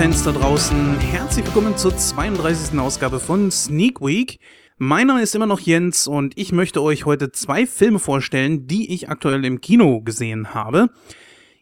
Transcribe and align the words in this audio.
Filmfans 0.00 0.24
da 0.24 0.32
draußen. 0.32 0.98
Herzlich 0.98 1.44
willkommen 1.44 1.76
zur 1.76 1.94
32. 1.94 2.78
Ausgabe 2.78 3.20
von 3.20 3.50
Sneak 3.50 4.00
Week. 4.00 4.38
Mein 4.78 5.08
Name 5.08 5.20
ist 5.20 5.34
immer 5.34 5.44
noch 5.44 5.60
Jens 5.60 6.06
und 6.06 6.38
ich 6.38 6.52
möchte 6.52 6.82
euch 6.82 7.04
heute 7.04 7.32
zwei 7.32 7.66
Filme 7.66 7.98
vorstellen, 7.98 8.66
die 8.66 8.94
ich 8.94 9.10
aktuell 9.10 9.44
im 9.44 9.60
Kino 9.60 10.00
gesehen 10.00 10.54
habe. 10.54 10.88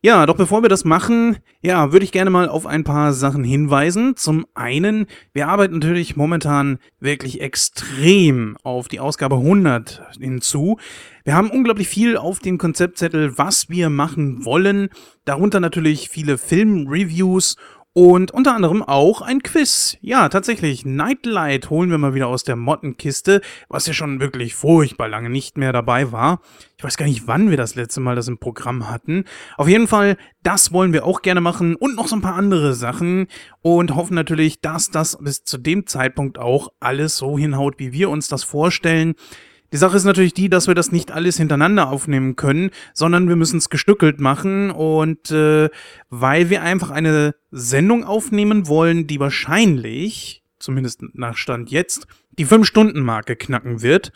Ja, 0.00 0.26
doch 0.26 0.36
bevor 0.36 0.62
wir 0.62 0.68
das 0.68 0.84
machen, 0.84 1.38
ja, 1.60 1.90
würde 1.90 2.04
ich 2.04 2.12
gerne 2.12 2.30
mal 2.30 2.48
auf 2.48 2.66
ein 2.66 2.84
paar 2.84 3.12
Sachen 3.12 3.42
hinweisen. 3.42 4.14
Zum 4.14 4.46
einen, 4.54 5.06
wir 5.32 5.48
arbeiten 5.48 5.80
natürlich 5.80 6.14
momentan 6.14 6.78
wirklich 7.00 7.40
extrem 7.40 8.56
auf 8.62 8.86
die 8.86 9.00
Ausgabe 9.00 9.34
100 9.34 10.00
hinzu. 10.20 10.78
Wir 11.24 11.34
haben 11.34 11.50
unglaublich 11.50 11.88
viel 11.88 12.16
auf 12.16 12.38
dem 12.38 12.58
Konzeptzettel, 12.58 13.36
was 13.38 13.68
wir 13.70 13.90
machen 13.90 14.44
wollen. 14.44 14.88
Darunter 15.24 15.58
natürlich 15.58 16.08
viele 16.08 16.38
Filmreviews 16.38 17.56
und 17.92 18.30
unter 18.30 18.54
anderem 18.54 18.82
auch 18.82 19.22
ein 19.22 19.42
Quiz. 19.42 19.96
Ja, 20.00 20.28
tatsächlich, 20.28 20.84
Nightlight 20.84 21.70
holen 21.70 21.90
wir 21.90 21.98
mal 21.98 22.14
wieder 22.14 22.28
aus 22.28 22.44
der 22.44 22.54
Mottenkiste, 22.54 23.40
was 23.68 23.86
ja 23.86 23.92
schon 23.92 24.20
wirklich 24.20 24.54
furchtbar 24.54 25.08
lange 25.08 25.30
nicht 25.30 25.58
mehr 25.58 25.72
dabei 25.72 26.12
war. 26.12 26.40
Ich 26.76 26.84
weiß 26.84 26.96
gar 26.96 27.06
nicht, 27.06 27.26
wann 27.26 27.50
wir 27.50 27.56
das 27.56 27.74
letzte 27.74 28.00
Mal 28.00 28.14
das 28.14 28.28
im 28.28 28.38
Programm 28.38 28.88
hatten. 28.88 29.24
Auf 29.56 29.68
jeden 29.68 29.88
Fall, 29.88 30.16
das 30.42 30.72
wollen 30.72 30.92
wir 30.92 31.04
auch 31.04 31.22
gerne 31.22 31.40
machen 31.40 31.74
und 31.74 31.96
noch 31.96 32.06
so 32.06 32.16
ein 32.16 32.22
paar 32.22 32.36
andere 32.36 32.74
Sachen 32.74 33.26
und 33.62 33.94
hoffen 33.96 34.14
natürlich, 34.14 34.60
dass 34.60 34.90
das 34.90 35.18
bis 35.20 35.42
zu 35.42 35.58
dem 35.58 35.86
Zeitpunkt 35.86 36.38
auch 36.38 36.68
alles 36.80 37.16
so 37.16 37.36
hinhaut, 37.36 37.78
wie 37.78 37.92
wir 37.92 38.10
uns 38.10 38.28
das 38.28 38.44
vorstellen. 38.44 39.14
Die 39.72 39.76
Sache 39.76 39.96
ist 39.96 40.04
natürlich 40.04 40.32
die, 40.32 40.48
dass 40.48 40.66
wir 40.66 40.74
das 40.74 40.92
nicht 40.92 41.10
alles 41.10 41.36
hintereinander 41.36 41.88
aufnehmen 41.88 42.36
können, 42.36 42.70
sondern 42.94 43.28
wir 43.28 43.36
müssen 43.36 43.58
es 43.58 43.68
gestückelt 43.68 44.18
machen 44.18 44.70
und 44.70 45.30
äh, 45.30 45.68
weil 46.08 46.48
wir 46.48 46.62
einfach 46.62 46.90
eine 46.90 47.34
Sendung 47.50 48.04
aufnehmen 48.04 48.66
wollen, 48.66 49.06
die 49.06 49.20
wahrscheinlich, 49.20 50.42
zumindest 50.58 51.02
nach 51.12 51.36
Stand 51.36 51.70
jetzt, 51.70 52.06
die 52.38 52.46
5-Stunden-Marke 52.46 53.36
knacken 53.36 53.82
wird. 53.82 54.12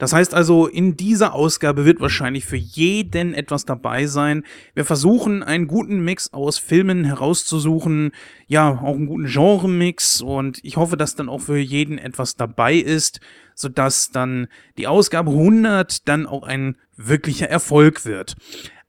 Das 0.00 0.14
heißt 0.14 0.32
also, 0.32 0.66
in 0.66 0.96
dieser 0.96 1.34
Ausgabe 1.34 1.84
wird 1.84 2.00
wahrscheinlich 2.00 2.46
für 2.46 2.56
jeden 2.56 3.34
etwas 3.34 3.66
dabei 3.66 4.06
sein. 4.06 4.44
Wir 4.72 4.86
versuchen, 4.86 5.42
einen 5.42 5.66
guten 5.66 6.02
Mix 6.02 6.32
aus 6.32 6.56
Filmen 6.56 7.04
herauszusuchen, 7.04 8.12
ja, 8.46 8.80
auch 8.82 8.94
einen 8.94 9.04
guten 9.04 9.26
Genre-Mix 9.26 10.22
und 10.22 10.58
ich 10.62 10.78
hoffe, 10.78 10.96
dass 10.96 11.16
dann 11.16 11.28
auch 11.28 11.42
für 11.42 11.58
jeden 11.58 11.98
etwas 11.98 12.36
dabei 12.36 12.76
ist, 12.76 13.20
sodass 13.54 14.10
dann 14.10 14.48
die 14.78 14.86
Ausgabe 14.86 15.32
100 15.32 16.08
dann 16.08 16.26
auch 16.26 16.44
ein 16.44 16.78
wirklicher 16.96 17.50
Erfolg 17.50 18.06
wird. 18.06 18.36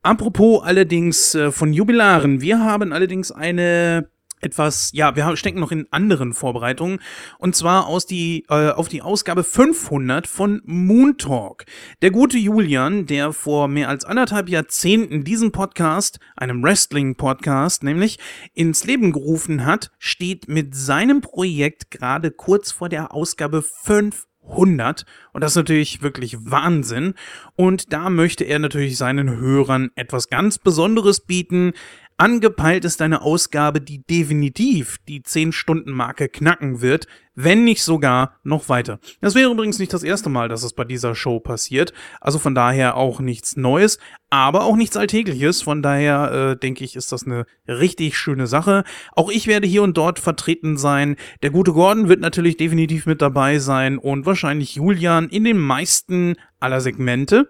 Apropos 0.04 0.64
allerdings 0.64 1.36
äh, 1.36 1.52
von 1.52 1.74
Jubilaren, 1.74 2.40
wir 2.40 2.60
haben 2.60 2.94
allerdings 2.94 3.34
eine 3.34 4.08
etwas, 4.42 4.92
ja, 4.94 5.16
wir 5.16 5.36
stecken 5.36 5.60
noch 5.60 5.72
in 5.72 5.88
anderen 5.92 6.34
Vorbereitungen 6.34 7.00
und 7.38 7.56
zwar 7.56 7.88
aus 7.88 8.06
die, 8.06 8.46
äh, 8.50 8.72
auf 8.72 8.90
die 8.90 9.02
Ausgabe 9.02 9.44
500 9.44 10.28
von 10.28 10.62
Moon 10.66 11.18
Talk. 11.18 11.66
Der 12.02 12.12
gute 12.12 12.38
Julian, 12.38 13.06
der 13.06 13.34
vor 13.34 13.68
mehr 13.68 13.90
als 13.90 14.04
anderthalb 14.06 14.50
Jahrzehnten 14.50 15.24
diesen 15.24 15.52
Podcast, 15.52 16.20
einem 16.36 16.64
Wrestling-Podcast 16.64 17.84
nämlich, 17.84 18.20
ins 18.54 18.84
Leben 18.84 19.12
gerufen 19.12 19.66
hat, 19.66 19.92
steht 20.00 20.48
mit 20.48 20.76
seinem 20.76 21.22
Projekt 21.22 21.92
gerade 21.92 22.32
kurz 22.32 22.72
vor 22.72 22.90
der 22.90 23.14
Ausgabe 23.14 23.62
500 23.62 25.06
und 25.34 25.42
das 25.42 25.54
ist 25.54 25.58
natürlich 25.58 26.02
wirklich 26.02 26.38
Wahnsinn. 26.40 27.14
Und 27.56 27.94
da 27.94 28.10
möchte 28.10 28.44
er 28.44 28.60
natürlich 28.60 28.98
seinen 28.98 29.38
Hörern 29.38 29.92
etwas 29.96 30.30
ganz 30.30 30.58
Besonderes 30.58 31.22
bieten. 31.22 31.74
Angepeilt 32.22 32.86
ist 32.86 33.02
eine 33.02 33.24
Ausgabe, 33.24 33.82
die 33.82 34.04
definitiv 34.06 35.00
die 35.08 35.22
10-Stunden-Marke 35.22 36.30
knacken 36.30 36.80
wird, 36.80 37.08
wenn 37.34 37.64
nicht 37.64 37.82
sogar 37.82 38.36
noch 38.44 38.70
weiter. 38.70 39.00
Das 39.22 39.34
wäre 39.34 39.50
übrigens 39.50 39.80
nicht 39.80 39.92
das 39.92 40.04
erste 40.04 40.30
Mal, 40.30 40.48
dass 40.48 40.62
es 40.62 40.74
bei 40.74 40.84
dieser 40.84 41.16
Show 41.16 41.40
passiert, 41.40 41.94
also 42.20 42.38
von 42.38 42.54
daher 42.54 42.96
auch 42.96 43.22
nichts 43.22 43.58
Neues, 43.58 43.98
aber 44.30 44.66
auch 44.66 44.76
nichts 44.76 44.98
Alltägliches, 44.98 45.64
von 45.64 45.82
daher 45.82 46.52
äh, 46.52 46.60
denke 46.60 46.84
ich, 46.84 46.96
ist 46.96 47.12
das 47.12 47.26
eine 47.26 47.48
richtig 47.68 48.16
schöne 48.20 48.46
Sache. 48.46 48.84
Auch 49.14 49.32
ich 49.32 49.48
werde 49.48 49.66
hier 49.66 49.82
und 49.82 49.98
dort 49.98 50.20
vertreten 50.20 50.78
sein. 50.78 51.16
Der 51.42 51.50
gute 51.50 51.74
Gordon 51.74 52.08
wird 52.08 52.20
natürlich 52.20 52.56
definitiv 52.56 53.08
mit 53.08 53.24
dabei 53.24 53.58
sein 53.58 53.98
und 53.98 54.28
wahrscheinlich 54.28 54.76
Julian 54.76 55.28
in 55.28 55.44
den 55.44 55.58
meisten 55.58 56.36
aller 56.60 56.82
Segmente. 56.82 57.50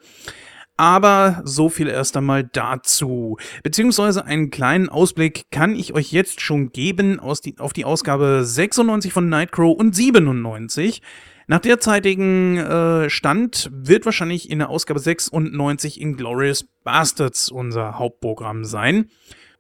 Aber 0.82 1.44
so 1.46 1.70
viel 1.70 1.88
erst 1.88 2.18
einmal 2.18 2.44
dazu. 2.44 3.38
Beziehungsweise 3.62 4.26
einen 4.26 4.50
kleinen 4.50 4.90
Ausblick 4.90 5.44
kann 5.52 5.76
ich 5.76 5.94
euch 5.94 6.12
jetzt 6.12 6.42
schon 6.42 6.72
geben 6.72 7.20
aus 7.20 7.40
die, 7.40 7.60
auf 7.60 7.72
die 7.72 7.86
Ausgabe 7.86 8.42
96 8.44 9.14
von 9.14 9.30
Nightcrow 9.30 9.78
und 9.78 9.96
97. 9.96 11.04
Nach 11.46 11.60
derzeitigen 11.60 12.58
äh, 12.58 13.12
Stand 13.12 13.70
wird 13.72 14.06
wahrscheinlich 14.06 14.50
in 14.50 14.58
der 14.58 14.72
Ausgabe 14.72 15.00
96 15.00 16.02
Inglorious 16.02 16.66
Bastards 16.84 17.52
unser 17.52 18.00
Hauptprogramm 18.00 18.66
sein 18.66 19.12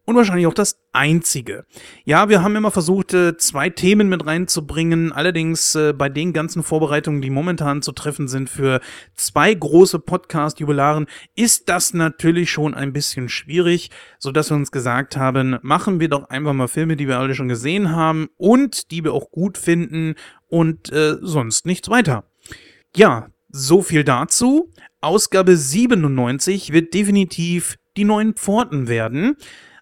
und 0.06 0.16
wahrscheinlich 0.16 0.48
auch 0.48 0.54
das 0.54 0.80
einzige. 0.92 1.66
Ja, 2.04 2.30
wir 2.30 2.42
haben 2.42 2.56
immer 2.56 2.72
versucht, 2.72 3.14
äh, 3.14 3.38
zwei 3.38 3.70
Themen 3.70 4.10
mit 4.10 4.26
reinzubringen. 4.26 5.12
Allerdings 5.12 5.76
äh, 5.76 5.94
bei 5.94 6.10
den 6.10 6.34
ganzen 6.34 6.64
Vorbereitungen, 6.64 7.22
die 7.22 7.30
momentan 7.30 7.82
zu 7.82 7.92
treffen 7.92 8.28
sind 8.28 8.50
für 8.50 8.82
zwei 9.16 9.54
große 9.54 10.00
Podcast-Jubilaren, 10.00 11.06
ist 11.36 11.70
das 11.70 11.94
natürlich 11.94 12.52
schon 12.52 12.74
ein 12.74 12.94
bisschen 12.94 13.30
schwierig, 13.30 13.92
so 14.18 14.32
dass 14.32 14.50
wir 14.50 14.58
uns 14.58 14.72
gesagt 14.72 15.18
haben, 15.18 15.60
machen 15.62 16.00
wir 16.00 16.10
doch 16.10 16.30
einfach 16.30 16.54
mal 16.54 16.68
Filme, 16.68 16.98
die 16.98 17.08
wir 17.08 17.20
alle 17.20 17.36
schon 17.36 17.48
gesehen 17.48 17.92
haben 17.92 18.30
und 18.38 18.92
die 18.92 19.04
wir 19.04 19.14
auch 19.14 19.32
gut 19.32 19.58
finden 19.58 20.16
und 20.48 20.92
äh, 20.92 21.18
sonst 21.22 21.66
nichts 21.66 21.90
weiter. 21.90 22.26
Ja, 22.96 23.28
so 23.50 23.82
viel 23.82 24.04
dazu. 24.04 24.74
Ausgabe 25.00 25.58
97 25.58 26.74
wird 26.74 26.94
definitiv 26.94 27.78
die 27.98 28.04
neuen 28.04 28.34
Pforten 28.36 28.88
werden 28.88 29.36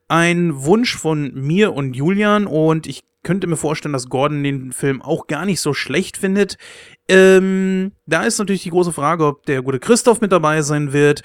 ein 0.09 0.63
Wunsch 0.63 0.97
von 0.97 1.33
mir 1.33 1.73
und 1.73 1.95
Julian 1.95 2.45
und 2.45 2.87
ich 2.87 3.03
könnte 3.23 3.47
mir 3.47 3.57
vorstellen, 3.57 3.93
dass 3.93 4.09
Gordon 4.09 4.43
den 4.43 4.71
Film 4.71 5.01
auch 5.01 5.27
gar 5.27 5.45
nicht 5.45 5.61
so 5.61 5.73
schlecht 5.73 6.17
findet. 6.17 6.57
Ähm, 7.07 7.91
da 8.05 8.23
ist 8.23 8.39
natürlich 8.39 8.63
die 8.63 8.69
große 8.69 8.93
Frage, 8.93 9.25
ob 9.25 9.45
der 9.45 9.61
gute 9.61 9.79
Christoph 9.79 10.21
mit 10.21 10.31
dabei 10.31 10.61
sein 10.61 10.93
wird. 10.93 11.21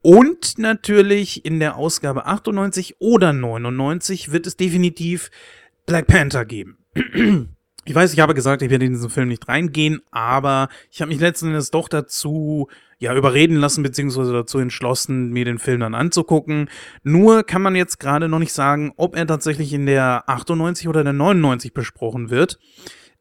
Und 0.00 0.58
natürlich 0.58 1.44
in 1.44 1.58
der 1.58 1.76
Ausgabe 1.76 2.26
98 2.26 2.96
oder 3.00 3.32
99 3.32 4.30
wird 4.30 4.46
es 4.46 4.56
definitiv 4.56 5.30
Black 5.86 6.06
Panther 6.06 6.44
geben. 6.44 6.78
Ich 7.88 7.94
weiß, 7.94 8.12
ich 8.12 8.20
habe 8.20 8.34
gesagt, 8.34 8.60
ich 8.60 8.68
werde 8.68 8.84
in 8.84 8.92
diesen 8.92 9.08
Film 9.08 9.28
nicht 9.28 9.48
reingehen, 9.48 10.02
aber 10.10 10.68
ich 10.90 11.00
habe 11.00 11.08
mich 11.08 11.20
letzten 11.20 11.46
Endes 11.46 11.70
doch 11.70 11.88
dazu 11.88 12.68
ja 12.98 13.14
überreden 13.14 13.56
lassen, 13.56 13.82
beziehungsweise 13.82 14.30
dazu 14.30 14.58
entschlossen, 14.58 15.30
mir 15.30 15.46
den 15.46 15.58
Film 15.58 15.80
dann 15.80 15.94
anzugucken. 15.94 16.68
Nur 17.02 17.44
kann 17.44 17.62
man 17.62 17.74
jetzt 17.74 17.98
gerade 17.98 18.28
noch 18.28 18.40
nicht 18.40 18.52
sagen, 18.52 18.92
ob 18.98 19.16
er 19.16 19.26
tatsächlich 19.26 19.72
in 19.72 19.86
der 19.86 20.24
98 20.28 20.86
oder 20.86 21.02
der 21.02 21.14
99 21.14 21.72
besprochen 21.72 22.28
wird. 22.28 22.58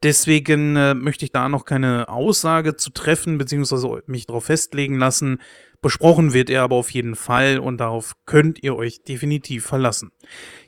Deswegen 0.04 0.76
äh, 0.76 0.94
möchte 0.94 1.24
ich 1.24 1.32
da 1.32 1.48
noch 1.48 1.64
keine 1.64 2.10
Aussage 2.10 2.76
zu 2.76 2.90
treffen, 2.90 3.38
beziehungsweise 3.38 4.04
mich 4.06 4.28
darauf 4.28 4.46
festlegen 4.46 5.00
lassen. 5.00 5.40
Besprochen 5.82 6.34
wird 6.34 6.50
er 6.50 6.64
aber 6.64 6.76
auf 6.76 6.90
jeden 6.92 7.16
Fall 7.16 7.60
und 7.60 7.78
darauf 7.78 8.14
könnt 8.26 8.62
ihr 8.64 8.76
euch 8.76 9.04
definitiv 9.04 9.66
verlassen. 9.66 10.12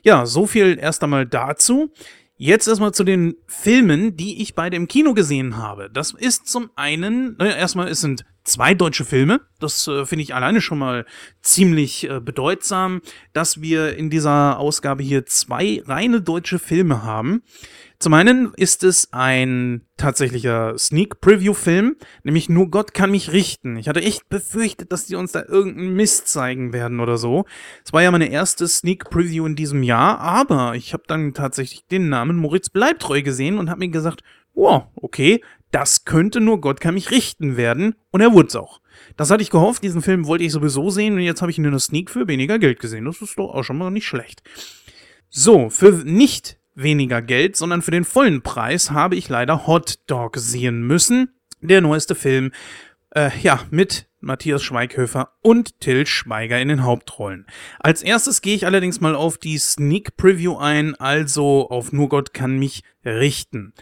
Ja, 0.02 0.24
so 0.24 0.46
viel 0.46 0.78
erst 0.80 1.04
einmal 1.04 1.26
dazu. 1.26 1.92
Jetzt 2.42 2.68
erstmal 2.68 2.94
zu 2.94 3.04
den 3.04 3.36
Filmen, 3.46 4.16
die 4.16 4.40
ich 4.40 4.54
beide 4.54 4.74
im 4.74 4.88
Kino 4.88 5.12
gesehen 5.12 5.58
habe. 5.58 5.90
Das 5.92 6.14
ist 6.14 6.48
zum 6.48 6.70
einen, 6.74 7.36
naja, 7.36 7.52
erstmal, 7.52 7.88
es 7.88 8.00
sind 8.00 8.24
zwei 8.44 8.72
deutsche 8.72 9.04
Filme. 9.04 9.42
Das 9.58 9.86
äh, 9.86 10.06
finde 10.06 10.22
ich 10.22 10.34
alleine 10.34 10.62
schon 10.62 10.78
mal 10.78 11.04
ziemlich 11.42 12.08
äh, 12.08 12.18
bedeutsam, 12.18 13.02
dass 13.34 13.60
wir 13.60 13.94
in 13.94 14.08
dieser 14.08 14.58
Ausgabe 14.58 15.02
hier 15.02 15.26
zwei 15.26 15.82
reine 15.84 16.22
deutsche 16.22 16.58
Filme 16.58 17.02
haben. 17.02 17.42
Zum 18.00 18.14
einen 18.14 18.54
ist 18.54 18.82
es 18.82 19.12
ein 19.12 19.82
tatsächlicher 19.98 20.78
Sneak 20.78 21.20
Preview 21.20 21.52
Film, 21.52 21.96
nämlich 22.22 22.48
Nur 22.48 22.70
Gott 22.70 22.94
kann 22.94 23.10
mich 23.10 23.30
richten. 23.30 23.76
Ich 23.76 23.90
hatte 23.90 24.00
echt 24.00 24.26
befürchtet, 24.30 24.90
dass 24.90 25.04
die 25.04 25.16
uns 25.16 25.32
da 25.32 25.44
irgendeinen 25.46 25.92
Mist 25.92 26.26
zeigen 26.26 26.72
werden 26.72 27.00
oder 27.00 27.18
so. 27.18 27.44
Es 27.84 27.92
war 27.92 28.02
ja 28.02 28.10
meine 28.10 28.30
erste 28.30 28.66
Sneak 28.68 29.10
Preview 29.10 29.44
in 29.44 29.54
diesem 29.54 29.82
Jahr, 29.82 30.18
aber 30.18 30.76
ich 30.76 30.94
habe 30.94 31.02
dann 31.08 31.34
tatsächlich 31.34 31.86
den 31.88 32.08
Namen 32.08 32.36
Moritz 32.36 32.70
Bleibtreu 32.70 33.20
gesehen 33.20 33.58
und 33.58 33.68
habe 33.68 33.80
mir 33.80 33.90
gesagt, 33.90 34.22
wow, 34.54 34.84
okay, 34.96 35.44
das 35.70 36.06
könnte 36.06 36.40
Nur 36.40 36.62
Gott 36.62 36.80
kann 36.80 36.94
mich 36.94 37.10
richten 37.10 37.58
werden 37.58 37.96
und 38.12 38.22
er 38.22 38.32
wurde 38.32 38.48
es 38.48 38.56
auch. 38.56 38.80
Das 39.18 39.30
hatte 39.30 39.42
ich 39.42 39.50
gehofft, 39.50 39.82
diesen 39.82 40.00
Film 40.00 40.26
wollte 40.26 40.44
ich 40.44 40.52
sowieso 40.52 40.88
sehen 40.88 41.16
und 41.16 41.20
jetzt 41.20 41.42
habe 41.42 41.50
ich 41.50 41.58
ihn 41.58 41.66
in 41.66 41.72
der 41.72 41.80
Sneak 41.80 42.10
für 42.10 42.26
weniger 42.28 42.58
Geld 42.58 42.80
gesehen. 42.80 43.04
Das 43.04 43.20
ist 43.20 43.38
doch 43.38 43.52
auch 43.52 43.62
schon 43.62 43.76
mal 43.76 43.90
nicht 43.90 44.06
schlecht. 44.06 44.42
So, 45.28 45.68
für 45.68 45.92
nicht 45.92 46.59
weniger 46.82 47.22
Geld, 47.22 47.56
sondern 47.56 47.82
für 47.82 47.90
den 47.90 48.04
vollen 48.04 48.42
Preis 48.42 48.90
habe 48.90 49.16
ich 49.16 49.28
leider 49.28 49.66
Hot 49.66 49.98
Dog 50.06 50.36
sehen 50.36 50.86
müssen. 50.86 51.34
Der 51.60 51.80
neueste 51.80 52.14
Film, 52.14 52.52
äh, 53.14 53.30
ja, 53.42 53.60
mit 53.70 54.06
Matthias 54.20 54.62
Schweighöfer 54.62 55.32
und 55.42 55.80
Till 55.80 56.06
Schweiger 56.06 56.60
in 56.60 56.68
den 56.68 56.84
Hauptrollen. 56.84 57.46
Als 57.78 58.02
erstes 58.02 58.42
gehe 58.42 58.54
ich 58.54 58.66
allerdings 58.66 59.00
mal 59.00 59.14
auf 59.14 59.38
die 59.38 59.58
Sneak 59.58 60.16
Preview 60.16 60.56
ein, 60.56 60.94
also 60.94 61.68
auf 61.70 61.92
Nur 61.92 62.08
Gott 62.08 62.34
kann 62.34 62.58
mich 62.58 62.82
richten. 63.04 63.72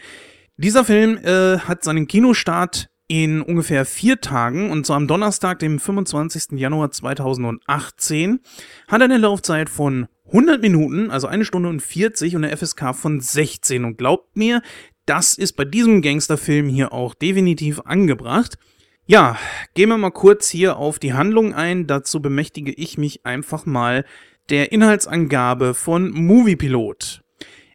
Dieser 0.57 0.85
Film 0.85 1.19
äh, 1.19 1.59
hat 1.59 1.85
seinen 1.85 2.07
Kinostart 2.07 2.89
in 3.09 3.41
ungefähr 3.41 3.85
vier 3.87 4.21
Tagen, 4.21 4.71
und 4.71 4.87
zwar 4.87 4.97
am 4.97 5.09
Donnerstag, 5.09 5.59
dem 5.61 5.79
25. 5.79 6.59
Januar 6.59 6.91
2018, 6.91 8.41
hat 8.87 9.03
eine 9.03 9.17
Laufzeit 9.17 9.71
von 9.71 10.09
100 10.29 10.61
Minuten, 10.63 11.11
also 11.11 11.27
eine 11.27 11.45
Stunde 11.45 11.69
und 11.69 11.81
40 11.81 12.37
und 12.37 12.45
eine 12.45 12.57
FSK 12.57 12.95
von 12.95 13.21
16. 13.21 13.85
Und 13.85 13.99
glaubt 13.99 14.37
mir, 14.37 14.63
das 15.07 15.39
ist 15.39 15.55
bei 15.55 15.65
diesem 15.65 16.03
Gangsterfilm 16.03 16.69
hier 16.69 16.93
auch 16.93 17.15
definitiv 17.15 17.81
angebracht. 17.81 18.59
Ja, 19.07 19.39
gehen 19.75 19.89
wir 19.89 19.97
mal 19.97 20.11
kurz 20.11 20.49
hier 20.51 20.77
auf 20.77 20.99
die 20.99 21.15
Handlung 21.15 21.55
ein. 21.55 21.87
Dazu 21.87 22.21
bemächtige 22.21 22.73
ich 22.73 22.99
mich 22.99 23.25
einfach 23.25 23.65
mal 23.65 24.05
der 24.51 24.71
Inhaltsangabe 24.71 25.73
von 25.73 26.11
Moviepilot. 26.11 27.23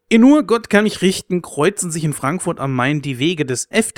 In 0.10 0.22
nur 0.22 0.44
Gott 0.44 0.70
kann 0.70 0.84
mich 0.84 1.02
richten, 1.02 1.42
kreuzen 1.42 1.90
sich 1.90 2.04
in 2.04 2.14
Frankfurt 2.14 2.60
am 2.60 2.76
Main 2.76 3.02
die 3.02 3.18
Wege 3.18 3.46
des 3.46 3.68
f 3.72 3.94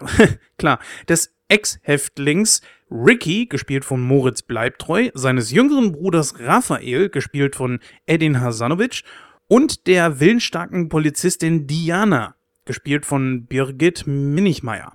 klar, 0.58 0.78
des 1.08 1.34
Ex-Häftlings 1.48 2.62
Ricky, 2.92 3.46
gespielt 3.46 3.84
von 3.84 4.02
Moritz 4.02 4.42
Bleibtreu, 4.42 5.08
seines 5.14 5.50
jüngeren 5.50 5.92
Bruders 5.92 6.38
Raphael, 6.38 7.08
gespielt 7.08 7.56
von 7.56 7.80
Edin 8.06 8.40
Hasanovic, 8.40 9.02
und 9.48 9.86
der 9.86 10.20
willensstarken 10.20 10.88
Polizistin 10.88 11.66
Diana, 11.66 12.36
gespielt 12.66 13.06
von 13.06 13.46
Birgit 13.46 14.06
Minichmeier. 14.06 14.92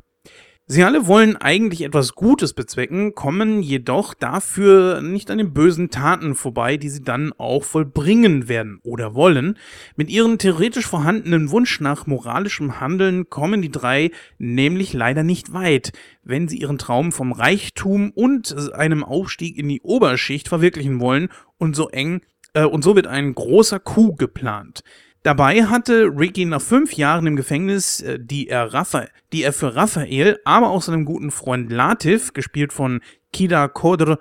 Sie 0.69 0.83
alle 0.83 1.07
wollen 1.07 1.37
eigentlich 1.37 1.81
etwas 1.83 2.13
Gutes 2.13 2.51
bezwecken, 2.51 3.15
kommen 3.15 3.63
jedoch 3.63 4.13
dafür 4.13 5.01
nicht 5.01 5.31
an 5.31 5.37
den 5.37 5.53
bösen 5.53 5.91
Taten 5.91 6.35
vorbei, 6.35 6.75
die 6.75 6.89
sie 6.89 7.01
dann 7.01 7.31
auch 7.37 7.63
vollbringen 7.63 8.49
werden 8.49 8.81
oder 8.83 9.15
wollen. 9.15 9.57
Mit 9.95 10.09
ihrem 10.09 10.37
theoretisch 10.37 10.85
vorhandenen 10.85 11.51
Wunsch 11.51 11.79
nach 11.79 12.05
moralischem 12.05 12.81
Handeln 12.81 13.29
kommen 13.29 13.61
die 13.61 13.71
drei 13.71 14.11
nämlich 14.39 14.91
leider 14.91 15.23
nicht 15.23 15.53
weit, 15.53 15.93
wenn 16.23 16.49
sie 16.49 16.57
ihren 16.57 16.77
Traum 16.77 17.13
vom 17.13 17.31
Reichtum 17.31 18.11
und 18.11 18.73
einem 18.73 19.05
Aufstieg 19.05 19.57
in 19.57 19.69
die 19.69 19.79
Oberschicht 19.83 20.49
verwirklichen 20.49 20.99
wollen 20.99 21.29
und 21.57 21.77
so 21.77 21.87
eng 21.87 22.19
äh, 22.51 22.65
und 22.65 22.83
so 22.83 22.97
wird 22.97 23.07
ein 23.07 23.33
großer 23.33 23.79
Coup 23.79 24.17
geplant. 24.17 24.83
Dabei 25.27 25.65
hatte 25.65 26.09
Ricky 26.17 26.45
nach 26.45 26.61
fünf 26.61 26.93
Jahren 26.93 27.27
im 27.27 27.35
Gefängnis, 27.35 27.99
äh, 27.99 28.17
die 28.17 28.47
er, 28.47 28.73
Rapha 28.73 29.07
die 29.33 29.43
er 29.43 29.51
für 29.51 29.75
Raphael, 29.75 30.39
aber 30.45 30.69
auch 30.69 30.81
seinem 30.81 31.03
guten 31.03 31.31
Freund 31.31 31.69
Latif, 31.69 32.31
gespielt 32.31 32.71
von 32.71 33.01
Kida 33.33 33.67
Kodr 33.67 34.19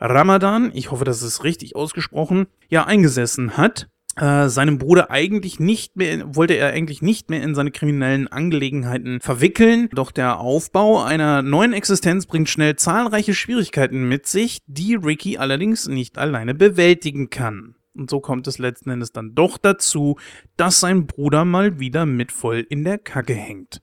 Ramadan, 0.00 0.70
ich 0.72 0.90
hoffe, 0.90 1.04
das 1.04 1.20
ist 1.20 1.44
richtig 1.44 1.76
ausgesprochen, 1.76 2.46
ja, 2.70 2.86
eingesessen 2.86 3.58
hat. 3.58 3.90
Äh, 4.18 4.48
seinem 4.48 4.78
Bruder 4.78 5.10
eigentlich 5.10 5.60
nicht 5.60 5.96
mehr, 5.96 6.34
wollte 6.34 6.54
er 6.54 6.72
eigentlich 6.72 7.02
nicht 7.02 7.28
mehr 7.28 7.42
in 7.42 7.54
seine 7.54 7.70
kriminellen 7.70 8.26
Angelegenheiten 8.26 9.20
verwickeln. 9.20 9.90
Doch 9.92 10.10
der 10.10 10.40
Aufbau 10.40 11.02
einer 11.02 11.42
neuen 11.42 11.74
Existenz 11.74 12.24
bringt 12.24 12.48
schnell 12.48 12.76
zahlreiche 12.76 13.34
Schwierigkeiten 13.34 14.08
mit 14.08 14.26
sich, 14.26 14.60
die 14.66 14.94
Ricky 14.94 15.36
allerdings 15.36 15.86
nicht 15.86 16.16
alleine 16.16 16.54
bewältigen 16.54 17.28
kann. 17.28 17.74
Und 17.96 18.10
so 18.10 18.20
kommt 18.20 18.46
es 18.46 18.58
letzten 18.58 18.90
Endes 18.90 19.12
dann 19.12 19.34
doch 19.34 19.58
dazu, 19.58 20.16
dass 20.56 20.80
sein 20.80 21.06
Bruder 21.06 21.44
mal 21.44 21.78
wieder 21.78 22.06
mit 22.06 22.32
voll 22.32 22.66
in 22.68 22.84
der 22.84 22.98
Kacke 22.98 23.34
hängt. 23.34 23.80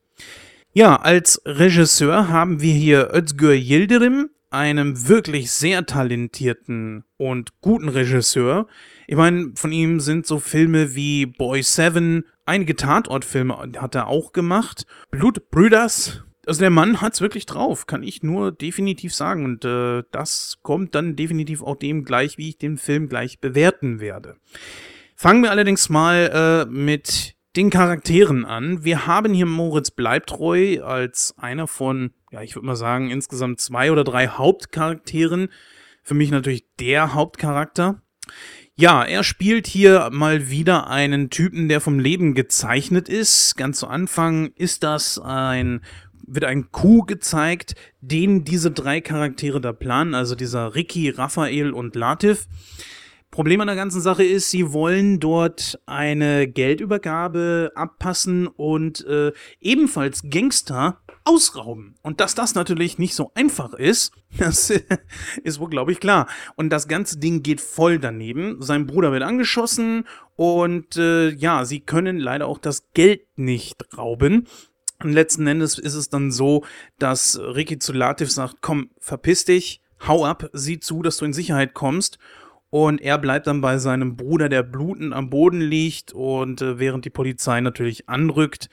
Ja, 0.74 0.96
als 0.96 1.42
Regisseur 1.46 2.30
haben 2.30 2.62
wir 2.62 2.74
hier 2.74 3.12
Özgür 3.14 3.54
Yildirim, 3.54 4.30
einem 4.50 5.08
wirklich 5.08 5.52
sehr 5.52 5.86
talentierten 5.86 7.04
und 7.18 7.60
guten 7.62 7.90
Regisseur. 7.90 8.68
Ich 9.08 9.16
meine, 9.16 9.52
von 9.56 9.72
ihm 9.72 10.00
sind 10.00 10.26
so 10.26 10.40
Filme 10.40 10.96
wie 10.96 11.26
Boy 11.26 11.64
Seven, 11.64 12.26
einige 12.46 12.76
Tatortfilme 12.76 13.58
hat 13.78 13.96
er 13.96 14.08
auch 14.08 14.32
gemacht. 14.32 14.86
Blutbrüders, 15.12 16.24
also 16.46 16.60
der 16.60 16.70
Mann 16.70 17.02
hat's 17.02 17.22
wirklich 17.22 17.46
drauf, 17.46 17.88
kann 17.88 18.04
ich 18.04 18.24
nur 18.24 18.52
definitiv 18.52 19.14
sagen. 19.14 19.46
Und 19.46 19.66
äh, 19.66 20.04
das 20.12 20.60
kommt 20.62 20.96
dann 20.96 21.16
definitiv 21.16 21.62
auch 21.62 21.76
dem 21.76 22.04
gleich, 22.04 22.38
wie 22.38 22.50
ich 22.50 22.58
den 22.58 22.78
Film 22.78 23.08
gleich 23.08 23.40
bewerten 23.40 24.00
werde. 24.00 24.36
Fangen 25.16 25.44
wir 25.44 25.52
allerdings 25.52 25.90
mal 25.90 26.66
äh, 26.68 26.72
mit 26.72 27.36
den 27.56 27.70
Charakteren 27.70 28.46
an. 28.46 28.84
Wir 28.84 29.06
haben 29.06 29.34
hier 29.34 29.46
Moritz 29.46 29.92
Bleibtreu 29.92 30.82
als 30.84 31.36
einer 31.38 31.68
von, 31.68 32.12
ja, 32.32 32.42
ich 32.42 32.56
würde 32.56 32.66
mal 32.66 32.76
sagen, 32.76 33.12
insgesamt 33.12 33.60
zwei 33.60 33.92
oder 33.92 34.04
drei 34.04 34.28
Hauptcharakteren. 34.28 35.50
Für 36.02 36.16
mich 36.16 36.32
natürlich 36.32 36.66
der 36.80 37.14
Hauptcharakter. 37.14 38.02
Ja, 38.76 39.04
er 39.04 39.24
spielt 39.24 39.68
hier 39.68 40.10
mal 40.12 40.50
wieder 40.50 40.88
einen 40.88 41.30
Typen, 41.30 41.70
der 41.70 41.80
vom 41.80 42.00
Leben 42.00 42.34
gezeichnet 42.34 43.08
ist. 43.08 43.56
Ganz 43.56 43.78
zu 43.80 43.88
Anfang 43.88 44.48
ist 44.56 44.82
das 44.82 45.20
ein 45.20 45.82
wird 46.26 46.46
ein 46.46 46.72
Coup 46.72 47.06
gezeigt, 47.08 47.76
den 48.02 48.44
diese 48.44 48.72
drei 48.72 49.02
Charaktere 49.02 49.62
da 49.62 49.74
planen, 49.74 50.16
also 50.16 50.36
dieser 50.36 50.76
Ricky, 50.76 51.10
Raphael 51.10 51.72
und 51.72 51.96
Latif. 51.96 52.48
Problem 53.34 53.62
an 53.62 53.68
der 53.68 53.76
ganzen 53.76 54.00
Sache 54.00 54.24
ist, 54.24 54.52
sie 54.52 54.74
wollen 54.74 55.20
dort 55.20 55.80
eine 55.88 56.48
Geldübergabe 56.48 57.72
abpassen 57.74 58.46
und 58.46 59.04
äh, 59.08 59.32
ebenfalls 59.60 60.22
Gangster 60.30 61.00
ausrauben. 61.24 61.96
Und 62.04 62.20
dass 62.20 62.36
das 62.36 62.54
natürlich 62.54 63.00
nicht 63.00 63.16
so 63.16 63.32
einfach 63.34 63.74
ist, 63.74 64.14
das 64.38 64.72
ist 65.44 65.60
wohl, 65.60 65.70
glaube 65.72 65.92
ich, 65.92 66.00
klar. 66.00 66.28
Und 66.56 66.70
das 66.70 66.88
ganze 66.88 67.18
Ding 67.18 67.42
geht 67.42 67.60
voll 67.60 67.98
daneben. 67.98 68.62
Sein 68.62 68.86
Bruder 68.86 69.12
wird 69.12 69.24
angeschossen 69.24 70.06
und 70.36 70.96
äh, 70.98 71.30
ja, 71.30 71.66
sie 71.66 71.80
können 71.80 72.20
leider 72.20 72.46
auch 72.46 72.60
das 72.60 72.92
Geld 72.94 73.22
nicht 73.36 73.98
rauben. 73.98 74.48
Und 75.02 75.14
letzten 75.14 75.48
Endes 75.48 75.78
ist 75.78 75.96
es 75.96 76.10
dann 76.10 76.32
so, 76.32 76.64
dass 77.00 77.40
Ricky 77.40 77.80
zu 77.80 77.94
Latif 77.94 78.32
sagt, 78.32 78.58
komm, 78.62 78.90
verpiss 79.00 79.46
dich, 79.46 79.82
hau 80.08 80.26
ab, 80.26 80.50
sieh 80.54 80.80
zu, 80.80 81.02
dass 81.02 81.18
du 81.18 81.26
in 81.26 81.34
Sicherheit 81.34 81.74
kommst. 81.74 82.20
Und 82.70 83.02
er 83.02 83.18
bleibt 83.20 83.48
dann 83.48 83.62
bei 83.62 83.78
seinem 83.78 84.16
Bruder, 84.16 84.50
der 84.50 84.64
blutend 84.64 85.14
am 85.14 85.30
Boden 85.30 85.62
liegt 85.62 86.12
und 86.12 86.62
äh, 86.62 86.80
während 86.80 87.06
die 87.06 87.12
Polizei 87.12 87.62
natürlich 87.62 88.10
anrückt 88.10 88.70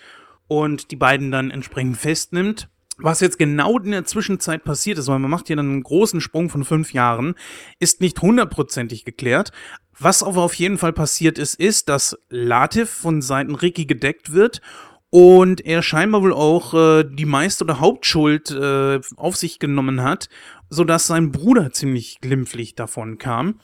und 0.48 0.90
die 0.90 0.96
beiden 0.96 1.30
dann 1.30 1.50
entsprechend 1.50 1.98
festnimmt. 1.98 2.68
Was 2.96 3.20
jetzt 3.20 3.38
genau 3.38 3.78
in 3.78 3.92
der 3.92 4.04
Zwischenzeit 4.04 4.64
passiert 4.64 4.98
ist, 4.98 5.08
weil 5.08 5.18
man 5.18 5.30
macht 5.30 5.46
hier 5.46 5.56
dann 5.56 5.70
einen 5.70 5.82
großen 5.82 6.20
Sprung 6.20 6.50
von 6.50 6.64
fünf 6.64 6.92
Jahren, 6.92 7.34
ist 7.78 8.00
nicht 8.00 8.20
hundertprozentig 8.20 9.04
geklärt. 9.04 9.52
Was 9.98 10.22
aber 10.22 10.42
auf 10.42 10.54
jeden 10.54 10.78
Fall 10.78 10.92
passiert 10.92 11.38
ist, 11.38 11.54
ist, 11.54 11.88
dass 11.88 12.18
Latif 12.30 12.90
von 12.90 13.20
Seiten 13.20 13.54
Ricky 13.54 13.84
gedeckt 13.84 14.32
wird 14.32 14.60
und 15.10 15.66
er 15.66 15.82
scheinbar 15.82 16.22
wohl 16.22 16.32
auch 16.32 16.72
äh, 16.72 17.04
die 17.04 17.26
meiste 17.26 17.64
oder 17.64 17.80
Hauptschuld 17.80 18.50
äh, 18.52 19.00
auf 19.16 19.36
sich 19.36 19.58
genommen 19.58 20.02
hat, 20.02 20.28
sodass 20.68 21.08
sein 21.08 21.32
Bruder 21.32 21.72
ziemlich 21.72 22.20
glimpflich 22.20 22.76
davon 22.76 23.18
kam. 23.18 23.60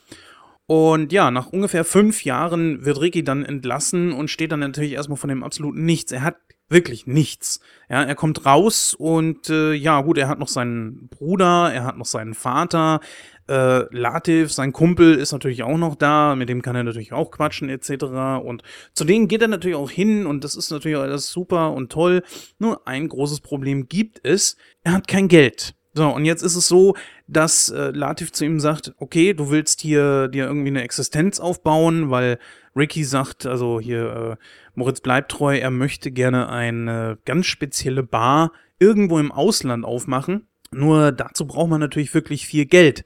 Und 0.67 1.13
ja, 1.13 1.31
nach 1.31 1.47
ungefähr 1.47 1.85
fünf 1.85 2.25
Jahren 2.25 2.85
wird 2.85 3.01
Ricky 3.01 3.23
dann 3.23 3.45
entlassen 3.45 4.13
und 4.13 4.31
steht 4.31 4.51
dann 4.51 4.61
natürlich 4.61 4.93
erstmal 4.93 5.17
von 5.17 5.29
dem 5.29 5.45
absoluten 5.45 5.85
Nichts. 5.85 6.11
Er 6.11 6.23
hat 6.23 6.37
wirklich 6.69 7.07
nichts. 7.07 7.61
Ja, 7.89 8.03
er 8.03 8.15
kommt 8.15 8.45
raus 8.45 8.95
und 8.99 9.49
äh, 9.51 9.73
ja, 9.73 10.01
gut, 10.01 10.19
er 10.19 10.29
hat 10.29 10.39
noch 10.39 10.49
seinen 10.49 11.09
Bruder, 11.09 11.73
er 11.73 11.85
hat 11.85 11.97
noch 11.97 12.07
seinen 12.07 12.35
Vater, 12.35 13.01
äh, 13.49 13.85
Latif, 13.97 14.53
sein 14.53 14.73
Kumpel, 14.73 15.15
ist 15.15 15.33
natürlich 15.33 15.63
auch 15.63 15.79
noch 15.79 15.95
da, 15.95 16.35
mit 16.35 16.49
dem 16.49 16.63
kann 16.63 16.75
er 16.75 16.83
natürlich 16.83 17.13
auch 17.13 17.31
quatschen 17.31 17.69
etc. 17.69 18.05
Und 18.45 18.63
zu 18.93 19.05
denen 19.05 19.29
geht 19.29 19.43
er 19.43 19.49
natürlich 19.49 19.77
auch 19.77 19.91
hin 19.91 20.27
und 20.27 20.43
das 20.43 20.57
ist 20.57 20.71
natürlich 20.71 20.99
alles 20.99 21.31
super 21.31 21.73
und 21.73 21.93
toll. 21.93 22.23
Nur 22.59 22.87
ein 22.89 23.09
großes 23.09 23.41
Problem 23.41 23.89
gibt 23.89 24.21
es, 24.25 24.57
er 24.83 24.93
hat 24.93 25.07
kein 25.07 25.29
Geld. 25.29 25.75
So, 25.95 26.09
und 26.09 26.27
jetzt 26.27 26.43
ist 26.43 26.57
es 26.57 26.69
so, 26.69 26.95
dass 27.29 27.69
äh, 27.71 27.91
Latif 27.91 28.33
zu 28.33 28.45
ihm 28.45 28.61
sagt, 28.61 28.95
okay, 28.99 29.35
du 29.35 29.51
willst 29.51 29.81
hier 29.81 30.29
dir 30.29 30.47
irgendwie 30.47 30.69
eine 30.69 30.83
Existenz 30.83 31.41
aufbauen, 31.41 32.11
weil 32.11 32.39
Ricky 32.75 33.05
sagt, 33.05 33.47
also 33.47 33.81
hier 33.81 34.39
äh, 34.39 34.45
Moritz 34.75 35.01
bleibt 35.01 35.33
treu, 35.33 35.57
er 35.57 35.71
möchte 35.71 36.11
gerne 36.13 36.49
eine 36.49 37.19
ganz 37.25 37.47
spezielle 37.47 38.03
Bar 38.03 38.53
irgendwo 38.79 39.19
im 39.19 39.33
Ausland 39.33 39.85
aufmachen. 39.85 40.47
Nur 40.71 41.13
dazu 41.13 41.47
braucht 41.47 41.71
man 41.71 41.81
natürlich 41.81 42.13
wirklich 42.13 42.47
viel 42.47 42.67
Geld. 42.67 43.05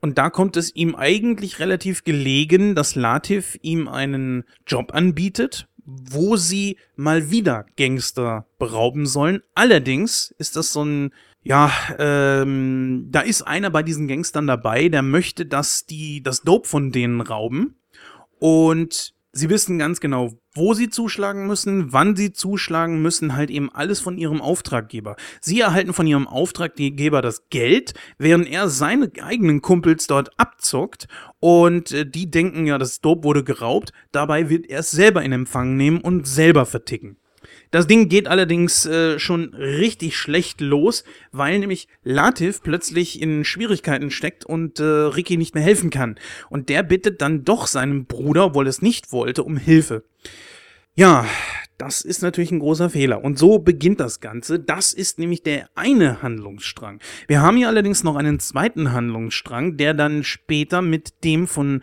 Und 0.00 0.16
da 0.16 0.30
kommt 0.30 0.56
es 0.56 0.74
ihm 0.74 0.94
eigentlich 0.94 1.58
relativ 1.58 2.04
gelegen, 2.04 2.74
dass 2.74 2.94
Latif 2.94 3.58
ihm 3.60 3.88
einen 3.88 4.44
Job 4.66 4.94
anbietet, 4.94 5.68
wo 5.84 6.36
sie 6.36 6.78
mal 6.96 7.30
wieder 7.30 7.66
Gangster 7.76 8.46
berauben 8.58 9.06
sollen. 9.06 9.42
Allerdings 9.54 10.34
ist 10.38 10.56
das 10.56 10.72
so 10.72 10.84
ein, 10.84 11.10
ja, 11.42 11.72
ähm, 11.98 13.08
da 13.10 13.20
ist 13.20 13.42
einer 13.42 13.70
bei 13.70 13.82
diesen 13.82 14.08
Gangstern 14.08 14.46
dabei, 14.46 14.88
der 14.88 15.02
möchte, 15.02 15.46
dass 15.46 15.86
die 15.86 16.22
das 16.22 16.42
Dope 16.42 16.68
von 16.68 16.92
denen 16.92 17.20
rauben. 17.20 17.76
Und 18.38 19.14
Sie 19.32 19.48
wissen 19.48 19.78
ganz 19.78 20.00
genau, 20.00 20.32
wo 20.54 20.74
sie 20.74 20.90
zuschlagen 20.90 21.46
müssen, 21.46 21.92
wann 21.92 22.16
sie 22.16 22.32
zuschlagen 22.32 23.00
müssen, 23.00 23.36
halt 23.36 23.48
eben 23.48 23.70
alles 23.72 24.00
von 24.00 24.18
ihrem 24.18 24.40
Auftraggeber. 24.40 25.14
Sie 25.40 25.60
erhalten 25.60 25.92
von 25.92 26.04
ihrem 26.08 26.26
Auftraggeber 26.26 27.22
das 27.22 27.48
Geld, 27.48 27.94
während 28.18 28.48
er 28.48 28.68
seine 28.68 29.08
eigenen 29.22 29.62
Kumpels 29.62 30.08
dort 30.08 30.36
abzockt 30.36 31.06
und 31.38 31.92
äh, 31.92 32.04
die 32.04 32.28
denken 32.28 32.66
ja, 32.66 32.76
das 32.76 33.00
Dope 33.00 33.22
wurde 33.22 33.44
geraubt. 33.44 33.92
Dabei 34.10 34.50
wird 34.50 34.66
er 34.66 34.80
es 34.80 34.90
selber 34.90 35.22
in 35.22 35.30
Empfang 35.30 35.76
nehmen 35.76 36.00
und 36.00 36.26
selber 36.26 36.66
verticken. 36.66 37.16
Das 37.70 37.86
Ding 37.86 38.08
geht 38.08 38.26
allerdings 38.26 38.84
äh, 38.86 39.18
schon 39.18 39.54
richtig 39.54 40.16
schlecht 40.16 40.60
los, 40.60 41.04
weil 41.30 41.58
nämlich 41.58 41.88
Latif 42.02 42.62
plötzlich 42.62 43.22
in 43.22 43.44
Schwierigkeiten 43.44 44.10
steckt 44.10 44.44
und 44.44 44.80
äh, 44.80 44.84
Ricky 44.84 45.36
nicht 45.36 45.54
mehr 45.54 45.62
helfen 45.62 45.90
kann. 45.90 46.18
Und 46.48 46.68
der 46.68 46.82
bittet 46.82 47.22
dann 47.22 47.44
doch 47.44 47.66
seinen 47.66 48.06
Bruder, 48.06 48.46
obwohl 48.46 48.66
es 48.66 48.82
nicht 48.82 49.12
wollte, 49.12 49.44
um 49.44 49.56
Hilfe. 49.56 50.04
Ja, 50.94 51.26
das 51.78 52.02
ist 52.02 52.22
natürlich 52.22 52.50
ein 52.50 52.58
großer 52.58 52.90
Fehler. 52.90 53.24
Und 53.24 53.38
so 53.38 53.58
beginnt 53.58 54.00
das 54.00 54.20
Ganze. 54.20 54.58
Das 54.58 54.92
ist 54.92 55.18
nämlich 55.18 55.42
der 55.42 55.70
eine 55.74 56.22
Handlungsstrang. 56.22 57.00
Wir 57.26 57.40
haben 57.40 57.56
hier 57.56 57.68
allerdings 57.68 58.04
noch 58.04 58.16
einen 58.16 58.40
zweiten 58.40 58.92
Handlungsstrang, 58.92 59.76
der 59.76 59.94
dann 59.94 60.24
später 60.24 60.82
mit 60.82 61.24
dem 61.24 61.46
von 61.46 61.82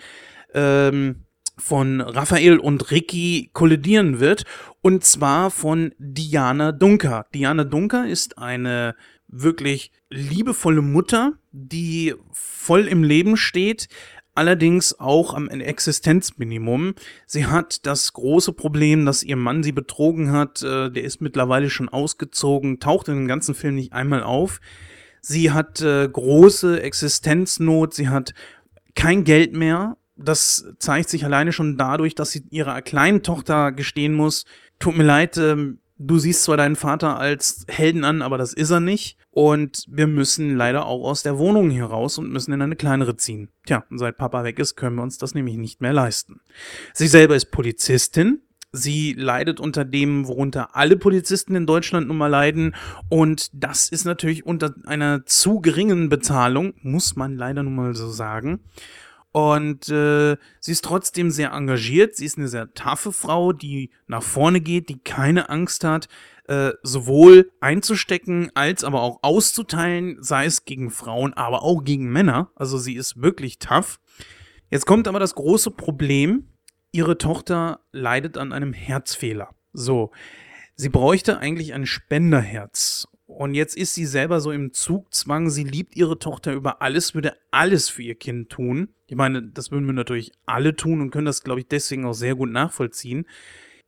ähm, 0.53 1.23
von 1.57 2.01
Raphael 2.01 2.59
und 2.59 2.91
Ricky 2.91 3.49
kollidieren 3.53 4.19
wird. 4.19 4.43
Und 4.81 5.03
zwar 5.03 5.51
von 5.51 5.93
Diana 5.97 6.71
Dunker. 6.71 7.25
Diana 7.33 7.63
Dunker 7.63 8.07
ist 8.07 8.37
eine 8.37 8.95
wirklich 9.27 9.91
liebevolle 10.09 10.81
Mutter, 10.81 11.33
die 11.51 12.13
voll 12.31 12.87
im 12.87 13.03
Leben 13.03 13.35
steht, 13.35 13.89
allerdings 14.35 14.99
auch 14.99 15.33
am 15.33 15.49
Existenzminimum. 15.49 16.93
Sie 17.25 17.47
hat 17.47 17.85
das 17.85 18.13
große 18.13 18.53
Problem, 18.53 19.05
dass 19.05 19.23
ihr 19.23 19.35
Mann 19.35 19.63
sie 19.63 19.71
betrogen 19.71 20.31
hat. 20.31 20.61
Äh, 20.61 20.91
der 20.91 21.03
ist 21.03 21.21
mittlerweile 21.21 21.69
schon 21.69 21.89
ausgezogen, 21.89 22.79
taucht 22.79 23.07
in 23.07 23.15
dem 23.15 23.27
ganzen 23.27 23.55
Film 23.55 23.75
nicht 23.75 23.93
einmal 23.93 24.23
auf. 24.23 24.61
Sie 25.21 25.51
hat 25.51 25.81
äh, 25.81 26.07
große 26.07 26.81
Existenznot, 26.81 27.93
sie 27.93 28.09
hat 28.09 28.33
kein 28.95 29.23
Geld 29.23 29.53
mehr 29.53 29.97
das 30.17 30.73
zeigt 30.79 31.09
sich 31.09 31.25
alleine 31.25 31.53
schon 31.53 31.77
dadurch, 31.77 32.15
dass 32.15 32.31
sie 32.31 32.43
ihrer 32.49 32.81
kleinen 32.81 33.23
Tochter 33.23 33.71
gestehen 33.71 34.13
muss, 34.13 34.45
tut 34.79 34.97
mir 34.97 35.03
leid, 35.03 35.37
ähm, 35.37 35.79
du 35.97 36.19
siehst 36.19 36.43
zwar 36.43 36.57
deinen 36.57 36.75
Vater 36.75 37.17
als 37.19 37.65
Helden 37.67 38.03
an, 38.03 38.21
aber 38.21 38.37
das 38.37 38.53
ist 38.53 38.71
er 38.71 38.79
nicht. 38.79 39.17
Und 39.31 39.85
wir 39.87 40.07
müssen 40.07 40.55
leider 40.55 40.85
auch 40.85 41.03
aus 41.03 41.21
der 41.21 41.37
Wohnung 41.37 41.69
hier 41.69 41.85
raus 41.85 42.17
und 42.17 42.31
müssen 42.31 42.53
in 42.53 42.61
eine 42.61 42.75
kleinere 42.75 43.17
ziehen. 43.17 43.49
Tja, 43.65 43.83
und 43.89 43.99
seit 43.99 44.17
Papa 44.17 44.43
weg 44.43 44.57
ist, 44.57 44.75
können 44.75 44.95
wir 44.95 45.03
uns 45.03 45.17
das 45.17 45.35
nämlich 45.35 45.57
nicht 45.57 45.79
mehr 45.79 45.93
leisten. 45.93 46.41
Sie 46.93 47.07
selber 47.07 47.35
ist 47.35 47.51
Polizistin. 47.51 48.41
Sie 48.71 49.13
leidet 49.13 49.59
unter 49.59 49.85
dem, 49.85 50.27
worunter 50.27 50.75
alle 50.75 50.97
Polizisten 50.97 51.55
in 51.55 51.65
Deutschland 51.65 52.07
nun 52.07 52.17
mal 52.17 52.27
leiden. 52.27 52.75
Und 53.09 53.49
das 53.53 53.89
ist 53.89 54.05
natürlich 54.05 54.45
unter 54.45 54.73
einer 54.85 55.25
zu 55.25 55.61
geringen 55.61 56.09
Bezahlung, 56.09 56.73
muss 56.81 57.15
man 57.15 57.35
leider 57.35 57.63
nun 57.63 57.75
mal 57.75 57.95
so 57.95 58.09
sagen. 58.09 58.59
Und 59.37 59.87
äh, 59.89 60.35
sie 60.59 60.71
ist 60.71 60.83
trotzdem 60.83 61.29
sehr 61.29 61.51
engagiert. 61.51 62.15
Sie 62.15 62.25
ist 62.25 62.39
eine 62.39 62.47
sehr 62.47 62.73
taffe 62.73 63.11
Frau, 63.11 63.53
die 63.53 63.91
nach 64.07 64.23
vorne 64.23 64.61
geht, 64.61 64.89
die 64.89 64.97
keine 64.97 65.51
Angst 65.51 65.83
hat, 65.83 66.07
äh, 66.47 66.71
sowohl 66.81 67.51
einzustecken 67.61 68.49
als 68.55 68.83
aber 68.83 69.03
auch 69.03 69.19
auszuteilen, 69.21 70.17
sei 70.21 70.45
es 70.45 70.65
gegen 70.65 70.89
Frauen, 70.89 71.35
aber 71.35 71.61
auch 71.61 71.83
gegen 71.83 72.11
Männer. 72.11 72.49
Also 72.55 72.79
sie 72.79 72.95
ist 72.95 73.21
wirklich 73.21 73.59
tough. 73.59 73.99
Jetzt 74.71 74.87
kommt 74.87 75.07
aber 75.07 75.19
das 75.19 75.35
große 75.35 75.69
Problem. 75.69 76.47
Ihre 76.91 77.19
Tochter 77.19 77.81
leidet 77.91 78.39
an 78.39 78.51
einem 78.51 78.73
Herzfehler. 78.73 79.53
So, 79.71 80.09
sie 80.73 80.89
bräuchte 80.89 81.37
eigentlich 81.37 81.75
ein 81.75 81.85
Spenderherz. 81.85 83.07
Und 83.27 83.53
jetzt 83.53 83.77
ist 83.77 83.93
sie 83.93 84.07
selber 84.07 84.41
so 84.41 84.51
im 84.51 84.73
Zugzwang, 84.73 85.51
sie 85.51 85.63
liebt 85.63 85.95
ihre 85.95 86.17
Tochter 86.17 86.53
über 86.53 86.81
alles, 86.81 87.13
würde 87.13 87.37
alles 87.51 87.87
für 87.87 88.01
ihr 88.01 88.15
Kind 88.15 88.49
tun. 88.49 88.95
Ich 89.07 89.15
meine, 89.15 89.41
das 89.41 89.71
würden 89.71 89.85
wir 89.85 89.93
natürlich 89.93 90.31
alle 90.45 90.75
tun 90.75 91.01
und 91.01 91.11
können 91.11 91.25
das, 91.25 91.43
glaube 91.43 91.61
ich, 91.61 91.67
deswegen 91.67 92.05
auch 92.05 92.13
sehr 92.13 92.35
gut 92.35 92.51
nachvollziehen. 92.51 93.25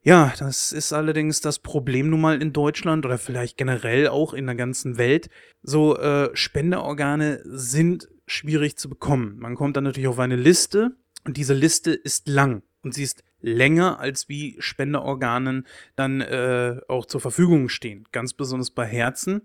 Ja, 0.02 0.34
das 0.40 0.72
ist 0.72 0.94
allerdings 0.94 1.42
das 1.42 1.60
Problem 1.60 2.10
nun 2.10 2.22
mal 2.22 2.42
in 2.42 2.54
Deutschland 2.54 3.06
oder 3.06 3.18
vielleicht 3.18 3.58
generell 3.58 4.08
auch 4.08 4.34
in 4.34 4.46
der 4.46 4.56
ganzen 4.56 4.98
Welt. 4.98 5.30
So 5.62 5.98
äh, 5.98 6.30
Spenderorgane 6.34 7.42
sind 7.44 8.08
schwierig 8.26 8.78
zu 8.78 8.88
bekommen. 8.88 9.38
Man 9.40 9.56
kommt 9.56 9.76
dann 9.76 9.84
natürlich 9.84 10.08
auf 10.08 10.20
eine 10.20 10.38
Liste 10.38 10.96
und 11.26 11.36
diese 11.36 11.54
Liste 11.54 11.92
ist 11.92 12.30
lang 12.30 12.64
und 12.82 12.94
sie 12.94 13.04
ist 13.04 13.24
länger, 13.42 14.00
als 14.00 14.30
wie 14.30 14.56
Spenderorganen 14.60 15.68
dann 15.98 16.22
äh, 16.22 16.80
auch 16.88 17.06
zur 17.06 17.20
Verfügung 17.20 17.68
stehen. 17.68 18.06
Ganz 18.14 18.34
besonders 18.34 18.72
bei 18.72 18.86
Herzen. 18.86 19.42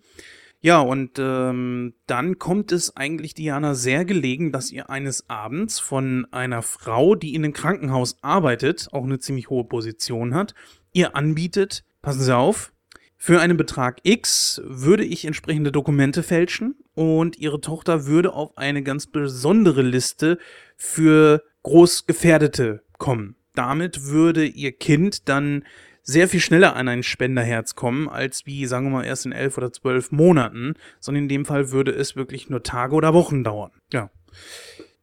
Ja, 0.64 0.80
und 0.80 1.18
ähm, 1.18 1.92
dann 2.06 2.38
kommt 2.38 2.73
es 2.73 2.97
eigentlich 2.97 3.35
Diana 3.35 3.75
sehr 3.75 4.06
gelegen, 4.06 4.50
dass 4.50 4.71
ihr 4.71 4.88
eines 4.88 5.28
Abends 5.28 5.78
von 5.78 6.26
einer 6.30 6.62
Frau, 6.62 7.14
die 7.16 7.35
in 7.35 7.44
einem 7.44 7.52
Krankenhaus 7.52 8.16
arbeitet, 8.23 8.88
auch 8.92 9.04
eine 9.04 9.18
ziemlich 9.18 9.50
hohe 9.50 9.64
Position 9.64 10.33
hat, 10.33 10.54
ihr 10.94 11.16
anbietet, 11.16 11.85
passen 12.00 12.23
Sie 12.23 12.35
auf, 12.35 12.73
für 13.18 13.42
einen 13.42 13.59
Betrag 13.59 14.00
X 14.04 14.62
würde 14.64 15.04
ich 15.04 15.26
entsprechende 15.26 15.71
Dokumente 15.71 16.23
fälschen 16.23 16.76
und 16.94 17.37
ihre 17.37 17.61
Tochter 17.61 18.06
würde 18.06 18.33
auf 18.33 18.56
eine 18.56 18.83
ganz 18.83 19.06
besondere 19.06 19.83
Liste 19.83 20.38
für 20.78 21.42
Großgefährdete 21.62 22.83
kommen. 22.97 23.37
Damit 23.54 24.04
würde 24.04 24.47
ihr 24.47 24.73
Kind 24.73 25.28
dann 25.28 25.64
sehr 26.04 26.28
viel 26.28 26.40
schneller 26.40 26.76
an 26.76 26.87
ein 26.87 27.02
Spenderherz 27.02 27.75
kommen, 27.75 28.08
als 28.08 28.46
wie, 28.46 28.66
sagen 28.66 28.87
wir 28.87 28.90
mal, 28.90 29.04
erst 29.04 29.26
in 29.26 29.32
elf 29.32 29.56
oder 29.58 29.73
zwölf 29.73 30.12
Monaten, 30.12 30.75
sondern 31.00 31.25
in 31.25 31.28
dem 31.28 31.46
Fall 31.46 31.73
würde 31.73 31.90
es 31.90 32.14
wirklich 32.14 32.50
nur 32.50 32.62
Tage 32.62 32.94
oder 32.94 33.14
Wochen 33.14 33.42
dauern. 33.42 33.73
Ja. 33.92 34.11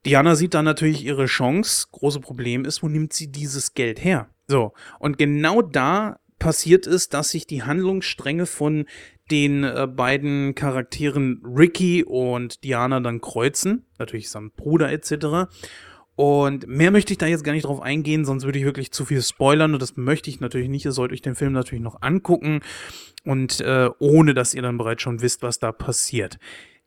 Diana 0.05 0.35
sieht 0.35 0.53
dann 0.53 0.65
natürlich 0.65 1.03
ihre 1.03 1.25
Chance. 1.25 1.87
Große 1.91 2.19
Problem 2.19 2.65
ist, 2.65 2.81
wo 2.81 2.87
nimmt 2.87 3.13
sie 3.13 3.31
dieses 3.31 3.73
Geld 3.73 4.03
her? 4.03 4.29
So. 4.47 4.73
Und 4.99 5.17
genau 5.17 5.61
da 5.61 6.19
passiert 6.39 6.87
es, 6.87 7.09
dass 7.09 7.29
sich 7.31 7.45
die 7.45 7.63
Handlungsstränge 7.63 8.45
von 8.45 8.85
den 9.29 9.63
äh, 9.63 9.87
beiden 9.87 10.55
Charakteren 10.55 11.41
Ricky 11.45 12.03
und 12.03 12.63
Diana 12.63 12.99
dann 12.99 13.21
kreuzen. 13.21 13.85
Natürlich 13.97 14.29
samt 14.29 14.55
Bruder 14.55 14.91
etc. 14.91 15.49
Und 16.15 16.67
mehr 16.67 16.91
möchte 16.91 17.13
ich 17.13 17.17
da 17.17 17.25
jetzt 17.25 17.43
gar 17.43 17.53
nicht 17.53 17.65
drauf 17.65 17.81
eingehen, 17.81 18.25
sonst 18.25 18.43
würde 18.43 18.59
ich 18.59 18.65
wirklich 18.65 18.91
zu 18.91 19.05
viel 19.05 19.21
spoilern 19.21 19.73
und 19.73 19.81
das 19.81 19.97
möchte 19.97 20.29
ich 20.29 20.39
natürlich 20.39 20.69
nicht. 20.69 20.85
Ihr 20.85 20.91
sollt 20.91 21.11
euch 21.11 21.21
den 21.21 21.35
Film 21.35 21.53
natürlich 21.53 21.83
noch 21.83 22.01
angucken 22.01 22.61
und 23.23 23.61
äh, 23.61 23.89
ohne 23.99 24.33
dass 24.33 24.53
ihr 24.53 24.61
dann 24.61 24.77
bereits 24.77 25.01
schon 25.01 25.21
wisst, 25.21 25.41
was 25.41 25.59
da 25.59 25.71
passiert. 25.71 26.37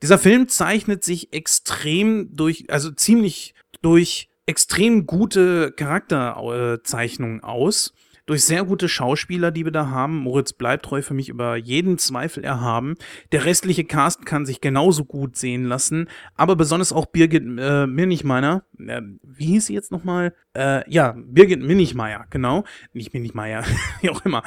Dieser 0.02 0.18
Film 0.18 0.48
zeichnet 0.48 1.04
sich 1.04 1.32
extrem 1.32 2.28
durch, 2.36 2.66
also 2.68 2.90
ziemlich 2.90 3.54
durch 3.80 4.28
extrem 4.46 5.06
gute 5.06 5.72
Charakterzeichnungen 5.72 7.42
aus 7.42 7.94
durch 8.26 8.44
sehr 8.44 8.64
gute 8.64 8.88
Schauspieler, 8.88 9.50
die 9.50 9.64
wir 9.64 9.72
da 9.72 9.88
haben. 9.88 10.16
Moritz 10.16 10.52
bleibt 10.52 10.84
treu 10.84 11.02
für 11.02 11.14
mich 11.14 11.28
über 11.28 11.56
jeden 11.56 11.98
Zweifel 11.98 12.44
erhaben. 12.44 12.94
Der 13.32 13.44
restliche 13.44 13.84
Cast 13.84 14.24
kann 14.24 14.46
sich 14.46 14.60
genauso 14.60 15.04
gut 15.04 15.36
sehen 15.36 15.64
lassen, 15.64 16.08
aber 16.34 16.56
besonders 16.56 16.92
auch 16.92 17.06
Birgit 17.06 17.44
äh, 17.58 17.86
Minichmeiner, 17.86 18.64
äh, 18.78 19.02
wie 19.22 19.46
hieß 19.46 19.66
sie 19.66 19.74
jetzt 19.74 19.92
nochmal? 19.92 20.34
Äh, 20.54 20.88
ja, 20.90 21.14
Birgit 21.16 21.60
Minichmeier, 21.60 22.26
genau, 22.30 22.64
nicht 22.92 23.12
Minichmeier, 23.12 23.64
wie 24.00 24.10
auch 24.10 24.24
immer, 24.24 24.42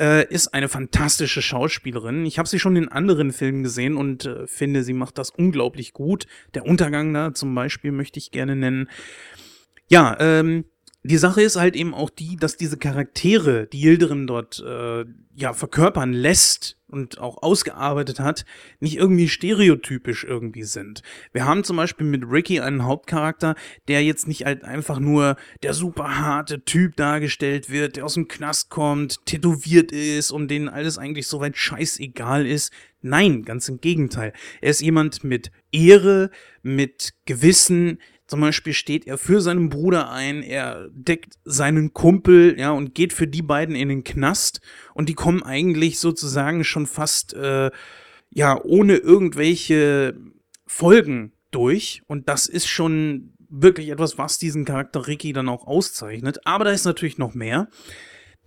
äh, 0.00 0.26
ist 0.32 0.48
eine 0.54 0.68
fantastische 0.68 1.42
Schauspielerin. 1.42 2.24
Ich 2.24 2.38
habe 2.38 2.48
sie 2.48 2.58
schon 2.58 2.76
in 2.76 2.88
anderen 2.88 3.32
Filmen 3.32 3.62
gesehen 3.62 3.96
und 3.96 4.24
äh, 4.24 4.46
finde, 4.46 4.82
sie 4.82 4.94
macht 4.94 5.18
das 5.18 5.30
unglaublich 5.30 5.92
gut. 5.92 6.26
Der 6.54 6.64
Untergang 6.64 7.12
da 7.12 7.34
zum 7.34 7.54
Beispiel 7.54 7.92
möchte 7.92 8.18
ich 8.18 8.30
gerne 8.30 8.56
nennen. 8.56 8.88
Ja, 9.88 10.16
ähm, 10.20 10.64
die 11.04 11.16
Sache 11.16 11.42
ist 11.42 11.56
halt 11.56 11.76
eben 11.76 11.94
auch 11.94 12.10
die, 12.10 12.36
dass 12.36 12.56
diese 12.56 12.76
Charaktere, 12.76 13.66
die 13.66 13.80
Yildirim 13.80 14.26
dort 14.26 14.62
äh, 14.66 15.04
ja 15.34 15.52
verkörpern 15.52 16.12
lässt 16.12 16.76
und 16.88 17.18
auch 17.18 17.42
ausgearbeitet 17.42 18.18
hat, 18.18 18.44
nicht 18.80 18.96
irgendwie 18.96 19.28
stereotypisch 19.28 20.24
irgendwie 20.24 20.64
sind. 20.64 21.02
Wir 21.32 21.44
haben 21.44 21.62
zum 21.62 21.76
Beispiel 21.76 22.06
mit 22.06 22.24
Ricky 22.28 22.60
einen 22.60 22.84
Hauptcharakter, 22.84 23.54
der 23.86 24.02
jetzt 24.02 24.26
nicht 24.26 24.44
halt 24.44 24.64
einfach 24.64 24.98
nur 24.98 25.36
der 25.62 25.74
super 25.74 26.18
harte 26.18 26.64
Typ 26.64 26.96
dargestellt 26.96 27.70
wird, 27.70 27.96
der 27.96 28.04
aus 28.04 28.14
dem 28.14 28.26
Knast 28.26 28.68
kommt, 28.68 29.24
tätowiert 29.26 29.92
ist 29.92 30.32
und 30.32 30.48
denen 30.48 30.68
alles 30.68 30.98
eigentlich 30.98 31.28
soweit 31.28 31.56
scheißegal 31.56 32.46
ist. 32.46 32.72
Nein, 33.00 33.44
ganz 33.44 33.68
im 33.68 33.80
Gegenteil. 33.80 34.32
Er 34.60 34.70
ist 34.70 34.80
jemand 34.80 35.22
mit 35.22 35.52
Ehre, 35.70 36.30
mit 36.62 37.12
Gewissen, 37.26 37.98
zum 38.28 38.42
Beispiel 38.42 38.74
steht 38.74 39.06
er 39.06 39.16
für 39.16 39.40
seinen 39.40 39.70
Bruder 39.70 40.10
ein, 40.10 40.42
er 40.42 40.88
deckt 40.92 41.38
seinen 41.44 41.94
Kumpel, 41.94 42.56
ja, 42.58 42.70
und 42.72 42.94
geht 42.94 43.14
für 43.14 43.26
die 43.26 43.42
beiden 43.42 43.74
in 43.74 43.88
den 43.88 44.04
Knast. 44.04 44.60
Und 44.92 45.08
die 45.08 45.14
kommen 45.14 45.42
eigentlich 45.42 45.98
sozusagen 45.98 46.62
schon 46.62 46.86
fast, 46.86 47.32
äh, 47.32 47.70
ja, 48.30 48.62
ohne 48.62 48.96
irgendwelche 48.96 50.14
Folgen 50.66 51.32
durch. 51.50 52.02
Und 52.06 52.28
das 52.28 52.46
ist 52.46 52.66
schon 52.66 53.32
wirklich 53.48 53.88
etwas, 53.88 54.18
was 54.18 54.38
diesen 54.38 54.66
Charakter 54.66 55.06
Ricky 55.06 55.32
dann 55.32 55.48
auch 55.48 55.66
auszeichnet. 55.66 56.46
Aber 56.46 56.66
da 56.66 56.70
ist 56.70 56.84
natürlich 56.84 57.16
noch 57.16 57.32
mehr. 57.32 57.68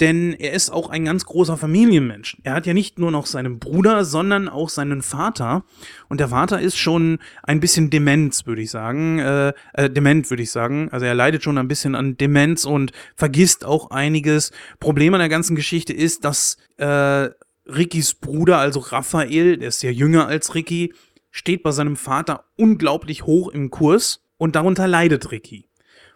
Denn 0.02 0.34
er 0.34 0.54
ist 0.54 0.72
auch 0.72 0.90
ein 0.90 1.06
ganz 1.06 1.26
großer 1.26 1.58
Familienmensch. 1.58 2.36
Er 2.42 2.54
hat 2.54 2.66
ja 2.66 2.74
nicht 2.74 2.98
nur 2.98 3.12
noch 3.12 3.28
seinen 3.28 3.60
Bruder, 3.60 4.04
sondern 4.04 4.50
auch 4.50 4.70
seinen 4.70 5.04
Vater. 5.04 5.64
Und 6.10 6.20
der 6.20 6.30
Vater 6.30 6.60
ist 6.60 6.76
schon 6.76 7.20
ein 7.44 7.60
bisschen 7.60 7.92
Demenz, 7.92 8.48
würde 8.48 8.64
ich 8.64 8.72
sagen. 8.72 9.20
Äh, 9.20 9.54
äh, 9.74 9.92
dement, 9.92 10.28
würde 10.32 10.42
ich 10.42 10.50
sagen. 10.50 10.90
Also 10.92 11.06
er 11.06 11.14
leidet 11.14 11.44
schon 11.44 11.60
ein 11.60 11.68
bisschen 11.68 11.94
an 11.94 12.18
Demenz 12.18 12.66
und 12.66 12.94
vergisst 13.16 13.64
auch 13.64 13.92
einiges. 13.92 14.52
Problem 14.80 15.14
an 15.14 15.20
der 15.20 15.30
ganzen 15.30 15.56
Geschichte 15.56 15.94
ist, 15.94 16.26
dass 16.26 16.58
äh, 16.78 17.30
Rickys 17.68 18.16
Bruder, 18.16 18.58
also 18.58 18.80
Raphael, 18.80 19.58
der 19.58 19.68
ist 19.68 19.84
ja 19.84 19.92
jünger 19.92 20.26
als 20.26 20.56
Ricky, 20.56 20.94
steht 21.30 21.62
bei 21.62 21.72
seinem 21.72 21.96
Vater 21.96 22.46
unglaublich 22.58 23.28
hoch 23.28 23.50
im 23.50 23.70
Kurs 23.70 24.24
und 24.38 24.56
darunter 24.56 24.88
leidet 24.88 25.32
Ricky. 25.32 25.71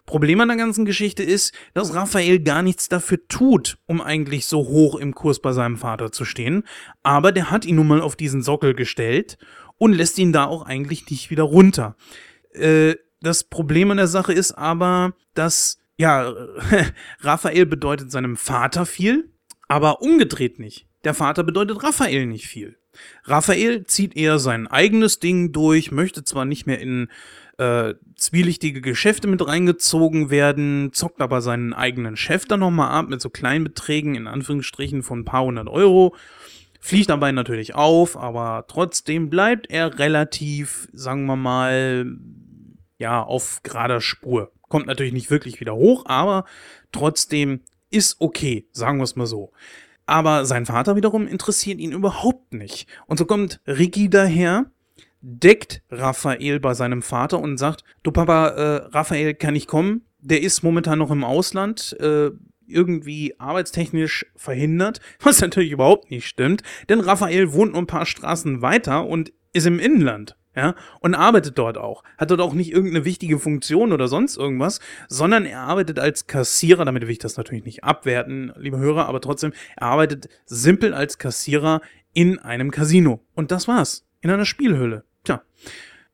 Problem 0.06 0.40
an 0.40 0.48
der 0.48 0.56
ganzen 0.56 0.84
Geschichte 0.84 1.22
ist, 1.22 1.52
dass 1.74 1.94
Raphael 1.94 2.40
gar 2.40 2.62
nichts 2.62 2.88
dafür 2.88 3.18
tut, 3.28 3.78
um 3.86 4.00
eigentlich 4.00 4.46
so 4.46 4.58
hoch 4.58 4.94
im 4.94 5.14
Kurs 5.14 5.40
bei 5.40 5.52
seinem 5.52 5.76
Vater 5.76 6.12
zu 6.12 6.24
stehen. 6.24 6.62
Aber 7.02 7.32
der 7.32 7.50
hat 7.50 7.64
ihn 7.64 7.76
nun 7.76 7.88
mal 7.88 8.00
auf 8.00 8.16
diesen 8.16 8.42
Sockel 8.42 8.74
gestellt 8.74 9.36
und 9.78 9.92
lässt 9.92 10.18
ihn 10.18 10.32
da 10.32 10.44
auch 10.44 10.64
eigentlich 10.64 11.10
nicht 11.10 11.30
wieder 11.30 11.42
runter. 11.42 11.96
Äh, 12.52 12.94
das 13.20 13.44
Problem 13.44 13.90
an 13.90 13.96
der 13.96 14.06
Sache 14.06 14.32
ist 14.32 14.52
aber, 14.52 15.14
dass, 15.34 15.78
ja, 15.96 16.32
Raphael 17.20 17.66
bedeutet 17.66 18.10
seinem 18.10 18.36
Vater 18.36 18.86
viel, 18.86 19.30
aber 19.68 20.00
umgedreht 20.02 20.58
nicht. 20.58 20.86
Der 21.04 21.14
Vater 21.14 21.44
bedeutet 21.44 21.82
Raphael 21.82 22.26
nicht 22.26 22.46
viel. 22.46 22.76
Raphael 23.24 23.84
zieht 23.84 24.16
eher 24.16 24.38
sein 24.38 24.66
eigenes 24.66 25.18
Ding 25.18 25.52
durch, 25.52 25.90
möchte 25.92 26.24
zwar 26.24 26.44
nicht 26.44 26.66
mehr 26.66 26.80
in 26.80 27.08
äh, 27.58 27.94
zwielichtige 28.16 28.80
Geschäfte 28.80 29.28
mit 29.28 29.46
reingezogen 29.46 30.30
werden, 30.30 30.92
zockt 30.92 31.20
aber 31.20 31.40
seinen 31.40 31.72
eigenen 31.72 32.16
Chef 32.16 32.44
dann 32.44 32.60
nochmal 32.60 32.90
ab 32.90 33.08
mit 33.08 33.20
so 33.20 33.30
kleinen 33.30 33.64
Beträgen, 33.64 34.14
in 34.14 34.26
Anführungsstrichen 34.26 35.02
von 35.02 35.20
ein 35.20 35.24
paar 35.24 35.44
hundert 35.44 35.68
Euro. 35.68 36.14
Fliegt 36.80 37.10
dabei 37.10 37.32
natürlich 37.32 37.74
auf, 37.74 38.16
aber 38.16 38.66
trotzdem 38.68 39.30
bleibt 39.30 39.70
er 39.70 39.98
relativ, 39.98 40.88
sagen 40.92 41.26
wir 41.26 41.36
mal, 41.36 42.06
ja, 42.98 43.22
auf 43.22 43.60
gerader 43.62 44.00
Spur. 44.00 44.52
Kommt 44.68 44.86
natürlich 44.86 45.12
nicht 45.12 45.30
wirklich 45.30 45.60
wieder 45.60 45.74
hoch, 45.74 46.04
aber 46.06 46.44
trotzdem 46.92 47.62
ist 47.90 48.16
okay, 48.20 48.68
sagen 48.72 48.98
wir 48.98 49.04
es 49.04 49.16
mal 49.16 49.26
so. 49.26 49.52
Aber 50.06 50.44
sein 50.44 50.66
Vater 50.66 50.94
wiederum 50.94 51.26
interessiert 51.26 51.80
ihn 51.80 51.92
überhaupt 51.92 52.52
nicht. 52.52 52.88
Und 53.06 53.18
so 53.18 53.24
kommt 53.24 53.60
Ricky 53.66 54.08
daher 54.08 54.70
deckt 55.28 55.82
Raphael 55.90 56.60
bei 56.60 56.74
seinem 56.74 57.02
Vater 57.02 57.40
und 57.40 57.56
sagt, 57.56 57.82
du 58.04 58.12
Papa, 58.12 58.48
äh, 58.48 58.76
Raphael 58.92 59.34
kann 59.34 59.56
ich 59.56 59.66
kommen, 59.66 60.02
der 60.20 60.40
ist 60.40 60.62
momentan 60.62 61.00
noch 61.00 61.10
im 61.10 61.24
Ausland, 61.24 61.96
äh, 62.00 62.30
irgendwie 62.68 63.34
arbeitstechnisch 63.38 64.26
verhindert, 64.36 65.00
was 65.20 65.40
natürlich 65.40 65.72
überhaupt 65.72 66.10
nicht 66.10 66.28
stimmt, 66.28 66.62
denn 66.88 67.00
Raphael 67.00 67.52
wohnt 67.52 67.72
nur 67.72 67.82
ein 67.82 67.88
paar 67.88 68.06
Straßen 68.06 68.62
weiter 68.62 69.06
und 69.06 69.32
ist 69.52 69.66
im 69.66 69.80
Inland. 69.80 70.36
Ja, 70.54 70.74
und 71.00 71.14
arbeitet 71.14 71.58
dort 71.58 71.76
auch. 71.76 72.02
Hat 72.16 72.30
dort 72.30 72.40
auch 72.40 72.54
nicht 72.54 72.72
irgendeine 72.72 73.04
wichtige 73.04 73.38
Funktion 73.38 73.92
oder 73.92 74.08
sonst 74.08 74.38
irgendwas, 74.38 74.80
sondern 75.06 75.44
er 75.44 75.60
arbeitet 75.60 75.98
als 75.98 76.26
Kassierer, 76.26 76.86
damit 76.86 77.02
will 77.02 77.10
ich 77.10 77.18
das 77.18 77.36
natürlich 77.36 77.66
nicht 77.66 77.84
abwerten, 77.84 78.54
liebe 78.56 78.78
Hörer, 78.78 79.06
aber 79.06 79.20
trotzdem, 79.20 79.52
er 79.76 79.88
arbeitet 79.88 80.30
simpel 80.46 80.94
als 80.94 81.18
Kassierer 81.18 81.82
in 82.14 82.38
einem 82.38 82.70
Casino. 82.70 83.20
Und 83.34 83.50
das 83.50 83.68
war's. 83.68 84.06
In 84.22 84.30
einer 84.30 84.46
Spielhülle. 84.46 85.04
Tja. 85.26 85.42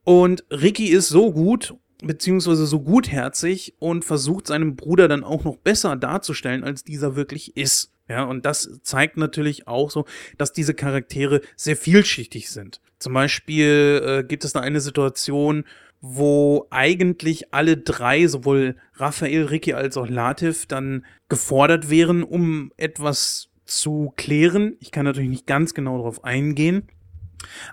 Und 0.03 0.43
Ricky 0.51 0.87
ist 0.87 1.07
so 1.07 1.31
gut, 1.31 1.75
beziehungsweise 2.03 2.65
so 2.65 2.81
gutherzig 2.81 3.75
und 3.79 4.03
versucht 4.03 4.47
seinem 4.47 4.75
Bruder 4.75 5.07
dann 5.07 5.23
auch 5.23 5.45
noch 5.45 5.55
besser 5.55 5.95
darzustellen, 5.95 6.63
als 6.63 6.83
dieser 6.83 7.15
wirklich 7.15 7.55
ist. 7.55 7.93
Ja, 8.09 8.25
und 8.25 8.45
das 8.45 8.81
zeigt 8.83 9.15
natürlich 9.15 9.67
auch 9.69 9.89
so, 9.89 10.05
dass 10.37 10.51
diese 10.51 10.73
Charaktere 10.73 11.39
sehr 11.55 11.77
vielschichtig 11.77 12.51
sind. 12.51 12.81
Zum 12.99 13.13
Beispiel 13.13 14.01
äh, 14.05 14.23
gibt 14.27 14.43
es 14.43 14.51
da 14.51 14.59
eine 14.59 14.81
Situation, 14.81 15.63
wo 16.01 16.67
eigentlich 16.69 17.53
alle 17.53 17.77
drei, 17.77 18.27
sowohl 18.27 18.75
Raphael, 18.95 19.45
Ricky 19.45 19.71
als 19.71 19.95
auch 19.95 20.09
Latif, 20.09 20.65
dann 20.65 21.05
gefordert 21.29 21.89
wären, 21.89 22.23
um 22.23 22.73
etwas 22.75 23.49
zu 23.63 24.11
klären. 24.17 24.75
Ich 24.81 24.91
kann 24.91 25.05
natürlich 25.05 25.29
nicht 25.29 25.47
ganz 25.47 25.73
genau 25.73 25.97
darauf 25.97 26.25
eingehen. 26.25 26.89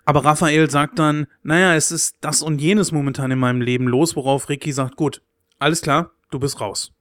Aber 0.04 0.24
Raphael 0.24 0.70
sagt 0.70 0.98
dann, 0.98 1.26
naja, 1.42 1.74
es 1.74 1.90
ist 1.90 2.16
das 2.20 2.42
und 2.42 2.61
jenes 2.61 2.92
momentan 2.92 3.30
in 3.30 3.38
meinem 3.38 3.61
Leben 3.61 3.87
los, 3.87 4.16
worauf 4.16 4.48
Ricky 4.48 4.72
sagt, 4.72 4.96
gut, 4.96 5.22
alles 5.59 5.83
klar, 5.83 6.12
du 6.30 6.38
bist 6.38 6.61
raus. 6.61 6.92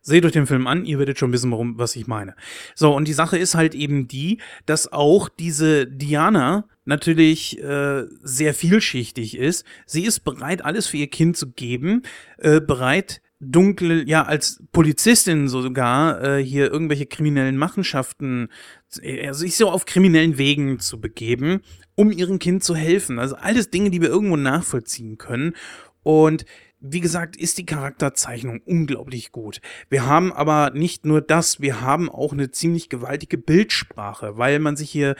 Seht 0.00 0.24
euch 0.24 0.32
den 0.32 0.46
Film 0.46 0.68
an, 0.68 0.84
ihr 0.84 1.00
werdet 1.00 1.18
schon 1.18 1.32
wissen, 1.32 1.50
warum, 1.50 1.78
was 1.78 1.96
ich 1.96 2.06
meine. 2.06 2.36
So, 2.76 2.94
und 2.94 3.08
die 3.08 3.12
Sache 3.12 3.36
ist 3.38 3.56
halt 3.56 3.74
eben 3.74 4.06
die, 4.06 4.38
dass 4.64 4.92
auch 4.92 5.28
diese 5.28 5.86
Diana 5.86 6.68
natürlich 6.84 7.60
äh, 7.60 8.04
sehr 8.22 8.54
vielschichtig 8.54 9.36
ist. 9.36 9.64
Sie 9.84 10.04
ist 10.04 10.20
bereit, 10.20 10.64
alles 10.64 10.86
für 10.86 10.98
ihr 10.98 11.10
Kind 11.10 11.36
zu 11.36 11.50
geben, 11.50 12.02
äh, 12.38 12.60
bereit, 12.60 13.20
dunkle, 13.40 14.06
ja, 14.06 14.22
als 14.22 14.62
Polizistin 14.72 15.48
sogar 15.48 16.22
äh, 16.22 16.44
hier 16.44 16.70
irgendwelche 16.70 17.06
kriminellen 17.06 17.56
Machenschaften, 17.56 18.48
also 19.02 19.40
sich 19.40 19.56
so 19.56 19.70
auf 19.70 19.84
kriminellen 19.84 20.38
Wegen 20.38 20.78
zu 20.78 21.00
begeben, 21.00 21.62
um 21.96 22.12
ihrem 22.12 22.38
Kind 22.38 22.62
zu 22.62 22.76
helfen. 22.76 23.18
Also 23.18 23.34
alles 23.34 23.70
Dinge, 23.70 23.90
die 23.90 24.00
wir 24.00 24.08
irgendwo 24.08 24.36
nachvollziehen 24.36 25.18
können. 25.18 25.54
Und 26.04 26.44
wie 26.78 27.00
gesagt, 27.00 27.36
ist 27.36 27.58
die 27.58 27.66
Charakterzeichnung 27.66 28.60
unglaublich 28.64 29.32
gut. 29.32 29.60
Wir 29.88 30.06
haben 30.06 30.32
aber 30.32 30.70
nicht 30.70 31.04
nur 31.04 31.20
das, 31.20 31.60
wir 31.60 31.80
haben 31.80 32.08
auch 32.08 32.32
eine 32.32 32.50
ziemlich 32.50 32.88
gewaltige 32.88 33.38
Bildsprache, 33.38 34.36
weil 34.38 34.60
man 34.60 34.76
sich 34.76 34.90
hier 34.90 35.16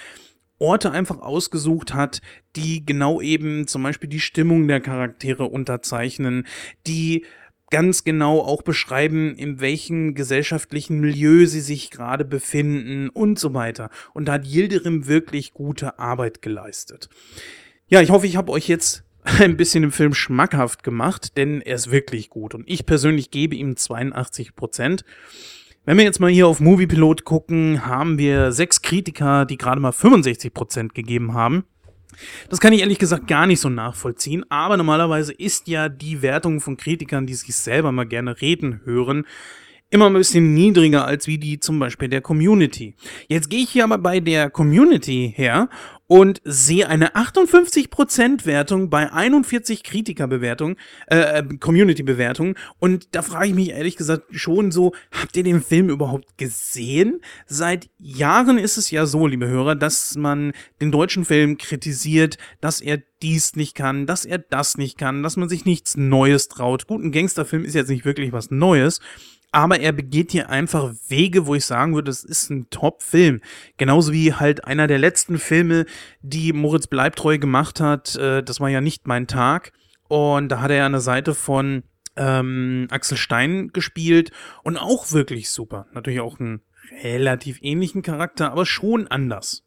Orte 0.58 0.90
einfach 0.90 1.18
ausgesucht 1.18 1.92
hat, 1.92 2.20
die 2.54 2.84
genau 2.86 3.20
eben 3.20 3.66
zum 3.66 3.82
Beispiel 3.82 4.08
die 4.08 4.20
Stimmung 4.20 4.68
der 4.68 4.80
Charaktere 4.80 5.44
unterzeichnen, 5.44 6.46
die 6.86 7.24
ganz 7.70 8.04
genau 8.04 8.40
auch 8.40 8.62
beschreiben, 8.62 9.34
in 9.34 9.60
welchem 9.60 10.14
gesellschaftlichen 10.14 11.00
Milieu 11.00 11.46
sie 11.46 11.60
sich 11.60 11.90
gerade 11.90 12.24
befinden 12.24 13.08
und 13.08 13.38
so 13.38 13.54
weiter. 13.54 13.90
Und 14.14 14.26
da 14.26 14.34
hat 14.34 14.46
Yildirim 14.46 15.06
wirklich 15.06 15.52
gute 15.52 15.98
Arbeit 15.98 16.42
geleistet. 16.42 17.08
Ja, 17.88 18.00
ich 18.00 18.10
hoffe, 18.10 18.26
ich 18.26 18.36
habe 18.36 18.52
euch 18.52 18.68
jetzt 18.68 19.04
ein 19.24 19.56
bisschen 19.56 19.84
im 19.84 19.92
Film 19.92 20.14
schmackhaft 20.14 20.82
gemacht, 20.82 21.36
denn 21.36 21.60
er 21.60 21.74
ist 21.74 21.90
wirklich 21.90 22.30
gut. 22.30 22.54
Und 22.54 22.64
ich 22.68 22.86
persönlich 22.86 23.30
gebe 23.30 23.56
ihm 23.56 23.76
82 23.76 24.54
Prozent. 24.54 25.04
Wenn 25.84 25.98
wir 25.98 26.04
jetzt 26.04 26.18
mal 26.18 26.30
hier 26.30 26.48
auf 26.48 26.58
Moviepilot 26.58 27.24
gucken, 27.24 27.86
haben 27.86 28.18
wir 28.18 28.50
sechs 28.50 28.82
Kritiker, 28.82 29.44
die 29.44 29.56
gerade 29.56 29.80
mal 29.80 29.92
65 29.92 30.52
Prozent 30.52 30.94
gegeben 30.94 31.34
haben. 31.34 31.64
Das 32.50 32.60
kann 32.60 32.72
ich 32.72 32.80
ehrlich 32.80 32.98
gesagt 32.98 33.26
gar 33.26 33.46
nicht 33.46 33.60
so 33.60 33.68
nachvollziehen, 33.68 34.44
aber 34.48 34.76
normalerweise 34.76 35.32
ist 35.32 35.68
ja 35.68 35.88
die 35.88 36.22
Wertung 36.22 36.60
von 36.60 36.76
Kritikern, 36.76 37.26
die 37.26 37.34
sich 37.34 37.54
selber 37.54 37.92
mal 37.92 38.06
gerne 38.06 38.40
reden 38.40 38.80
hören, 38.84 39.26
immer 39.90 40.06
ein 40.06 40.14
bisschen 40.14 40.54
niedriger 40.54 41.04
als 41.04 41.26
wie 41.26 41.38
die 41.38 41.60
zum 41.60 41.78
Beispiel 41.78 42.08
der 42.08 42.20
Community. 42.20 42.94
Jetzt 43.28 43.50
gehe 43.50 43.62
ich 43.62 43.70
hier 43.70 43.84
aber 43.84 43.98
bei 43.98 44.20
der 44.20 44.50
Community 44.50 45.32
her 45.36 45.68
und 46.06 46.40
sehe 46.44 46.88
eine 46.88 47.16
58% 47.16 48.46
Wertung 48.46 48.90
bei 48.90 49.12
41 49.12 49.82
Kritikerbewertungen, 49.82 50.76
äh, 51.08 51.40
äh 51.40 51.56
Community-Bewertungen. 51.58 52.54
Und 52.78 53.14
da 53.14 53.22
frage 53.22 53.48
ich 53.48 53.54
mich 53.54 53.70
ehrlich 53.70 53.96
gesagt 53.96 54.24
schon 54.30 54.70
so, 54.70 54.92
habt 55.10 55.36
ihr 55.36 55.42
den 55.42 55.62
Film 55.62 55.88
überhaupt 55.88 56.38
gesehen? 56.38 57.20
Seit 57.46 57.90
Jahren 57.98 58.58
ist 58.58 58.76
es 58.76 58.90
ja 58.90 59.06
so, 59.06 59.26
liebe 59.26 59.48
Hörer, 59.48 59.74
dass 59.74 60.16
man 60.16 60.52
den 60.80 60.92
deutschen 60.92 61.24
Film 61.24 61.58
kritisiert, 61.58 62.38
dass 62.60 62.80
er 62.80 63.02
dies 63.22 63.56
nicht 63.56 63.74
kann, 63.74 64.06
dass 64.06 64.24
er 64.24 64.38
das 64.38 64.76
nicht 64.76 64.98
kann, 64.98 65.22
dass 65.22 65.36
man 65.36 65.48
sich 65.48 65.64
nichts 65.64 65.96
Neues 65.96 66.48
traut. 66.48 66.86
Gut, 66.86 67.02
ein 67.02 67.12
Gangsterfilm 67.12 67.64
ist 67.64 67.74
jetzt 67.74 67.88
nicht 67.88 68.04
wirklich 68.04 68.32
was 68.32 68.50
Neues 68.50 69.00
aber 69.52 69.80
er 69.80 69.92
begeht 69.92 70.32
hier 70.32 70.50
einfach 70.50 70.92
Wege, 71.08 71.46
wo 71.46 71.54
ich 71.54 71.64
sagen 71.64 71.94
würde, 71.94 72.10
das 72.10 72.24
ist 72.24 72.50
ein 72.50 72.68
Top-Film. 72.70 73.40
Genauso 73.76 74.12
wie 74.12 74.34
halt 74.34 74.64
einer 74.64 74.86
der 74.86 74.98
letzten 74.98 75.38
Filme, 75.38 75.86
die 76.20 76.52
Moritz 76.52 76.86
Bleibtreu 76.86 77.38
gemacht 77.38 77.80
hat, 77.80 78.16
äh, 78.16 78.42
das 78.42 78.60
war 78.60 78.68
ja 78.68 78.80
nicht 78.80 79.06
mein 79.06 79.26
Tag. 79.26 79.72
Und 80.08 80.50
da 80.50 80.60
hat 80.60 80.70
er 80.70 80.84
an 80.84 80.92
der 80.92 81.00
Seite 81.00 81.34
von 81.34 81.84
ähm, 82.16 82.86
Axel 82.90 83.16
Stein 83.16 83.68
gespielt 83.72 84.30
und 84.62 84.76
auch 84.76 85.12
wirklich 85.12 85.50
super. 85.50 85.86
Natürlich 85.92 86.20
auch 86.20 86.38
einen 86.38 86.62
relativ 87.02 87.58
ähnlichen 87.62 88.02
Charakter, 88.02 88.52
aber 88.52 88.66
schon 88.66 89.08
anders. 89.08 89.64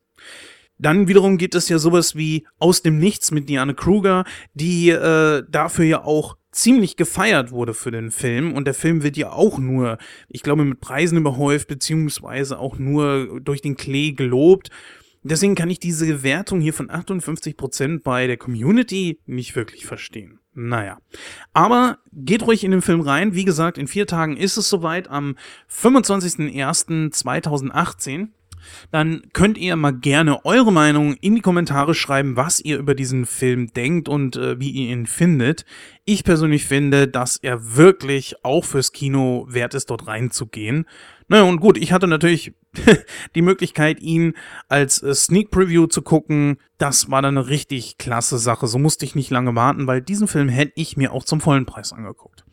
Dann 0.77 1.09
wiederum 1.09 1.37
geht 1.37 1.55
es 1.55 1.67
ja 1.67 1.77
sowas 1.77 2.15
wie 2.15 2.47
Aus 2.57 2.81
dem 2.81 2.99
Nichts 2.99 3.31
mit 3.31 3.49
Diane 3.49 3.75
Kruger, 3.75 4.23
die 4.53 4.89
äh, 4.89 5.43
dafür 5.49 5.85
ja 5.85 6.03
auch 6.03 6.37
ziemlich 6.51 6.95
gefeiert 6.95 7.51
wurde 7.51 7.73
für 7.73 7.91
den 7.91 8.11
Film. 8.11 8.53
Und 8.53 8.65
der 8.65 8.73
Film 8.73 9.03
wird 9.03 9.17
ja 9.17 9.31
auch 9.31 9.57
nur, 9.57 9.97
ich 10.27 10.43
glaube, 10.43 10.65
mit 10.65 10.79
Preisen 10.79 11.17
überhäuft, 11.17 11.67
beziehungsweise 11.67 12.59
auch 12.59 12.77
nur 12.77 13.39
durch 13.41 13.61
den 13.61 13.77
Klee 13.77 14.13
gelobt. 14.13 14.69
Deswegen 15.21 15.55
kann 15.55 15.69
ich 15.69 15.79
diese 15.79 16.23
Wertung 16.23 16.61
hier 16.61 16.73
von 16.73 16.89
58% 16.89 18.03
bei 18.03 18.27
der 18.27 18.37
Community 18.37 19.19
nicht 19.25 19.55
wirklich 19.55 19.85
verstehen. 19.85 20.39
Naja. 20.53 20.99
Aber 21.53 21.99
geht 22.11 22.43
ruhig 22.43 22.63
in 22.63 22.71
den 22.71 22.81
Film 22.81 23.01
rein. 23.01 23.33
Wie 23.33 23.43
gesagt, 23.45 23.77
in 23.77 23.87
vier 23.87 24.07
Tagen 24.07 24.37
ist 24.37 24.57
es 24.57 24.69
soweit, 24.69 25.09
am 25.09 25.35
25.01.2018 25.69 28.29
dann 28.91 29.21
könnt 29.33 29.57
ihr 29.57 29.75
mal 29.75 29.91
gerne 29.91 30.45
eure 30.45 30.71
Meinung 30.71 31.13
in 31.15 31.35
die 31.35 31.41
Kommentare 31.41 31.93
schreiben, 31.93 32.35
was 32.35 32.59
ihr 32.59 32.77
über 32.77 32.95
diesen 32.95 33.25
Film 33.25 33.73
denkt 33.73 34.09
und 34.09 34.35
äh, 34.35 34.59
wie 34.59 34.71
ihr 34.71 34.91
ihn 34.91 35.05
findet. 35.05 35.65
Ich 36.05 36.23
persönlich 36.23 36.65
finde, 36.65 37.07
dass 37.07 37.37
er 37.37 37.75
wirklich 37.75 38.43
auch 38.43 38.65
fürs 38.65 38.91
Kino 38.91 39.45
wert 39.49 39.73
ist, 39.73 39.89
dort 39.89 40.07
reinzugehen. 40.07 40.85
Naja, 41.27 41.43
und 41.43 41.59
gut, 41.59 41.77
ich 41.77 41.91
hatte 41.91 42.07
natürlich 42.07 42.53
die 43.35 43.43
Möglichkeit, 43.43 43.99
ihn 44.01 44.33
als 44.67 45.01
äh, 45.03 45.13
Sneak 45.13 45.51
Preview 45.51 45.85
zu 45.85 46.01
gucken. 46.01 46.57
Das 46.77 47.11
war 47.11 47.21
dann 47.21 47.37
eine 47.37 47.47
richtig 47.47 47.97
klasse 47.97 48.39
Sache. 48.39 48.67
So 48.67 48.79
musste 48.79 49.05
ich 49.05 49.15
nicht 49.15 49.29
lange 49.29 49.55
warten, 49.55 49.85
weil 49.85 50.01
diesen 50.01 50.27
Film 50.27 50.49
hätte 50.49 50.73
ich 50.75 50.97
mir 50.97 51.13
auch 51.13 51.23
zum 51.23 51.39
vollen 51.39 51.67
Preis 51.67 51.93
angeguckt. 51.93 52.43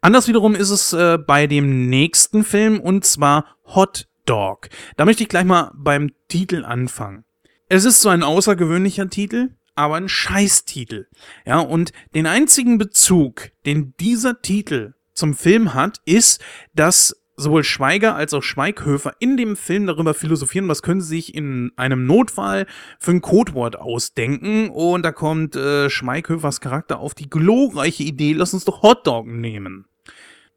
Anders 0.00 0.28
wiederum 0.28 0.54
ist 0.54 0.70
es 0.70 0.92
äh, 0.92 1.18
bei 1.18 1.46
dem 1.46 1.88
nächsten 1.88 2.44
Film 2.44 2.80
und 2.80 3.04
zwar 3.04 3.56
Hot 3.66 4.08
Dog. 4.26 4.68
Da 4.96 5.04
möchte 5.04 5.22
ich 5.22 5.28
gleich 5.28 5.44
mal 5.44 5.72
beim 5.74 6.10
Titel 6.28 6.64
anfangen. 6.64 7.24
Es 7.68 7.84
ist 7.84 8.00
so 8.02 8.08
ein 8.08 8.22
außergewöhnlicher 8.22 9.08
Titel, 9.08 9.50
aber 9.74 9.96
ein 9.96 10.08
Scheißtitel. 10.08 11.06
Ja, 11.46 11.60
und 11.60 11.92
den 12.14 12.26
einzigen 12.26 12.78
Bezug, 12.78 13.50
den 13.64 13.94
dieser 13.98 14.42
Titel 14.42 14.94
zum 15.14 15.34
Film 15.34 15.74
hat, 15.74 15.98
ist, 16.04 16.42
dass 16.74 17.16
sowohl 17.36 17.64
Schweiger 17.64 18.14
als 18.14 18.34
auch 18.34 18.42
Schweighöfer 18.42 19.14
in 19.18 19.36
dem 19.36 19.56
Film 19.56 19.86
darüber 19.86 20.14
philosophieren, 20.14 20.68
was 20.68 20.82
können 20.82 21.00
sie 21.00 21.16
sich 21.16 21.34
in 21.34 21.72
einem 21.76 22.06
Notfall 22.06 22.66
für 22.98 23.12
ein 23.12 23.22
Codewort 23.22 23.76
ausdenken. 23.76 24.70
Und 24.70 25.02
da 25.02 25.12
kommt 25.12 25.56
äh, 25.56 25.88
Schweighöfers 25.90 26.60
Charakter 26.60 27.00
auf 27.00 27.14
die 27.14 27.30
glorreiche 27.30 28.02
Idee, 28.02 28.34
lass 28.34 28.54
uns 28.54 28.64
doch 28.64 28.82
Hotdog 28.82 29.26
nehmen. 29.26 29.86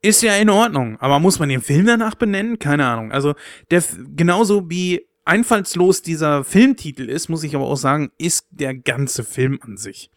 Ist 0.05 0.21
ja 0.21 0.35
in 0.35 0.51
Ordnung, 0.51 0.97
aber 0.99 1.19
muss 1.19 1.39
man 1.39 1.49
den 1.49 1.61
Film 1.61 1.87
danach 1.87 2.13
benennen? 2.13 2.59
Keine 2.59 2.85
Ahnung. 2.85 3.11
Also, 3.11 3.33
der, 3.71 3.83
genauso 4.15 4.69
wie 4.69 5.07
einfallslos 5.25 6.03
dieser 6.03 6.43
Filmtitel 6.43 7.09
ist, 7.09 7.27
muss 7.27 7.43
ich 7.43 7.55
aber 7.55 7.65
auch 7.65 7.75
sagen, 7.75 8.11
ist 8.19 8.45
der 8.51 8.75
ganze 8.75 9.23
Film 9.23 9.57
an 9.63 9.77
sich. 9.77 10.11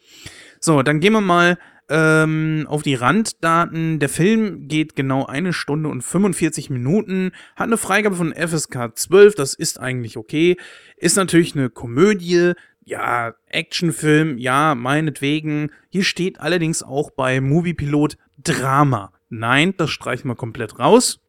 So, 0.61 0.83
dann 0.83 1.01
gehen 1.01 1.15
wir 1.15 1.23
mal 1.23 1.57
ähm, 1.89 2.67
auf 2.69 2.83
die 2.83 2.97
Randdaten. 2.97 3.99
Der 3.99 4.11
Film 4.11 4.69
geht 4.69 4.95
genau 4.95 5.25
eine 5.25 5.55
Stunde 5.55 5.89
und 5.89 6.03
45 6.03 6.69
Minuten, 6.69 7.33
hat 7.57 7.69
eine 7.69 7.79
Freigabe 7.79 8.17
von 8.17 8.35
FSK 8.35 8.93
12, 8.95 9.37
das 9.37 9.55
ist 9.55 9.81
eigentlich 9.81 10.19
okay. 10.19 10.59
Ist 10.99 11.17
natürlich 11.17 11.57
eine 11.57 11.71
Komödie, 11.71 12.53
ja, 12.85 13.33
Actionfilm, 13.47 14.37
ja, 14.37 14.75
meinetwegen. 14.75 15.71
Hier 15.89 16.05
steht 16.05 16.41
allerdings 16.41 16.83
auch 16.83 17.11
bei 17.11 17.41
Moviepilot 17.41 18.19
Drama. 18.37 19.13
Nein, 19.29 19.75
das 19.77 19.91
streichen 19.91 20.31
wir 20.31 20.37
komplett 20.37 20.79
raus. 20.79 21.21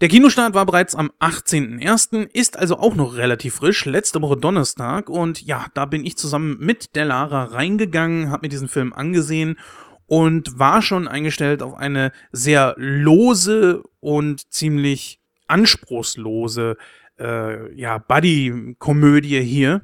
Der 0.00 0.08
Kinostart 0.08 0.54
war 0.54 0.64
bereits 0.64 0.94
am 0.94 1.10
18.01., 1.20 2.30
ist 2.32 2.58
also 2.58 2.78
auch 2.78 2.94
noch 2.94 3.16
relativ 3.16 3.56
frisch, 3.56 3.84
letzte 3.84 4.22
Woche 4.22 4.38
Donnerstag. 4.38 5.10
Und 5.10 5.42
ja, 5.42 5.66
da 5.74 5.84
bin 5.84 6.06
ich 6.06 6.16
zusammen 6.16 6.56
mit 6.58 6.96
der 6.96 7.04
Lara 7.04 7.44
reingegangen, 7.44 8.30
habe 8.30 8.46
mir 8.46 8.48
diesen 8.48 8.68
Film 8.68 8.94
angesehen 8.94 9.58
und 10.06 10.58
war 10.58 10.80
schon 10.80 11.06
eingestellt 11.06 11.62
auf 11.62 11.74
eine 11.74 12.12
sehr 12.32 12.74
lose 12.78 13.82
und 14.00 14.50
ziemlich 14.50 15.20
anspruchslose 15.48 16.78
äh, 17.18 17.74
ja, 17.78 17.98
Buddy-Komödie 17.98 19.42
hier. 19.42 19.82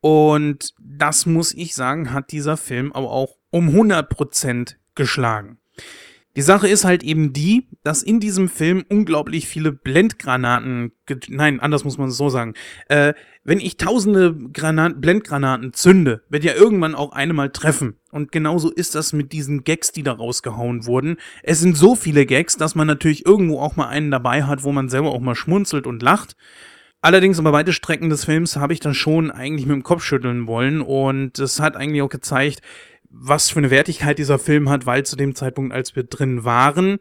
Und 0.00 0.74
das 0.80 1.26
muss 1.26 1.54
ich 1.54 1.76
sagen, 1.76 2.12
hat 2.12 2.32
dieser 2.32 2.56
Film 2.56 2.92
aber 2.92 3.10
auch 3.10 3.36
um 3.50 3.68
100% 3.68 4.74
geschlagen. 4.96 5.58
Die 6.36 6.42
Sache 6.42 6.66
ist 6.66 6.84
halt 6.84 7.04
eben 7.04 7.32
die, 7.32 7.68
dass 7.84 8.02
in 8.02 8.18
diesem 8.18 8.48
Film 8.48 8.84
unglaublich 8.88 9.46
viele 9.46 9.70
Blendgranaten, 9.70 10.90
nein, 11.28 11.60
anders 11.60 11.84
muss 11.84 11.96
man 11.96 12.08
es 12.08 12.16
so 12.16 12.28
sagen, 12.28 12.54
äh, 12.88 13.14
wenn 13.44 13.60
ich 13.60 13.76
tausende 13.76 14.34
Granat 14.52 15.00
Blendgranaten 15.00 15.74
zünde, 15.74 16.22
wird 16.28 16.42
ja 16.42 16.54
irgendwann 16.54 16.96
auch 16.96 17.12
eine 17.12 17.34
mal 17.34 17.50
treffen. 17.50 17.98
Und 18.10 18.32
genauso 18.32 18.72
ist 18.72 18.96
das 18.96 19.12
mit 19.12 19.32
diesen 19.32 19.62
Gags, 19.62 19.92
die 19.92 20.02
da 20.02 20.12
rausgehauen 20.12 20.86
wurden. 20.86 21.18
Es 21.44 21.60
sind 21.60 21.76
so 21.76 21.94
viele 21.94 22.26
Gags, 22.26 22.56
dass 22.56 22.74
man 22.74 22.88
natürlich 22.88 23.24
irgendwo 23.24 23.60
auch 23.60 23.76
mal 23.76 23.88
einen 23.88 24.10
dabei 24.10 24.42
hat, 24.42 24.64
wo 24.64 24.72
man 24.72 24.88
selber 24.88 25.12
auch 25.12 25.20
mal 25.20 25.36
schmunzelt 25.36 25.86
und 25.86 26.02
lacht. 26.02 26.36
Allerdings 27.00 27.38
über 27.38 27.52
weite 27.52 27.74
Strecken 27.74 28.08
des 28.08 28.24
Films 28.24 28.56
habe 28.56 28.72
ich 28.72 28.80
dann 28.80 28.94
schon 28.94 29.30
eigentlich 29.30 29.66
mit 29.66 29.74
dem 29.74 29.82
Kopf 29.82 30.02
schütteln 30.02 30.46
wollen 30.46 30.80
und 30.80 31.38
es 31.38 31.60
hat 31.60 31.76
eigentlich 31.76 32.00
auch 32.00 32.08
gezeigt, 32.08 32.62
was 33.16 33.50
für 33.50 33.58
eine 33.58 33.70
Wertigkeit 33.70 34.18
dieser 34.18 34.38
Film 34.38 34.68
hat, 34.68 34.86
weil 34.86 35.04
zu 35.04 35.16
dem 35.16 35.34
Zeitpunkt, 35.34 35.72
als 35.72 35.94
wir 35.96 36.04
drin 36.04 36.44
waren, 36.44 36.98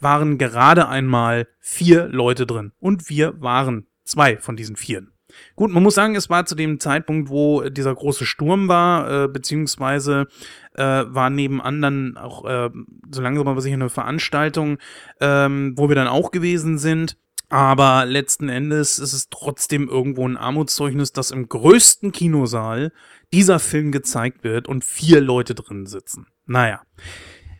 waren 0.00 0.38
gerade 0.38 0.88
einmal 0.88 1.48
vier 1.58 2.06
Leute 2.08 2.46
drin. 2.46 2.72
Und 2.78 3.08
wir 3.08 3.40
waren 3.40 3.86
zwei 4.04 4.36
von 4.36 4.56
diesen 4.56 4.76
vieren. 4.76 5.12
Gut, 5.56 5.70
man 5.70 5.82
muss 5.82 5.94
sagen, 5.94 6.16
es 6.16 6.30
war 6.30 6.46
zu 6.46 6.54
dem 6.54 6.80
Zeitpunkt, 6.80 7.28
wo 7.28 7.62
dieser 7.68 7.94
große 7.94 8.24
Sturm 8.24 8.68
war, 8.68 9.24
äh, 9.24 9.28
beziehungsweise 9.28 10.26
äh, 10.74 10.82
war 10.82 11.30
nebenan 11.30 11.82
dann 11.82 12.16
auch 12.16 12.44
äh, 12.44 12.70
so 13.10 13.20
langsam 13.20 13.46
aber 13.46 13.60
sicher 13.60 13.74
eine 13.74 13.90
Veranstaltung, 13.90 14.78
ähm, 15.20 15.74
wo 15.76 15.88
wir 15.88 15.96
dann 15.96 16.08
auch 16.08 16.30
gewesen 16.30 16.78
sind. 16.78 17.18
Aber 17.50 18.04
letzten 18.04 18.48
Endes 18.48 18.98
ist 18.98 19.14
es 19.14 19.30
trotzdem 19.30 19.88
irgendwo 19.88 20.26
ein 20.28 20.36
Armutszeugnis, 20.36 21.12
dass 21.12 21.30
im 21.30 21.48
größten 21.48 22.12
Kinosaal 22.12 22.92
dieser 23.32 23.58
Film 23.58 23.92
gezeigt 23.92 24.44
wird 24.44 24.68
und 24.68 24.84
vier 24.84 25.20
Leute 25.20 25.54
drin 25.54 25.86
sitzen. 25.86 26.26
Naja, 26.46 26.82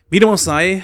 wie 0.09 0.19
dem 0.19 0.29
auch 0.29 0.37
sei, 0.37 0.83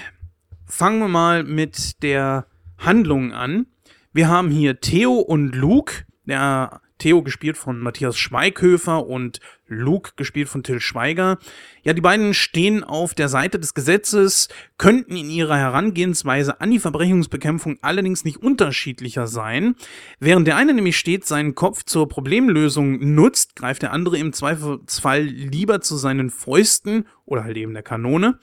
fangen 0.68 1.00
wir 1.00 1.08
mal 1.08 1.44
mit 1.44 2.04
der 2.04 2.48
Handlung 2.78 3.34
an. 3.34 3.68
Wir 4.14 4.28
haben 4.28 4.50
hier 4.50 4.80
Theo 4.80 5.14
und 5.14 5.56
Luke. 5.56 6.06
Der 6.26 6.82
Theo 6.98 7.22
gespielt 7.22 7.58
von 7.58 7.80
Matthias 7.80 8.18
Schweighöfer 8.18 9.06
und 9.06 9.40
Luke 9.68 10.12
gespielt 10.16 10.50
von 10.50 10.64
Till 10.64 10.80
Schweiger. 10.80 11.38
Ja, 11.84 11.94
die 11.94 12.02
beiden 12.02 12.34
stehen 12.34 12.84
auf 12.84 13.14
der 13.14 13.30
Seite 13.30 13.60
des 13.60 13.74
Gesetzes, 13.74 14.48
könnten 14.78 15.16
in 15.16 15.30
ihrer 15.30 15.58
Herangehensweise 15.58 16.62
an 16.62 16.72
die 16.72 16.80
Verbrechungsbekämpfung 16.80 17.78
allerdings 17.82 18.26
nicht 18.26 18.38
unterschiedlicher 18.38 19.28
sein. 19.28 19.76
Während 20.20 20.48
der 20.48 20.58
eine 20.58 20.74
nämlich 20.74 20.98
steht, 20.98 21.26
seinen 21.26 21.56
Kopf 21.56 21.84
zur 21.84 22.08
Problemlösung 22.08 23.16
nutzt, 23.16 23.56
greift 23.56 23.82
der 23.82 23.92
andere 23.92 24.18
im 24.18 24.34
Zweifelsfall 24.34 25.24
lieber 25.24 25.82
zu 25.82 25.98
seinen 25.98 26.30
Fäusten 26.30 27.08
oder 27.26 27.44
halt 27.44 27.58
eben 27.58 27.74
der 27.74 27.84
Kanone. 27.84 28.40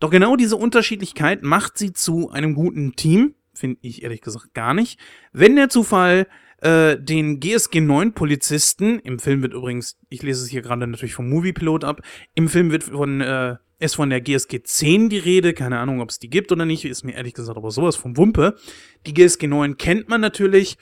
Doch 0.00 0.10
genau 0.10 0.36
diese 0.36 0.56
Unterschiedlichkeit 0.56 1.42
macht 1.42 1.78
sie 1.78 1.92
zu 1.92 2.30
einem 2.30 2.54
guten 2.54 2.96
Team, 2.96 3.34
finde 3.54 3.78
ich 3.82 4.02
ehrlich 4.02 4.20
gesagt 4.20 4.52
gar 4.52 4.74
nicht. 4.74 5.00
Wenn 5.32 5.56
der 5.56 5.68
Zufall 5.68 6.26
äh, 6.62 6.96
den 6.98 7.40
GSG 7.40 7.80
9 7.80 8.12
Polizisten, 8.12 8.98
im 9.00 9.18
Film 9.18 9.42
wird 9.42 9.54
übrigens, 9.54 9.98
ich 10.08 10.22
lese 10.22 10.42
es 10.42 10.48
hier 10.48 10.62
gerade 10.62 10.86
natürlich 10.86 11.14
vom 11.14 11.28
Moviepilot 11.28 11.84
ab, 11.84 12.02
im 12.34 12.48
Film 12.48 12.70
wird 12.70 12.84
von, 12.84 13.20
äh, 13.20 13.56
ist 13.78 13.96
von 13.96 14.08
der 14.08 14.20
GSG 14.20 14.62
10 14.62 15.10
die 15.10 15.18
Rede, 15.18 15.52
keine 15.52 15.78
Ahnung, 15.78 16.00
ob 16.00 16.10
es 16.10 16.18
die 16.18 16.30
gibt 16.30 16.50
oder 16.52 16.64
nicht, 16.64 16.84
ist 16.84 17.04
mir 17.04 17.14
ehrlich 17.14 17.34
gesagt 17.34 17.58
aber 17.58 17.70
sowas 17.70 17.96
vom 17.96 18.16
Wumpe. 18.16 18.56
Die 19.06 19.12
GSG 19.12 19.46
9 19.46 19.76
kennt 19.76 20.08
man 20.08 20.20
natürlich. 20.20 20.78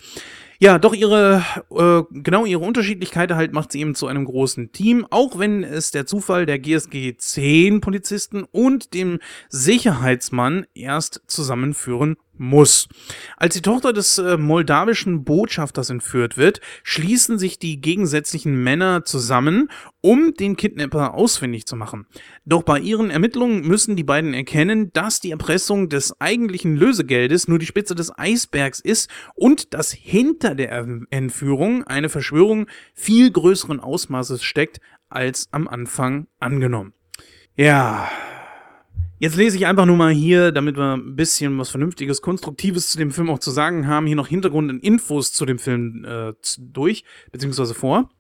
Ja, 0.61 0.79
doch 0.79 0.95
ihre, 0.95 1.43
äh, 1.71 2.03
genau 2.13 2.45
ihre 2.45 2.63
Unterschiedlichkeit 2.65 3.33
halt 3.33 3.53
macht 3.53 3.73
sie 3.73 3.81
eben 3.81 3.97
zu 3.97 4.07
einem 4.07 4.25
großen 4.25 4.71
Team, 4.71 5.05
auch 5.11 5.39
wenn 5.39 5.65
es 5.65 5.91
der 5.91 6.07
Zufall 6.07 6.47
der 6.47 6.61
GSG 6.61 7.17
10 7.17 7.81
Polizisten 7.81 8.45
und 8.45 8.95
dem 8.95 9.19
Sicherheitsmann 9.49 10.67
erst 10.73 11.23
zusammenführen 11.27 12.17
muss. 12.37 12.89
Als 13.37 13.55
die 13.55 13.63
Tochter 13.63 13.93
des 13.93 14.19
äh, 14.19 14.37
moldawischen 14.37 15.25
Botschafters 15.25 15.91
entführt 15.91 16.37
wird, 16.37 16.61
schließen 16.83 17.39
sich 17.39 17.59
die 17.59 17.81
gegensätzlichen 17.81 18.63
Männer 18.63 19.05
zusammen, 19.05 19.71
um 20.01 20.35
den 20.35 20.57
Kidnapper 20.57 21.15
ausfindig 21.15 21.67
zu 21.67 21.77
machen. 21.77 22.07
Doch 22.45 22.63
bei 22.63 22.79
ihren 22.79 23.11
Ermittlungen 23.11 23.67
müssen 23.67 23.97
die 23.97 24.05
beiden 24.05 24.35
erkennen, 24.35 24.93
dass 24.93 25.21
die 25.21 25.31
Erpressung 25.31 25.89
des 25.89 26.21
eigentlichen 26.21 26.77
Lösegeldes 26.77 27.49
nur 27.49 27.59
die 27.59 27.67
Spitze 27.67 27.95
des 27.95 28.17
Eisbergs 28.17 28.81
ist 28.81 29.09
und 29.35 29.75
dass 29.75 29.93
hinter 29.93 30.55
der 30.55 30.87
Entführung 31.11 31.85
eine 31.85 32.09
Verschwörung 32.09 32.67
viel 32.95 33.31
größeren 33.31 33.81
Ausmaßes 33.81 34.43
steckt 34.43 34.81
als 35.09 35.49
am 35.53 35.69
Anfang 35.69 36.27
angenommen. 36.41 36.93
Ja, 37.57 38.09
Jetzt 39.19 39.37
lese 39.37 39.57
ich 39.57 39.67
einfach 39.67 39.87
nur 39.87 39.97
mal 39.97 40.13
hier, 40.13 40.51
damit 40.51 40.77
wir 40.77 40.97
ein 40.97 41.15
bisschen 41.15 41.57
was 41.59 41.71
Vernünftiges, 41.71 42.21
Konstruktives 42.21 42.91
zu 42.91 42.99
dem 42.99 43.13
Film 43.13 43.31
auch 43.31 43.39
zu 43.39 43.53
sagen 43.53 43.87
haben, 43.87 44.07
hier 44.07 44.17
noch 44.17 44.27
Hintergrund 44.27 44.71
und 44.71 44.83
Infos 44.83 45.33
zu 45.33 45.47
dem 45.47 45.59
Film 45.59 46.05
äh, 46.05 46.33
durch, 46.59 47.05
beziehungsweise 47.31 47.75
vor. 47.75 48.11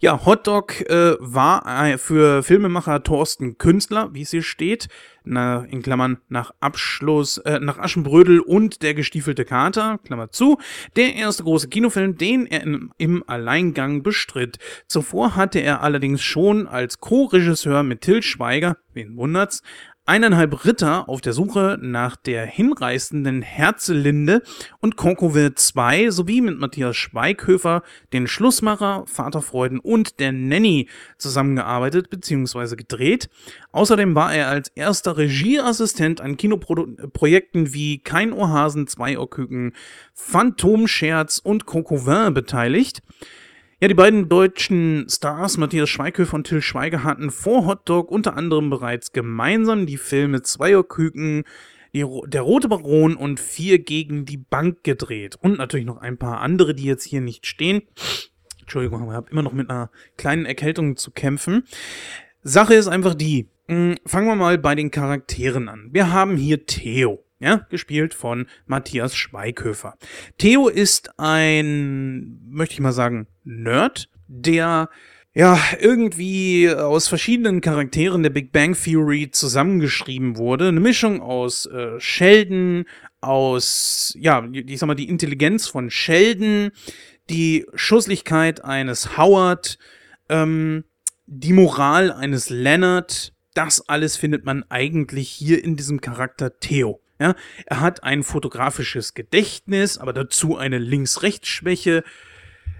Ja, 0.00 0.26
Hotdog 0.26 0.80
äh, 0.90 1.14
war 1.20 1.86
äh, 1.86 1.98
für 1.98 2.42
Filmemacher 2.42 3.02
Thorsten 3.02 3.58
Künstler, 3.58 4.10
wie 4.12 4.22
es 4.22 4.30
hier 4.30 4.42
steht, 4.42 4.88
na, 5.24 5.64
in 5.64 5.82
Klammern 5.82 6.18
nach 6.28 6.52
Abschluss, 6.58 7.38
äh, 7.38 7.60
nach 7.60 7.78
Aschenbrödel 7.78 8.40
und 8.40 8.82
der 8.82 8.94
gestiefelte 8.94 9.44
Kater, 9.44 9.98
Klammer 10.04 10.30
zu, 10.30 10.58
der 10.96 11.14
erste 11.14 11.44
große 11.44 11.68
Kinofilm, 11.68 12.18
den 12.18 12.46
er 12.46 12.62
in, 12.62 12.90
im 12.98 13.24
Alleingang 13.28 14.02
bestritt. 14.02 14.58
Zuvor 14.88 15.36
hatte 15.36 15.60
er 15.60 15.82
allerdings 15.82 16.22
schon 16.22 16.66
als 16.66 16.98
Co-Regisseur 16.98 17.84
mit 17.84 18.00
Till 18.00 18.22
Schweiger, 18.22 18.78
wen 18.94 19.16
wundert's, 19.16 19.62
eineinhalb 20.04 20.64
Ritter 20.64 21.08
auf 21.08 21.20
der 21.20 21.32
Suche 21.32 21.78
nach 21.80 22.16
der 22.16 22.44
hinreißenden 22.44 23.42
Herzelinde 23.42 24.42
und 24.80 24.96
Konkowil 24.96 25.54
2 25.54 26.10
sowie 26.10 26.40
mit 26.40 26.58
Matthias 26.58 26.96
Schweighöfer, 26.96 27.82
den 28.12 28.26
Schlussmacher, 28.26 29.04
Vaterfreuden 29.06 29.78
und 29.78 30.18
der 30.18 30.32
Nanny 30.32 30.88
zusammengearbeitet 31.18 32.10
bzw. 32.10 32.74
gedreht. 32.74 33.28
Außerdem 33.70 34.14
war 34.14 34.34
er 34.34 34.48
als 34.48 34.68
erster 34.74 35.16
Regieassistent 35.16 36.20
an 36.20 36.36
Kinoprojekten 36.36 37.72
wie 37.72 37.98
Kein 37.98 38.32
Ohrhasen, 38.32 38.86
Zwei 38.88 39.18
Ohrküken, 39.18 39.72
Phantomscherz 40.14 41.38
und 41.38 41.66
Coco 41.66 42.02
beteiligt. 42.32 43.02
Ja, 43.82 43.88
die 43.88 43.94
beiden 43.94 44.28
deutschen 44.28 45.08
Stars, 45.08 45.56
Matthias 45.56 45.90
Schweighöfer 45.90 46.34
und 46.34 46.46
Till 46.46 46.62
Schweiger, 46.62 47.02
hatten 47.02 47.32
vor 47.32 47.66
Hotdog 47.66 48.12
unter 48.12 48.36
anderem 48.36 48.70
bereits 48.70 49.10
gemeinsam 49.10 49.86
die 49.86 49.96
Filme 49.96 50.42
Zweierküken, 50.42 51.42
die, 51.92 52.06
Der 52.26 52.42
Rote 52.42 52.68
Baron 52.68 53.16
und 53.16 53.40
Vier 53.40 53.80
gegen 53.80 54.24
die 54.24 54.36
Bank 54.36 54.84
gedreht. 54.84 55.34
Und 55.34 55.58
natürlich 55.58 55.84
noch 55.84 55.96
ein 55.96 56.16
paar 56.16 56.42
andere, 56.42 56.76
die 56.76 56.84
jetzt 56.84 57.02
hier 57.02 57.20
nicht 57.20 57.44
stehen. 57.44 57.82
Entschuldigung, 58.60 59.08
ich 59.08 59.16
habe 59.16 59.32
immer 59.32 59.42
noch 59.42 59.52
mit 59.52 59.68
einer 59.68 59.90
kleinen 60.16 60.46
Erkältung 60.46 60.96
zu 60.96 61.10
kämpfen. 61.10 61.64
Sache 62.44 62.74
ist 62.74 62.86
einfach 62.86 63.14
die, 63.14 63.48
hm, 63.66 63.96
fangen 64.06 64.28
wir 64.28 64.36
mal 64.36 64.58
bei 64.58 64.76
den 64.76 64.92
Charakteren 64.92 65.68
an. 65.68 65.88
Wir 65.90 66.12
haben 66.12 66.36
hier 66.36 66.66
Theo 66.66 67.24
ja, 67.42 67.66
gespielt 67.68 68.14
von 68.14 68.46
Matthias 68.66 69.16
Schweighöfer. 69.16 69.96
Theo 70.38 70.68
ist 70.68 71.18
ein, 71.18 72.40
möchte 72.48 72.74
ich 72.74 72.80
mal 72.80 72.92
sagen, 72.92 73.26
Nerd, 73.44 74.08
der 74.28 74.88
ja, 75.34 75.58
irgendwie 75.80 76.68
aus 76.70 77.08
verschiedenen 77.08 77.62
Charakteren 77.62 78.22
der 78.22 78.30
Big 78.30 78.52
Bang 78.52 78.74
Theory 78.74 79.30
zusammengeschrieben 79.30 80.36
wurde. 80.36 80.68
Eine 80.68 80.80
Mischung 80.80 81.22
aus 81.22 81.64
äh, 81.66 81.98
Sheldon, 81.98 82.84
aus, 83.22 84.14
ja, 84.18 84.46
ich 84.52 84.78
sag 84.78 84.88
mal, 84.88 84.94
die 84.94 85.08
Intelligenz 85.08 85.68
von 85.68 85.90
Sheldon, 85.90 86.70
die 87.30 87.64
Schusslichkeit 87.74 88.64
eines 88.64 89.16
Howard, 89.16 89.78
ähm, 90.28 90.84
die 91.26 91.54
Moral 91.54 92.12
eines 92.12 92.50
Leonard. 92.50 93.32
Das 93.54 93.88
alles 93.88 94.16
findet 94.16 94.44
man 94.44 94.64
eigentlich 94.68 95.30
hier 95.30 95.62
in 95.64 95.76
diesem 95.76 96.00
Charakter 96.00 96.58
Theo. 96.58 97.00
Ja, 97.22 97.36
er 97.66 97.78
hat 97.78 98.02
ein 98.02 98.24
fotografisches 98.24 99.14
Gedächtnis, 99.14 99.96
aber 99.96 100.12
dazu 100.12 100.56
eine 100.56 100.78
Links-Rechts-Schwäche. 100.78 102.02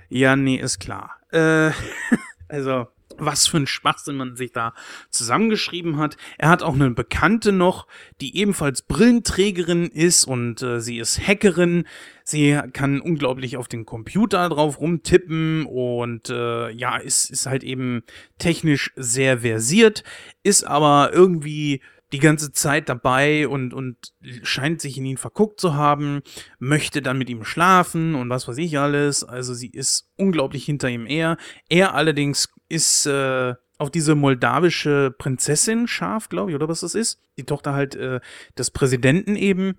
Ja, 0.08 0.34
nee, 0.34 0.56
ist 0.56 0.80
klar. 0.80 1.12
Äh, 1.30 1.70
also, 2.48 2.88
was 3.18 3.46
für 3.46 3.58
ein 3.58 3.68
Schwachsinn 3.68 4.16
man 4.16 4.34
sich 4.34 4.50
da 4.50 4.74
zusammengeschrieben 5.10 5.96
hat. 5.96 6.16
Er 6.38 6.48
hat 6.48 6.64
auch 6.64 6.74
eine 6.74 6.90
Bekannte 6.90 7.52
noch, 7.52 7.86
die 8.20 8.36
ebenfalls 8.36 8.82
Brillenträgerin 8.82 9.86
ist 9.86 10.24
und 10.24 10.60
äh, 10.60 10.80
sie 10.80 10.98
ist 10.98 11.24
Hackerin. 11.24 11.84
Sie 12.24 12.58
kann 12.72 13.00
unglaublich 13.00 13.56
auf 13.56 13.68
den 13.68 13.86
Computer 13.86 14.48
drauf 14.48 14.80
rumtippen 14.80 15.66
und 15.66 16.30
äh, 16.30 16.70
ja, 16.70 16.96
ist, 16.96 17.30
ist 17.30 17.46
halt 17.46 17.62
eben 17.62 18.02
technisch 18.38 18.90
sehr 18.96 19.38
versiert, 19.38 20.02
ist 20.42 20.64
aber 20.64 21.10
irgendwie 21.12 21.80
die 22.12 22.18
ganze 22.18 22.52
Zeit 22.52 22.88
dabei 22.88 23.48
und, 23.48 23.72
und 23.72 23.96
scheint 24.42 24.80
sich 24.80 24.98
in 24.98 25.06
ihn 25.06 25.16
verguckt 25.16 25.60
zu 25.60 25.74
haben, 25.74 26.20
möchte 26.58 27.00
dann 27.00 27.18
mit 27.18 27.30
ihm 27.30 27.44
schlafen 27.44 28.14
und 28.14 28.28
was 28.28 28.46
weiß 28.46 28.58
ich 28.58 28.78
alles. 28.78 29.24
Also 29.24 29.54
sie 29.54 29.68
ist 29.68 30.10
unglaublich 30.16 30.64
hinter 30.64 30.88
ihm 30.88 31.06
her. 31.06 31.38
Er 31.68 31.94
allerdings 31.94 32.48
ist 32.68 33.06
äh, 33.06 33.54
auf 33.78 33.90
diese 33.90 34.14
moldawische 34.14 35.14
Prinzessin 35.16 35.88
scharf, 35.88 36.28
glaube 36.28 36.50
ich, 36.50 36.54
oder 36.54 36.68
was 36.68 36.80
das 36.80 36.94
ist. 36.94 37.18
Die 37.38 37.44
Tochter 37.44 37.72
halt 37.72 37.94
äh, 37.94 38.20
des 38.56 38.70
Präsidenten 38.70 39.34
eben. 39.34 39.74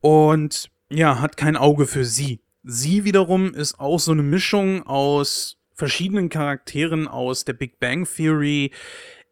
Und 0.00 0.70
ja, 0.90 1.20
hat 1.20 1.36
kein 1.36 1.56
Auge 1.56 1.86
für 1.86 2.04
sie. 2.04 2.40
Sie 2.62 3.04
wiederum 3.04 3.52
ist 3.52 3.78
auch 3.78 3.98
so 3.98 4.12
eine 4.12 4.22
Mischung 4.22 4.84
aus 4.86 5.58
verschiedenen 5.74 6.30
Charakteren 6.30 7.08
aus 7.08 7.44
der 7.44 7.52
Big 7.52 7.78
Bang 7.78 8.06
Theory. 8.06 8.72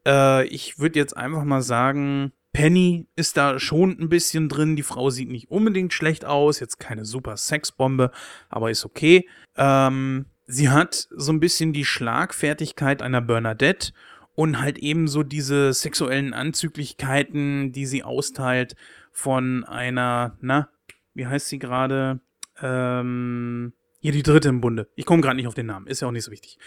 Äh, 0.06 0.46
ich 0.48 0.78
würde 0.78 0.98
jetzt 0.98 1.16
einfach 1.16 1.44
mal 1.44 1.62
sagen, 1.62 2.32
Penny 2.52 3.06
ist 3.16 3.36
da 3.36 3.58
schon 3.58 3.98
ein 3.98 4.08
bisschen 4.08 4.48
drin. 4.48 4.76
Die 4.76 4.82
Frau 4.82 5.10
sieht 5.10 5.30
nicht 5.30 5.50
unbedingt 5.50 5.92
schlecht 5.92 6.24
aus. 6.24 6.60
Jetzt 6.60 6.78
keine 6.78 7.04
super 7.04 7.36
Sexbombe, 7.36 8.10
aber 8.48 8.70
ist 8.70 8.84
okay. 8.84 9.28
Ähm, 9.56 10.26
sie 10.46 10.68
hat 10.68 11.08
so 11.10 11.32
ein 11.32 11.40
bisschen 11.40 11.72
die 11.72 11.84
Schlagfertigkeit 11.84 13.02
einer 13.02 13.22
Bernadette 13.22 13.92
und 14.34 14.60
halt 14.60 14.78
eben 14.78 15.08
so 15.08 15.22
diese 15.22 15.72
sexuellen 15.72 16.34
Anzüglichkeiten, 16.34 17.72
die 17.72 17.86
sie 17.86 18.02
austeilt 18.02 18.76
von 19.12 19.64
einer, 19.64 20.36
na, 20.40 20.68
wie 21.14 21.26
heißt 21.26 21.48
sie 21.48 21.58
gerade? 21.58 22.20
Ähm, 22.60 23.72
hier 24.02 24.10
die 24.10 24.24
dritte 24.24 24.48
im 24.48 24.60
Bunde. 24.60 24.88
Ich 24.96 25.06
komme 25.06 25.22
gerade 25.22 25.36
nicht 25.36 25.46
auf 25.46 25.54
den 25.54 25.66
Namen, 25.66 25.86
ist 25.86 26.02
ja 26.02 26.08
auch 26.08 26.12
nicht 26.12 26.24
so 26.24 26.32
wichtig. 26.32 26.58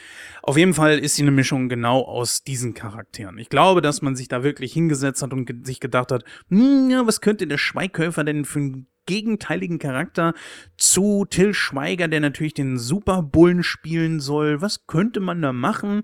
Auf 0.42 0.56
jeden 0.56 0.74
Fall 0.74 0.98
ist 0.98 1.16
sie 1.16 1.22
eine 1.22 1.32
Mischung 1.32 1.68
genau 1.68 2.02
aus 2.02 2.44
diesen 2.44 2.74
Charakteren. 2.74 3.38
Ich 3.38 3.50
glaube, 3.50 3.82
dass 3.82 4.02
man 4.02 4.16
sich 4.16 4.30
da 4.30 4.42
wirklich 4.42 4.72
hingesetzt 4.72 5.22
hat 5.22 5.34
und 5.34 5.46
ge 5.46 5.58
sich 5.62 5.82
gedacht 5.82 6.14
hat, 6.14 6.24
hm, 6.48 6.90
ja, 6.90 7.06
was 7.06 7.20
könnte 7.20 7.46
der 7.46 7.58
Schweighöfer 7.58 8.24
denn 8.24 8.46
für 8.46 8.60
einen 8.60 8.88
gegenteiligen 9.06 9.80
Charakter 9.80 10.34
zu 10.78 11.26
Till 11.30 11.54
Schweiger, 11.54 12.08
der 12.08 12.22
natürlich 12.22 12.54
den 12.54 12.78
Superbullen 12.78 13.64
spielen 13.64 14.22
soll? 14.22 14.62
Was 14.62 14.88
könnte 14.88 15.20
man 15.20 15.42
da 15.42 15.52
machen? 15.52 16.04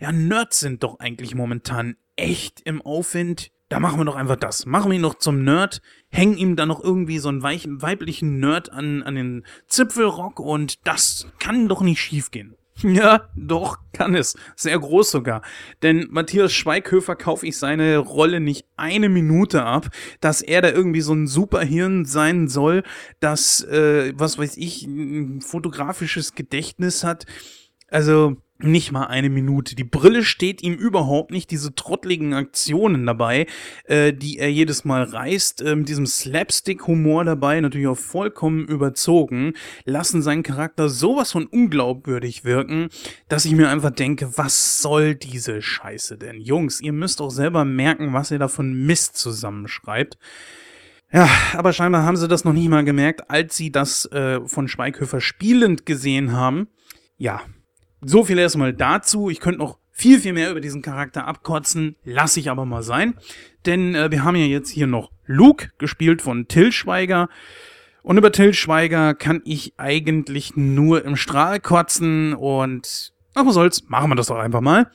Ja, 0.00 0.12
Nerds 0.12 0.60
sind 0.60 0.82
doch 0.82 0.98
eigentlich 0.98 1.34
momentan 1.34 1.96
echt 2.16 2.62
im 2.62 2.80
Aufwind 2.80 3.50
da 3.68 3.80
machen 3.80 3.98
wir 3.98 4.04
doch 4.04 4.16
einfach 4.16 4.36
das. 4.36 4.66
Machen 4.66 4.90
wir 4.90 4.96
ihn 4.96 5.02
noch 5.02 5.18
zum 5.18 5.44
Nerd, 5.44 5.82
hängen 6.08 6.36
ihm 6.36 6.56
dann 6.56 6.68
noch 6.68 6.82
irgendwie 6.82 7.18
so 7.18 7.28
einen 7.28 7.42
weichen, 7.42 7.82
weiblichen 7.82 8.40
Nerd 8.40 8.72
an, 8.72 9.02
an 9.02 9.14
den 9.14 9.44
Zipfelrock 9.66 10.40
und 10.40 10.86
das 10.86 11.26
kann 11.38 11.68
doch 11.68 11.82
nicht 11.82 12.00
schiefgehen. 12.00 12.56
Ja, 12.82 13.28
doch, 13.34 13.78
kann 13.92 14.14
es. 14.14 14.36
Sehr 14.56 14.78
groß 14.78 15.10
sogar. 15.10 15.42
Denn 15.82 16.06
Matthias 16.10 16.52
Schweighöfer 16.52 17.16
kaufe 17.16 17.46
ich 17.46 17.58
seine 17.58 17.98
Rolle 17.98 18.40
nicht 18.40 18.66
eine 18.76 19.08
Minute 19.08 19.64
ab, 19.64 19.88
dass 20.20 20.42
er 20.42 20.62
da 20.62 20.70
irgendwie 20.70 21.00
so 21.00 21.12
ein 21.12 21.26
Superhirn 21.26 22.04
sein 22.04 22.48
soll, 22.48 22.84
das, 23.20 23.62
äh, 23.64 24.12
was 24.14 24.38
weiß 24.38 24.56
ich, 24.58 24.84
ein 24.86 25.40
fotografisches 25.40 26.34
Gedächtnis 26.34 27.04
hat. 27.04 27.26
Also, 27.88 28.36
nicht 28.60 28.90
mal 28.90 29.06
eine 29.06 29.30
Minute. 29.30 29.76
Die 29.76 29.84
Brille 29.84 30.24
steht 30.24 30.62
ihm 30.62 30.74
überhaupt 30.74 31.30
nicht. 31.30 31.50
Diese 31.50 31.74
trottligen 31.74 32.34
Aktionen 32.34 33.06
dabei, 33.06 33.46
äh, 33.84 34.12
die 34.12 34.38
er 34.38 34.50
jedes 34.50 34.84
Mal 34.84 35.04
reißt, 35.04 35.62
äh, 35.62 35.76
mit 35.76 35.88
diesem 35.88 36.06
Slapstick-Humor 36.06 37.24
dabei, 37.24 37.60
natürlich 37.60 37.86
auch 37.86 37.96
vollkommen 37.96 38.66
überzogen, 38.66 39.52
lassen 39.84 40.22
seinen 40.22 40.42
Charakter 40.42 40.88
sowas 40.88 41.32
von 41.32 41.46
unglaubwürdig 41.46 42.44
wirken, 42.44 42.88
dass 43.28 43.44
ich 43.44 43.52
mir 43.52 43.68
einfach 43.68 43.90
denke, 43.90 44.36
was 44.36 44.82
soll 44.82 45.14
diese 45.14 45.62
Scheiße 45.62 46.18
denn? 46.18 46.40
Jungs, 46.40 46.80
ihr 46.80 46.92
müsst 46.92 47.20
auch 47.20 47.30
selber 47.30 47.64
merken, 47.64 48.12
was 48.12 48.32
ihr 48.32 48.38
da 48.40 48.48
von 48.48 48.72
Mist 48.86 49.16
zusammenschreibt. 49.16 50.18
Ja, 51.12 51.28
aber 51.54 51.72
scheinbar 51.72 52.02
haben 52.02 52.16
sie 52.16 52.28
das 52.28 52.44
noch 52.44 52.52
nicht 52.52 52.68
mal 52.68 52.84
gemerkt, 52.84 53.30
als 53.30 53.56
sie 53.56 53.72
das 53.72 54.04
äh, 54.06 54.40
von 54.46 54.68
Schweighöfer 54.68 55.20
spielend 55.20 55.86
gesehen 55.86 56.32
haben. 56.32 56.68
Ja, 57.16 57.40
so 58.00 58.24
viel 58.24 58.38
erstmal 58.38 58.72
dazu. 58.72 59.30
Ich 59.30 59.40
könnte 59.40 59.58
noch 59.58 59.78
viel, 59.90 60.20
viel 60.20 60.32
mehr 60.32 60.50
über 60.50 60.60
diesen 60.60 60.82
Charakter 60.82 61.26
abkotzen, 61.26 61.96
lasse 62.04 62.38
ich 62.38 62.50
aber 62.50 62.64
mal 62.64 62.82
sein. 62.82 63.14
Denn 63.66 63.94
äh, 63.94 64.10
wir 64.10 64.22
haben 64.22 64.36
ja 64.36 64.46
jetzt 64.46 64.70
hier 64.70 64.86
noch 64.86 65.10
Luke, 65.26 65.70
gespielt 65.78 66.22
von 66.22 66.46
Till 66.46 66.70
Schweiger. 66.72 67.28
Und 68.02 68.16
über 68.16 68.30
Till 68.30 68.54
Schweiger 68.54 69.14
kann 69.14 69.42
ich 69.44 69.74
eigentlich 69.76 70.56
nur 70.56 71.04
im 71.04 71.16
Strahl 71.16 71.60
kotzen 71.60 72.32
und 72.32 73.12
ach 73.34 73.44
was 73.44 73.54
soll's, 73.54 73.88
machen 73.88 74.10
wir 74.10 74.14
das 74.14 74.28
doch 74.28 74.38
einfach 74.38 74.60
mal. 74.60 74.90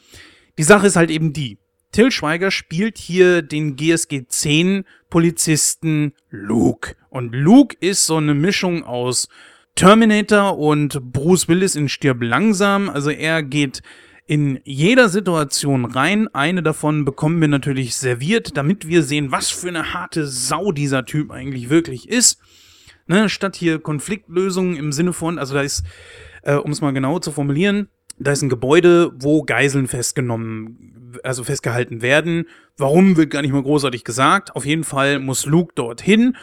Die 0.58 0.64
Sache 0.64 0.88
ist 0.88 0.96
halt 0.96 1.12
eben 1.12 1.34
die. 1.34 1.58
Till 1.92 2.10
Schweiger 2.10 2.50
spielt 2.50 2.98
hier 2.98 3.42
den 3.42 3.76
GSG 3.76 4.26
10 4.28 4.86
Polizisten 5.10 6.14
Luke. 6.30 6.96
Und 7.10 7.36
Luke 7.36 7.76
ist 7.80 8.06
so 8.06 8.18
eine 8.18 8.34
Mischung 8.34 8.84
aus 8.84 9.28
Terminator 9.76 10.58
und 10.58 11.12
Bruce 11.12 11.48
Willis 11.48 11.76
in 11.76 11.90
Stirb 11.90 12.22
langsam. 12.22 12.90
Also 12.90 13.10
er 13.10 13.42
geht 13.42 13.82
in 14.26 14.60
jeder 14.64 15.10
Situation 15.10 15.86
rein. 15.86 16.28
Eine 16.34 16.62
davon 16.64 17.06
bekommen 17.06 17.42
wir 17.42 17.48
natürlich 17.48 17.96
serviert, 17.96 18.56
damit 18.56 18.88
wir 18.88 19.04
sehen, 19.04 19.32
was 19.32 19.50
für 19.50 19.70
eine 19.70 19.94
harte 19.94 20.28
Sau 20.28 20.72
dieser 20.72 21.06
Typ 21.06 21.32
eigentlich 21.32 21.70
wirklich 21.70 22.08
ist. 22.08 22.40
Ne, 23.08 23.28
statt 23.28 23.56
hier 23.56 23.80
Konfliktlösungen 23.80 24.78
im 24.78 24.94
Sinne 24.94 25.12
von, 25.12 25.38
also 25.38 25.54
da 25.54 25.62
ist, 25.62 25.84
äh, 26.44 26.56
um 26.56 26.72
es 26.72 26.80
mal 26.80 26.94
genau 26.94 27.20
zu 27.20 27.32
formulieren, 27.32 27.90
da 28.18 28.32
ist 28.32 28.44
ein 28.44 28.50
Gebäude, 28.50 29.12
wo 29.20 29.44
Geiseln 29.44 29.88
festgenommen, 29.88 31.18
also 31.24 31.44
festgehalten 31.44 32.02
werden. 32.02 32.46
Warum 32.78 33.18
wird 33.18 33.32
gar 33.32 33.42
nicht 33.42 33.52
mal 33.52 33.64
großartig 33.64 34.04
gesagt. 34.06 34.56
Auf 34.56 34.66
jeden 34.66 34.84
Fall 34.84 35.20
muss 35.20 35.46
Luke 35.46 35.74
dorthin 35.76 36.38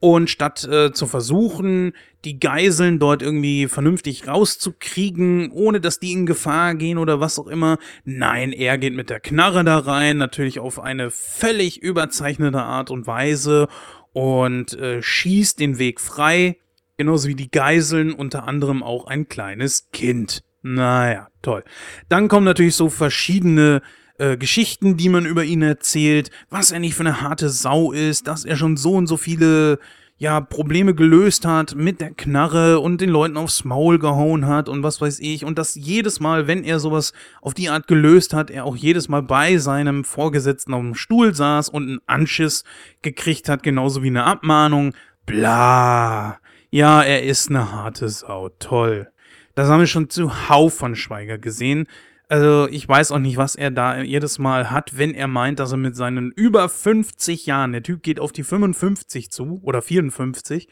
und 0.00 0.28
statt 0.28 0.64
äh, 0.64 0.92
zu 0.92 1.06
versuchen, 1.06 1.92
die 2.24 2.38
Geiseln 2.38 2.98
dort 2.98 3.22
irgendwie 3.22 3.68
vernünftig 3.68 4.26
rauszukriegen, 4.26 5.50
ohne 5.50 5.80
dass 5.80 6.00
die 6.00 6.12
in 6.12 6.26
Gefahr 6.26 6.74
gehen 6.74 6.98
oder 6.98 7.20
was 7.20 7.38
auch 7.38 7.46
immer, 7.46 7.78
nein, 8.04 8.52
er 8.52 8.78
geht 8.78 8.94
mit 8.94 9.10
der 9.10 9.20
Knarre 9.20 9.64
da 9.64 9.78
rein, 9.78 10.16
natürlich 10.16 10.58
auf 10.60 10.80
eine 10.80 11.10
völlig 11.10 11.82
überzeichnete 11.82 12.62
Art 12.62 12.90
und 12.90 13.06
Weise 13.06 13.68
und 14.12 14.74
äh, 14.74 15.02
schießt 15.02 15.58
den 15.58 15.78
Weg 15.78 16.00
frei, 16.00 16.56
genauso 16.96 17.28
wie 17.28 17.34
die 17.34 17.50
Geiseln, 17.50 18.12
unter 18.12 18.46
anderem 18.46 18.82
auch 18.82 19.06
ein 19.06 19.28
kleines 19.28 19.90
Kind. 19.92 20.42
Naja, 20.62 21.28
toll. 21.42 21.62
Dann 22.08 22.28
kommen 22.28 22.46
natürlich 22.46 22.74
so 22.74 22.88
verschiedene 22.88 23.82
äh, 24.18 24.36
Geschichten, 24.36 24.96
die 24.96 25.08
man 25.08 25.26
über 25.26 25.44
ihn 25.44 25.62
erzählt, 25.62 26.30
was 26.50 26.70
er 26.70 26.80
nicht 26.80 26.94
für 26.94 27.02
eine 27.02 27.20
harte 27.20 27.48
Sau 27.48 27.92
ist, 27.92 28.26
dass 28.26 28.44
er 28.44 28.56
schon 28.56 28.76
so 28.76 28.92
und 28.94 29.06
so 29.06 29.16
viele 29.16 29.78
ja, 30.16 30.40
Probleme 30.40 30.94
gelöst 30.94 31.44
hat 31.44 31.74
mit 31.74 32.00
der 32.00 32.12
Knarre 32.12 32.78
und 32.78 33.00
den 33.00 33.10
Leuten 33.10 33.36
aufs 33.36 33.64
Maul 33.64 33.98
gehauen 33.98 34.46
hat 34.46 34.68
und 34.68 34.82
was 34.82 35.00
weiß 35.00 35.18
ich. 35.20 35.44
Und 35.44 35.58
dass 35.58 35.74
jedes 35.74 36.20
Mal, 36.20 36.46
wenn 36.46 36.62
er 36.62 36.78
sowas 36.78 37.12
auf 37.42 37.54
die 37.54 37.68
Art 37.68 37.88
gelöst 37.88 38.32
hat, 38.32 38.50
er 38.50 38.64
auch 38.64 38.76
jedes 38.76 39.08
Mal 39.08 39.22
bei 39.22 39.58
seinem 39.58 40.04
Vorgesetzten 40.04 40.72
auf 40.72 40.80
dem 40.80 40.94
Stuhl 40.94 41.34
saß 41.34 41.68
und 41.68 41.88
einen 41.88 42.00
Anschiss 42.06 42.64
gekriegt 43.02 43.48
hat, 43.48 43.62
genauso 43.62 44.02
wie 44.02 44.08
eine 44.08 44.24
Abmahnung. 44.24 44.94
Bla. 45.26 46.38
Ja, 46.70 47.02
er 47.02 47.24
ist 47.24 47.50
eine 47.50 47.72
harte 47.72 48.08
Sau. 48.08 48.50
Toll. 48.60 49.08
Das 49.56 49.68
haben 49.68 49.80
wir 49.80 49.86
schon 49.86 50.10
zuhauf 50.10 50.74
von 50.74 50.94
Schweiger 50.96 51.38
gesehen. 51.38 51.86
Also 52.28 52.68
ich 52.68 52.88
weiß 52.88 53.12
auch 53.12 53.18
nicht, 53.18 53.36
was 53.36 53.54
er 53.54 53.70
da 53.70 54.00
jedes 54.00 54.38
Mal 54.38 54.70
hat, 54.70 54.96
wenn 54.96 55.14
er 55.14 55.28
meint, 55.28 55.60
dass 55.60 55.72
er 55.72 55.76
mit 55.76 55.94
seinen 55.94 56.30
über 56.32 56.68
50 56.68 57.46
Jahren, 57.46 57.72
der 57.72 57.82
Typ 57.82 58.02
geht 58.02 58.18
auf 58.18 58.32
die 58.32 58.44
55 58.44 59.30
zu 59.30 59.60
oder 59.62 59.82
54, 59.82 60.68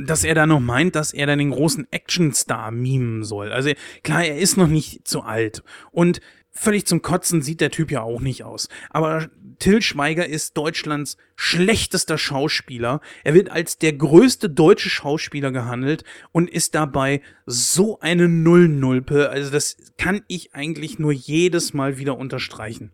dass 0.00 0.24
er 0.24 0.34
da 0.34 0.46
noch 0.46 0.60
meint, 0.60 0.96
dass 0.96 1.12
er 1.12 1.26
dann 1.26 1.38
den 1.38 1.50
großen 1.50 1.86
Actionstar 1.90 2.70
mimen 2.70 3.24
soll. 3.24 3.52
Also 3.52 3.70
klar, 4.02 4.24
er 4.24 4.38
ist 4.38 4.56
noch 4.56 4.68
nicht 4.68 5.06
zu 5.06 5.22
alt. 5.22 5.62
Und 5.92 6.20
völlig 6.50 6.86
zum 6.86 7.02
Kotzen 7.02 7.42
sieht 7.42 7.60
der 7.60 7.70
Typ 7.70 7.90
ja 7.90 8.02
auch 8.02 8.20
nicht 8.20 8.44
aus. 8.44 8.68
Aber 8.90 9.28
Till 9.60 9.82
Schweiger 9.82 10.26
ist 10.26 10.56
Deutschlands 10.56 11.16
schlechtester 11.36 12.18
Schauspieler. 12.18 13.00
Er 13.22 13.34
wird 13.34 13.50
als 13.50 13.78
der 13.78 13.92
größte 13.92 14.50
deutsche 14.50 14.90
Schauspieler 14.90 15.52
gehandelt 15.52 16.02
und 16.32 16.50
ist 16.50 16.74
dabei 16.74 17.20
so 17.46 18.00
eine 18.00 18.28
Nullnulpe. 18.28 19.30
Also 19.30 19.52
das 19.52 19.76
kann 19.98 20.22
ich 20.26 20.54
eigentlich 20.54 20.98
nur 20.98 21.12
jedes 21.12 21.74
Mal 21.74 21.98
wieder 21.98 22.18
unterstreichen. 22.18 22.90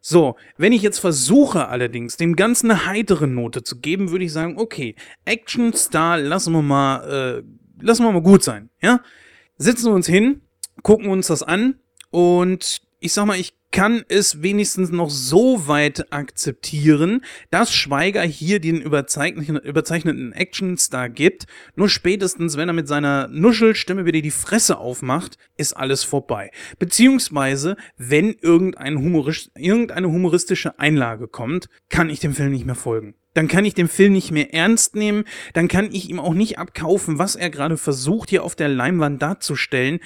So, 0.00 0.36
wenn 0.56 0.72
ich 0.72 0.80
jetzt 0.80 1.00
versuche 1.00 1.68
allerdings, 1.68 2.16
dem 2.16 2.36
Ganzen 2.36 2.70
eine 2.70 2.86
heitere 2.86 3.26
Note 3.26 3.62
zu 3.62 3.80
geben, 3.80 4.10
würde 4.10 4.24
ich 4.24 4.32
sagen, 4.32 4.56
okay, 4.58 4.94
Action 5.26 5.74
Star, 5.74 6.16
lassen 6.18 6.52
wir 6.54 6.62
mal, 6.62 7.42
äh, 7.42 7.84
lassen 7.84 8.04
wir 8.04 8.12
mal 8.12 8.22
gut 8.22 8.42
sein, 8.42 8.70
ja? 8.80 9.02
Setzen 9.58 9.86
wir 9.86 9.94
uns 9.94 10.06
hin, 10.06 10.40
gucken 10.82 11.10
uns 11.10 11.26
das 11.26 11.42
an 11.42 11.80
und 12.10 12.80
ich 13.00 13.12
sag 13.12 13.26
mal, 13.26 13.38
ich 13.38 13.59
kann 13.72 14.04
es 14.08 14.42
wenigstens 14.42 14.90
noch 14.90 15.10
so 15.10 15.68
weit 15.68 16.12
akzeptieren, 16.12 17.24
dass 17.50 17.72
Schweiger 17.72 18.22
hier 18.22 18.60
den 18.60 18.80
überzeichneten, 18.80 19.56
überzeichneten 19.58 20.32
Actionstar 20.32 21.08
gibt. 21.08 21.46
Nur 21.76 21.88
spätestens, 21.88 22.56
wenn 22.56 22.68
er 22.68 22.74
mit 22.74 22.88
seiner 22.88 23.28
Nuschelstimme 23.28 24.04
wieder 24.04 24.20
die 24.20 24.30
Fresse 24.30 24.78
aufmacht, 24.78 25.38
ist 25.56 25.76
alles 25.76 26.02
vorbei. 26.02 26.50
Beziehungsweise, 26.78 27.76
wenn 27.96 28.34
irgendein 28.40 28.98
humorist, 28.98 29.50
irgendeine 29.56 30.08
humoristische 30.08 30.78
Einlage 30.78 31.28
kommt, 31.28 31.68
kann 31.88 32.10
ich 32.10 32.20
dem 32.20 32.34
Film 32.34 32.50
nicht 32.50 32.66
mehr 32.66 32.74
folgen. 32.74 33.14
Dann 33.34 33.46
kann 33.46 33.64
ich 33.64 33.74
den 33.74 33.88
Film 33.88 34.12
nicht 34.12 34.32
mehr 34.32 34.52
ernst 34.52 34.96
nehmen, 34.96 35.24
dann 35.52 35.68
kann 35.68 35.92
ich 35.92 36.10
ihm 36.10 36.18
auch 36.18 36.34
nicht 36.34 36.58
abkaufen, 36.58 37.18
was 37.18 37.36
er 37.36 37.50
gerade 37.50 37.76
versucht, 37.76 38.30
hier 38.30 38.42
auf 38.42 38.56
der 38.56 38.68
Leinwand 38.68 39.22
darzustellen. 39.22 40.00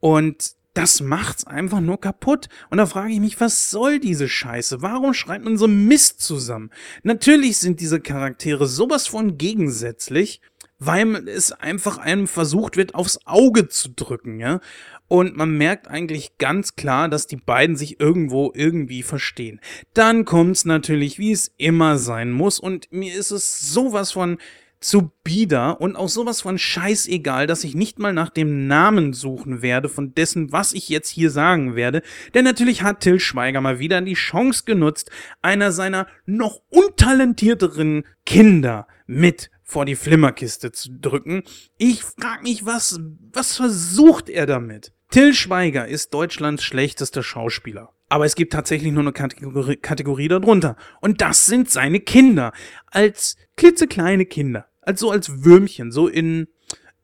Und 0.00 0.54
das 0.74 1.00
macht's 1.00 1.46
einfach 1.46 1.80
nur 1.80 2.00
kaputt. 2.00 2.48
Und 2.70 2.78
da 2.78 2.86
frage 2.86 3.12
ich 3.12 3.20
mich, 3.20 3.40
was 3.40 3.70
soll 3.70 3.98
diese 3.98 4.28
Scheiße? 4.28 4.82
Warum 4.82 5.14
schreibt 5.14 5.44
man 5.44 5.58
so 5.58 5.68
Mist 5.68 6.20
zusammen? 6.20 6.70
Natürlich 7.02 7.58
sind 7.58 7.80
diese 7.80 8.00
Charaktere 8.00 8.66
sowas 8.66 9.06
von 9.06 9.36
gegensätzlich, 9.36 10.40
weil 10.78 11.28
es 11.28 11.52
einfach 11.52 11.98
einem 11.98 12.26
versucht 12.26 12.76
wird, 12.76 12.94
aufs 12.94 13.20
Auge 13.24 13.68
zu 13.68 13.90
drücken, 13.90 14.40
ja. 14.40 14.60
Und 15.06 15.36
man 15.36 15.58
merkt 15.58 15.88
eigentlich 15.88 16.38
ganz 16.38 16.74
klar, 16.74 17.08
dass 17.08 17.26
die 17.26 17.36
beiden 17.36 17.76
sich 17.76 18.00
irgendwo 18.00 18.50
irgendwie 18.54 19.02
verstehen. 19.02 19.60
Dann 19.92 20.24
kommt's 20.24 20.64
natürlich, 20.64 21.18
wie 21.18 21.32
es 21.32 21.52
immer 21.58 21.98
sein 21.98 22.32
muss. 22.32 22.58
Und 22.58 22.90
mir 22.90 23.14
ist 23.14 23.30
es 23.30 23.60
sowas 23.60 24.12
von 24.12 24.38
zu 24.82 25.12
bieder 25.24 25.80
und 25.80 25.96
auch 25.96 26.08
sowas 26.08 26.40
von 26.40 26.58
scheißegal, 26.58 27.46
dass 27.46 27.64
ich 27.64 27.74
nicht 27.74 27.98
mal 27.98 28.12
nach 28.12 28.30
dem 28.30 28.66
Namen 28.66 29.12
suchen 29.12 29.62
werde 29.62 29.88
von 29.88 30.14
dessen, 30.14 30.52
was 30.52 30.72
ich 30.72 30.88
jetzt 30.88 31.08
hier 31.08 31.30
sagen 31.30 31.76
werde. 31.76 32.02
Denn 32.34 32.44
natürlich 32.44 32.82
hat 32.82 33.00
Till 33.00 33.20
Schweiger 33.20 33.60
mal 33.60 33.78
wieder 33.78 34.00
die 34.00 34.14
Chance 34.14 34.64
genutzt, 34.66 35.10
einer 35.40 35.72
seiner 35.72 36.06
noch 36.26 36.60
untalentierteren 36.68 38.04
Kinder 38.26 38.86
mit 39.06 39.50
vor 39.62 39.84
die 39.86 39.96
Flimmerkiste 39.96 40.72
zu 40.72 40.90
drücken. 40.92 41.44
Ich 41.78 42.02
frag 42.02 42.42
mich, 42.42 42.66
was, 42.66 43.00
was 43.32 43.56
versucht 43.56 44.28
er 44.28 44.46
damit? 44.46 44.92
Till 45.10 45.34
Schweiger 45.34 45.86
ist 45.86 46.12
Deutschlands 46.12 46.64
schlechtester 46.64 47.22
Schauspieler. 47.22 47.90
Aber 48.08 48.26
es 48.26 48.34
gibt 48.34 48.52
tatsächlich 48.52 48.92
nur 48.92 49.02
eine 49.02 49.12
Kategorie, 49.12 49.76
Kategorie 49.76 50.28
darunter. 50.28 50.76
Und 51.00 51.22
das 51.22 51.46
sind 51.46 51.70
seine 51.70 52.00
Kinder. 52.00 52.52
Als 52.90 53.36
klitzekleine 53.56 54.26
Kinder 54.26 54.66
als 54.82 55.00
so 55.00 55.10
als 55.10 55.44
Würmchen, 55.44 55.90
so 55.90 56.08
in, 56.08 56.48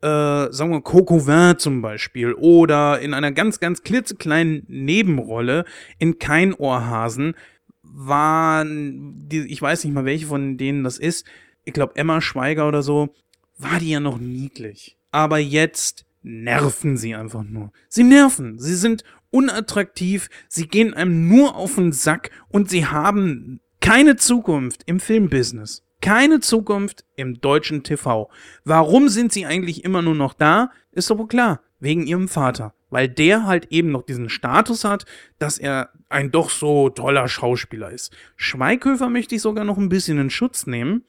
äh, 0.03 0.53
sagen 0.53 0.71
wir, 0.71 0.81
Coco 0.83 1.27
Vin 1.27 1.59
zum 1.59 1.81
Beispiel 1.81 2.35
oder 2.35 3.01
in 3.01 3.15
einer 3.15 3.33
ganz, 3.33 3.61
ganz 3.61 3.83
klitzekleinen 3.83 4.65
Nebenrolle 4.69 5.65
in 5.99 6.19
Kein 6.19 6.53
Ohrhasen 6.53 7.35
waren, 7.83 9.29
die, 9.29 9.47
ich 9.47 9.63
weiß 9.63 9.85
nicht 9.85 9.95
mal, 9.95 10.05
welche 10.05 10.27
von 10.27 10.59
denen 10.59 10.85
das 10.85 10.99
ist, 10.99 11.27
ich 11.65 11.73
glaube 11.73 11.97
Emma 11.97 12.21
Schweiger 12.21 12.69
oder 12.69 12.83
so, 12.83 13.15
war 13.57 13.79
die 13.79 13.91
ja 13.91 14.01
noch 14.01 14.19
niedlich. 14.19 14.97
Aber 15.11 15.39
jetzt 15.39 16.05
nerven 16.23 16.97
sie 16.97 17.15
einfach 17.15 17.45
nur. 17.45 17.73
Sie 17.89 18.05
nerven. 18.05 18.59
Sie 18.59 18.75
sind 18.75 19.05
unattraktiv, 19.31 20.29
sie 20.49 20.69
gehen 20.69 20.95
einem 20.95 21.29
nur 21.29 21.57
auf 21.57 21.75
den 21.75 21.93
Sack 21.93 22.31
und 22.49 22.71
sie 22.71 22.87
haben 22.87 23.61
keine 23.81 24.17
Zukunft 24.17 24.83
im 24.87 25.01
Filmbusiness 25.01 25.83
keine 26.01 26.41
Zukunft 26.41 27.05
im 27.17 27.41
deutschen 27.41 27.83
TV. 27.83 28.31
Warum 28.65 29.09
sind 29.09 29.33
sie 29.33 29.47
eigentlich 29.47 29.85
immer 29.85 30.03
nur 30.03 30.15
noch 30.15 30.35
da? 30.35 30.71
Ist 30.93 31.11
aber 31.11 31.27
klar, 31.27 31.61
wegen 31.81 32.07
ihrem 32.07 32.29
Vater. 32.29 32.75
Weil 32.91 33.09
der 33.09 33.45
halt 33.45 33.67
eben 33.71 33.91
noch 33.91 34.03
diesen 34.03 34.31
Status 34.31 34.85
hat, 34.85 35.05
dass 35.39 35.59
er 35.59 35.91
ein 36.09 36.31
doch 36.31 36.51
so 36.51 36.89
toller 36.89 37.29
Schauspieler 37.29 37.91
ist. 37.91 38.17
Schweighöfer 38.37 39.11
möchte 39.11 39.35
ich 39.35 39.43
sogar 39.43 39.65
noch 39.65 39.77
ein 39.77 39.91
bisschen 39.91 40.19
in 40.19 40.31
Schutz 40.31 40.67
nehmen. 40.67 41.05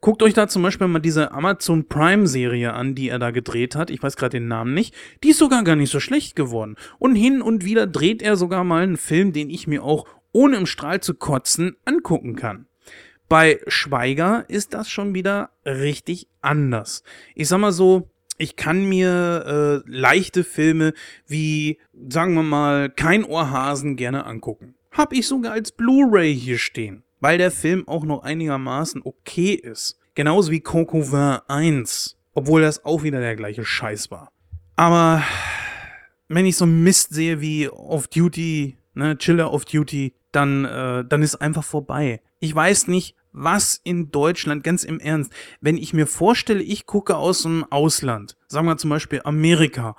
Guckt 0.00 0.24
euch 0.24 0.34
da 0.34 0.48
zum 0.48 0.62
Beispiel 0.62 0.88
mal 0.88 0.98
diese 0.98 1.30
Amazon 1.30 1.86
Prime 1.86 2.26
Serie 2.26 2.72
an, 2.72 2.96
die 2.96 3.08
er 3.08 3.20
da 3.20 3.30
gedreht 3.30 3.76
hat. 3.76 3.88
Ich 3.88 4.02
weiß 4.02 4.16
gerade 4.16 4.38
den 4.38 4.48
Namen 4.48 4.74
nicht. 4.74 4.96
Die 5.22 5.30
ist 5.30 5.38
sogar 5.38 5.62
gar 5.62 5.76
nicht 5.76 5.92
so 5.92 6.00
schlecht 6.00 6.34
geworden. 6.34 6.74
Und 6.98 7.14
hin 7.14 7.40
und 7.40 7.64
wieder 7.64 7.86
dreht 7.86 8.20
er 8.20 8.36
sogar 8.36 8.64
mal 8.64 8.82
einen 8.82 8.96
Film, 8.96 9.32
den 9.32 9.48
ich 9.48 9.68
mir 9.68 9.84
auch 9.84 10.06
ohne 10.32 10.56
im 10.56 10.66
Strahl 10.66 11.00
zu 11.00 11.14
kotzen 11.14 11.76
angucken 11.84 12.34
kann. 12.34 12.66
Bei 13.32 13.60
Schweiger 13.66 14.44
ist 14.48 14.74
das 14.74 14.90
schon 14.90 15.14
wieder 15.14 15.48
richtig 15.64 16.28
anders. 16.42 17.02
Ich 17.34 17.48
sag 17.48 17.60
mal 17.60 17.72
so, 17.72 18.10
ich 18.36 18.56
kann 18.56 18.84
mir 18.84 19.82
äh, 19.86 19.90
leichte 19.90 20.44
Filme 20.44 20.92
wie, 21.26 21.78
sagen 22.10 22.34
wir 22.34 22.42
mal, 22.42 22.90
Kein 22.90 23.24
Ohrhasen 23.24 23.96
gerne 23.96 24.26
angucken. 24.26 24.74
Hab 24.90 25.14
ich 25.14 25.26
sogar 25.26 25.52
als 25.54 25.72
Blu-ray 25.72 26.38
hier 26.38 26.58
stehen, 26.58 27.04
weil 27.20 27.38
der 27.38 27.50
Film 27.50 27.88
auch 27.88 28.04
noch 28.04 28.22
einigermaßen 28.22 29.00
okay 29.02 29.54
ist. 29.54 29.98
Genauso 30.14 30.50
wie 30.50 30.60
Coco 30.60 31.10
Vin 31.10 31.38
1, 31.48 32.18
obwohl 32.34 32.60
das 32.60 32.84
auch 32.84 33.02
wieder 33.02 33.20
der 33.20 33.36
gleiche 33.36 33.64
Scheiß 33.64 34.10
war. 34.10 34.30
Aber 34.76 35.22
wenn 36.28 36.44
ich 36.44 36.58
so 36.58 36.66
Mist 36.66 37.14
sehe 37.14 37.40
wie 37.40 37.70
Off 37.70 38.08
Duty, 38.08 38.76
ne, 38.92 39.16
Chiller 39.16 39.54
Off 39.54 39.64
Duty, 39.64 40.12
dann, 40.32 40.66
äh, 40.66 41.02
dann 41.08 41.22
ist 41.22 41.36
einfach 41.36 41.64
vorbei. 41.64 42.20
Ich 42.40 42.54
weiß 42.54 42.88
nicht, 42.88 43.14
was 43.32 43.80
in 43.84 44.10
Deutschland, 44.10 44.64
ganz 44.64 44.84
im 44.84 45.00
Ernst, 45.00 45.32
wenn 45.60 45.76
ich 45.76 45.92
mir 45.92 46.06
vorstelle, 46.06 46.62
ich 46.62 46.86
gucke 46.86 47.16
aus 47.16 47.42
dem 47.42 47.64
Ausland, 47.70 48.36
sagen 48.48 48.66
wir 48.66 48.76
zum 48.76 48.90
Beispiel 48.90 49.20
Amerika, 49.24 49.96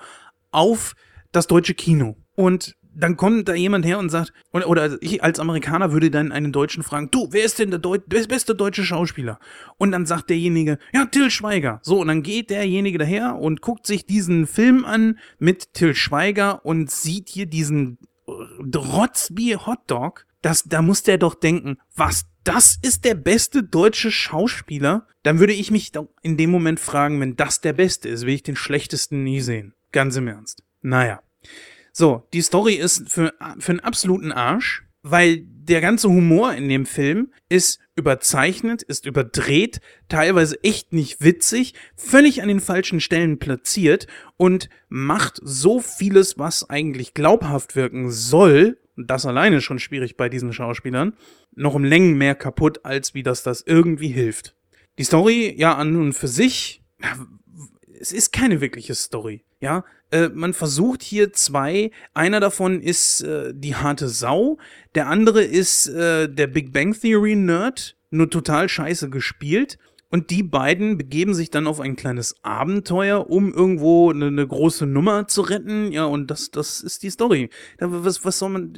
auf 0.51 0.95
das 1.31 1.47
deutsche 1.47 1.73
Kino 1.73 2.15
und 2.35 2.75
dann 2.95 3.17
kommt 3.17 3.47
da 3.47 3.53
jemand 3.53 3.85
her 3.85 3.99
und 3.99 4.09
sagt, 4.09 4.33
oder, 4.51 4.67
oder 4.67 4.97
ich 5.01 5.23
als 5.23 5.39
Amerikaner 5.39 5.91
würde 5.91 6.11
dann 6.11 6.31
einen 6.31 6.51
Deutschen 6.51 6.83
fragen, 6.83 7.09
du, 7.11 7.27
wer 7.31 7.43
ist 7.43 7.59
denn 7.59 7.71
der, 7.71 7.79
Deu 7.79 7.97
der 7.97 8.27
beste 8.27 8.55
deutsche 8.55 8.83
Schauspieler? 8.83 9.39
Und 9.77 9.91
dann 9.91 10.05
sagt 10.05 10.29
derjenige, 10.29 10.77
ja, 10.93 11.05
Till 11.05 11.31
Schweiger. 11.31 11.79
So, 11.81 12.01
und 12.01 12.07
dann 12.07 12.23
geht 12.23 12.49
derjenige 12.49 12.99
daher 12.99 13.35
und 13.35 13.61
guckt 13.61 13.87
sich 13.87 14.05
diesen 14.05 14.47
Film 14.47 14.85
an 14.85 15.17
mit 15.39 15.73
Till 15.73 15.95
Schweiger 15.95 16.65
und 16.65 16.91
sieht 16.91 17.29
hier 17.29 17.45
diesen 17.45 17.97
Rotzbier 18.27 19.65
Hotdog. 19.65 20.25
Das, 20.43 20.63
da 20.63 20.81
muss 20.81 21.01
der 21.01 21.17
doch 21.17 21.35
denken, 21.35 21.77
was, 21.95 22.25
das 22.43 22.77
ist 22.81 23.05
der 23.05 23.15
beste 23.15 23.63
deutsche 23.63 24.11
Schauspieler? 24.11 25.07
Dann 25.23 25.39
würde 25.39 25.53
ich 25.53 25.71
mich 25.71 25.91
in 26.21 26.37
dem 26.37 26.51
Moment 26.51 26.79
fragen, 26.79 27.19
wenn 27.21 27.37
das 27.37 27.61
der 27.61 27.73
beste 27.73 28.09
ist, 28.09 28.25
will 28.25 28.35
ich 28.35 28.43
den 28.43 28.57
schlechtesten 28.57 29.23
nie 29.23 29.39
sehen. 29.39 29.73
Ganz 29.93 30.17
im 30.17 30.27
Ernst. 30.27 30.61
Naja. 30.81 31.23
So, 31.93 32.27
die 32.33 32.41
Story 32.41 32.73
ist 32.73 33.09
für, 33.09 33.33
für 33.57 33.71
einen 33.71 33.79
absoluten 33.79 34.33
Arsch, 34.33 34.83
weil 35.01 35.43
der 35.45 35.79
ganze 35.79 36.09
Humor 36.09 36.53
in 36.53 36.67
dem 36.67 36.85
Film 36.85 37.31
ist 37.47 37.79
überzeichnet, 37.95 38.81
ist 38.81 39.05
überdreht, 39.05 39.79
teilweise 40.09 40.61
echt 40.63 40.91
nicht 40.91 41.23
witzig, 41.23 41.73
völlig 41.95 42.41
an 42.41 42.49
den 42.49 42.59
falschen 42.59 42.99
Stellen 42.99 43.39
platziert 43.39 44.07
und 44.35 44.67
macht 44.89 45.39
so 45.41 45.79
vieles, 45.79 46.37
was 46.37 46.69
eigentlich 46.69 47.13
glaubhaft 47.13 47.77
wirken 47.77 48.11
soll, 48.11 48.77
das 48.95 49.25
alleine 49.25 49.61
schon 49.61 49.79
schwierig 49.79 50.17
bei 50.17 50.29
diesen 50.29 50.53
Schauspielern, 50.53 51.13
noch 51.55 51.73
um 51.75 51.83
Längen 51.83 52.17
mehr 52.17 52.35
kaputt, 52.35 52.85
als 52.85 53.13
wie 53.13 53.23
das 53.23 53.43
das 53.43 53.61
irgendwie 53.61 54.09
hilft. 54.09 54.55
Die 54.97 55.03
Story, 55.03 55.53
ja, 55.57 55.75
an 55.75 55.95
und 55.95 56.13
für 56.13 56.27
sich, 56.27 56.83
es 57.99 58.11
ist 58.11 58.31
keine 58.31 58.61
wirkliche 58.61 58.95
Story. 58.95 59.43
Ja, 59.59 59.85
äh, 60.11 60.29
man 60.29 60.53
versucht 60.53 61.01
hier 61.01 61.33
zwei. 61.33 61.89
Einer 62.13 62.39
davon 62.39 62.81
ist 62.81 63.21
äh, 63.21 63.53
die 63.55 63.75
harte 63.75 64.09
Sau, 64.09 64.57
der 64.93 65.07
andere 65.07 65.41
ist 65.41 65.87
äh, 65.87 66.27
der 66.29 66.47
Big 66.47 66.73
Bang 66.73 66.93
Theory 66.93 67.35
Nerd, 67.35 67.95
nur 68.11 68.29
total 68.29 68.69
scheiße 68.69 69.09
gespielt. 69.09 69.79
Und 70.13 70.29
die 70.29 70.43
beiden 70.43 70.99
begeben 70.99 71.33
sich 71.33 71.49
dann 71.49 71.65
auf 71.65 71.79
ein 71.79 71.95
kleines 71.95 72.35
Abenteuer, 72.43 73.31
um 73.31 73.51
irgendwo 73.51 74.11
eine, 74.11 74.27
eine 74.27 74.45
große 74.45 74.85
Nummer 74.85 75.27
zu 75.27 75.41
retten. 75.41 75.91
Ja, 75.91 76.05
und 76.05 76.29
das, 76.29 76.51
das 76.51 76.81
ist 76.81 77.01
die 77.01 77.09
Story. 77.09 77.49
Was, 77.79 78.23
was 78.23 78.37
soll 78.37 78.49
man. 78.49 78.73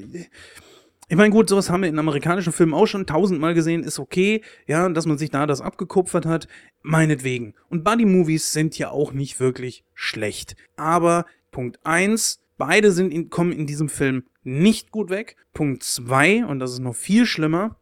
Ich 1.10 1.18
meine, 1.18 1.32
gut, 1.32 1.50
sowas 1.50 1.70
haben 1.70 1.82
wir 1.82 1.90
in 1.90 2.00
amerikanischen 2.00 2.54
Filmen 2.54 2.74
auch 2.74 2.86
schon 2.86 3.06
tausendmal 3.06 3.54
gesehen, 3.54 3.84
ist 3.84 4.00
okay, 4.00 4.44
ja, 4.66 4.88
dass 4.88 5.08
man 5.08 5.18
sich 5.18 5.30
da 5.30 5.46
das 5.46 5.60
abgekupfert 5.60 6.26
hat, 6.26 6.48
meinetwegen. 6.84 7.54
Und 7.68 7.84
Buddy-Movies 7.84 8.54
sind 8.54 8.78
ja 8.78 8.92
auch 8.92 9.12
nicht 9.12 9.42
wirklich 9.42 9.84
schlecht. 9.94 10.56
Aber 10.78 11.26
Punkt 11.52 11.82
eins, 11.84 12.40
beide 12.58 12.94
sind 12.94 13.12
in, 13.12 13.30
kommen 13.30 13.52
in 13.52 13.68
diesem 13.68 13.90
Film 13.90 14.24
nicht 14.44 14.90
gut 14.90 15.10
weg. 15.10 15.36
Punkt 15.54 15.84
zwei, 15.84 16.46
und 16.46 16.60
das 16.60 16.72
ist 16.72 16.80
noch 16.80 16.96
viel 16.96 17.26
schlimmer, 17.26 17.76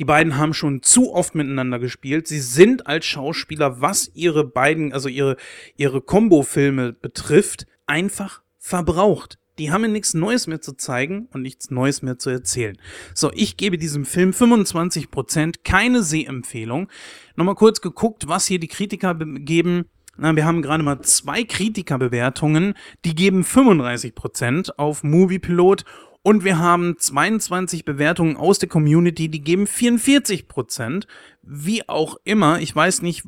die 0.00 0.06
beiden 0.06 0.38
haben 0.38 0.54
schon 0.54 0.82
zu 0.82 1.12
oft 1.12 1.34
miteinander 1.34 1.78
gespielt. 1.78 2.26
Sie 2.26 2.40
sind 2.40 2.86
als 2.86 3.04
Schauspieler, 3.04 3.82
was 3.82 4.10
ihre 4.14 4.44
beiden, 4.44 4.94
also 4.94 5.10
ihre, 5.10 5.36
ihre 5.76 6.00
Combo-Filme 6.00 6.94
betrifft, 6.94 7.66
einfach 7.86 8.42
verbraucht. 8.58 9.38
Die 9.58 9.70
haben 9.70 9.82
mir 9.82 9.88
nichts 9.88 10.14
Neues 10.14 10.46
mehr 10.46 10.62
zu 10.62 10.72
zeigen 10.72 11.28
und 11.34 11.42
nichts 11.42 11.70
Neues 11.70 12.00
mehr 12.00 12.18
zu 12.18 12.30
erzählen. 12.30 12.78
So, 13.14 13.30
ich 13.34 13.58
gebe 13.58 13.76
diesem 13.76 14.06
Film 14.06 14.30
25%, 14.30 15.56
keine 15.64 16.02
Sehempfehlung. 16.02 16.88
Nochmal 17.36 17.56
kurz 17.56 17.82
geguckt, 17.82 18.26
was 18.26 18.46
hier 18.46 18.58
die 18.58 18.68
Kritiker 18.68 19.14
geben. 19.14 19.84
Na, 20.16 20.34
wir 20.34 20.46
haben 20.46 20.62
gerade 20.62 20.82
mal 20.82 21.02
zwei 21.02 21.44
Kritikerbewertungen, 21.44 22.72
die 23.04 23.14
geben 23.14 23.42
35% 23.42 24.70
auf 24.78 25.02
Moviepilot 25.02 25.84
und 26.22 26.44
wir 26.44 26.58
haben 26.58 26.96
22 26.98 27.84
Bewertungen 27.84 28.36
aus 28.36 28.58
der 28.58 28.68
Community, 28.68 29.28
die 29.28 29.40
geben 29.40 29.64
44%. 29.64 31.06
Wie 31.42 31.88
auch 31.88 32.16
immer, 32.24 32.60
ich 32.60 32.74
weiß 32.74 33.02
nicht, 33.02 33.24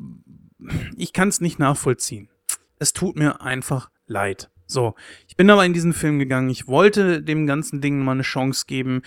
ich 0.97 1.13
kann 1.13 1.29
es 1.29 1.41
nicht 1.41 1.59
nachvollziehen. 1.59 2.29
Es 2.79 2.93
tut 2.93 3.15
mir 3.15 3.41
einfach 3.41 3.89
leid. 4.05 4.49
So, 4.65 4.95
ich 5.27 5.35
bin 5.35 5.49
aber 5.49 5.65
in 5.65 5.73
diesen 5.73 5.93
Film 5.93 6.19
gegangen. 6.19 6.49
Ich 6.49 6.67
wollte 6.67 7.21
dem 7.21 7.47
ganzen 7.47 7.81
Ding 7.81 8.03
mal 8.03 8.13
eine 8.13 8.23
Chance 8.23 8.65
geben. 8.67 9.01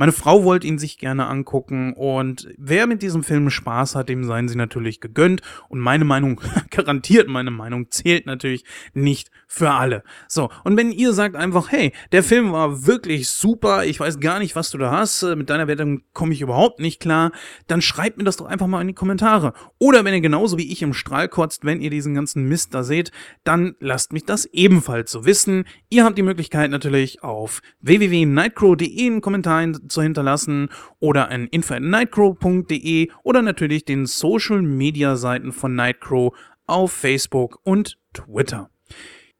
Meine 0.00 0.12
Frau 0.12 0.44
wollte 0.44 0.66
ihn 0.66 0.78
sich 0.78 0.96
gerne 0.96 1.26
angucken 1.26 1.92
und 1.92 2.48
wer 2.56 2.86
mit 2.86 3.02
diesem 3.02 3.22
Film 3.22 3.50
Spaß 3.50 3.96
hat, 3.96 4.08
dem 4.08 4.24
seien 4.24 4.48
sie 4.48 4.56
natürlich 4.56 5.02
gegönnt 5.02 5.42
und 5.68 5.78
meine 5.78 6.06
Meinung, 6.06 6.40
garantiert 6.70 7.28
meine 7.28 7.50
Meinung, 7.50 7.90
zählt 7.90 8.24
natürlich 8.24 8.64
nicht 8.94 9.30
für 9.46 9.72
alle. 9.72 10.02
So, 10.26 10.48
und 10.64 10.78
wenn 10.78 10.90
ihr 10.90 11.12
sagt 11.12 11.36
einfach, 11.36 11.70
hey, 11.70 11.92
der 12.12 12.22
Film 12.22 12.50
war 12.50 12.86
wirklich 12.86 13.28
super, 13.28 13.84
ich 13.84 14.00
weiß 14.00 14.20
gar 14.20 14.38
nicht, 14.38 14.56
was 14.56 14.70
du 14.70 14.78
da 14.78 14.90
hast, 14.90 15.22
äh, 15.22 15.36
mit 15.36 15.50
deiner 15.50 15.68
Wertung 15.68 16.00
komme 16.14 16.32
ich 16.32 16.40
überhaupt 16.40 16.80
nicht 16.80 16.98
klar, 16.98 17.30
dann 17.66 17.82
schreibt 17.82 18.16
mir 18.16 18.24
das 18.24 18.38
doch 18.38 18.46
einfach 18.46 18.68
mal 18.68 18.80
in 18.80 18.88
die 18.88 18.94
Kommentare. 18.94 19.52
Oder 19.78 20.06
wenn 20.06 20.14
ihr 20.14 20.22
genauso 20.22 20.56
wie 20.56 20.72
ich 20.72 20.80
im 20.80 20.94
Strahl 20.94 21.28
kotzt, 21.28 21.66
wenn 21.66 21.82
ihr 21.82 21.90
diesen 21.90 22.14
ganzen 22.14 22.48
Mist 22.48 22.72
da 22.72 22.84
seht, 22.84 23.12
dann 23.44 23.74
lasst 23.80 24.14
mich 24.14 24.24
das 24.24 24.46
ebenfalls 24.46 25.10
so 25.12 25.26
wissen. 25.26 25.66
Ihr 25.90 26.04
habt 26.04 26.16
die 26.16 26.22
Möglichkeit 26.22 26.70
natürlich 26.70 27.22
auf 27.22 27.60
www.nightcrow.de 27.82 29.06
einen 29.06 29.20
Kommentar 29.20 29.60
zu 29.90 30.02
hinterlassen 30.02 30.68
oder 30.98 31.30
an 31.30 31.46
info.nightcrow.de 31.46 33.10
oder 33.22 33.42
natürlich 33.42 33.84
den 33.84 34.06
Social 34.06 34.62
Media 34.62 35.16
Seiten 35.16 35.52
von 35.52 35.74
Nightcrow 35.74 36.34
auf 36.66 36.92
Facebook 36.92 37.58
und 37.64 37.98
Twitter. 38.12 38.70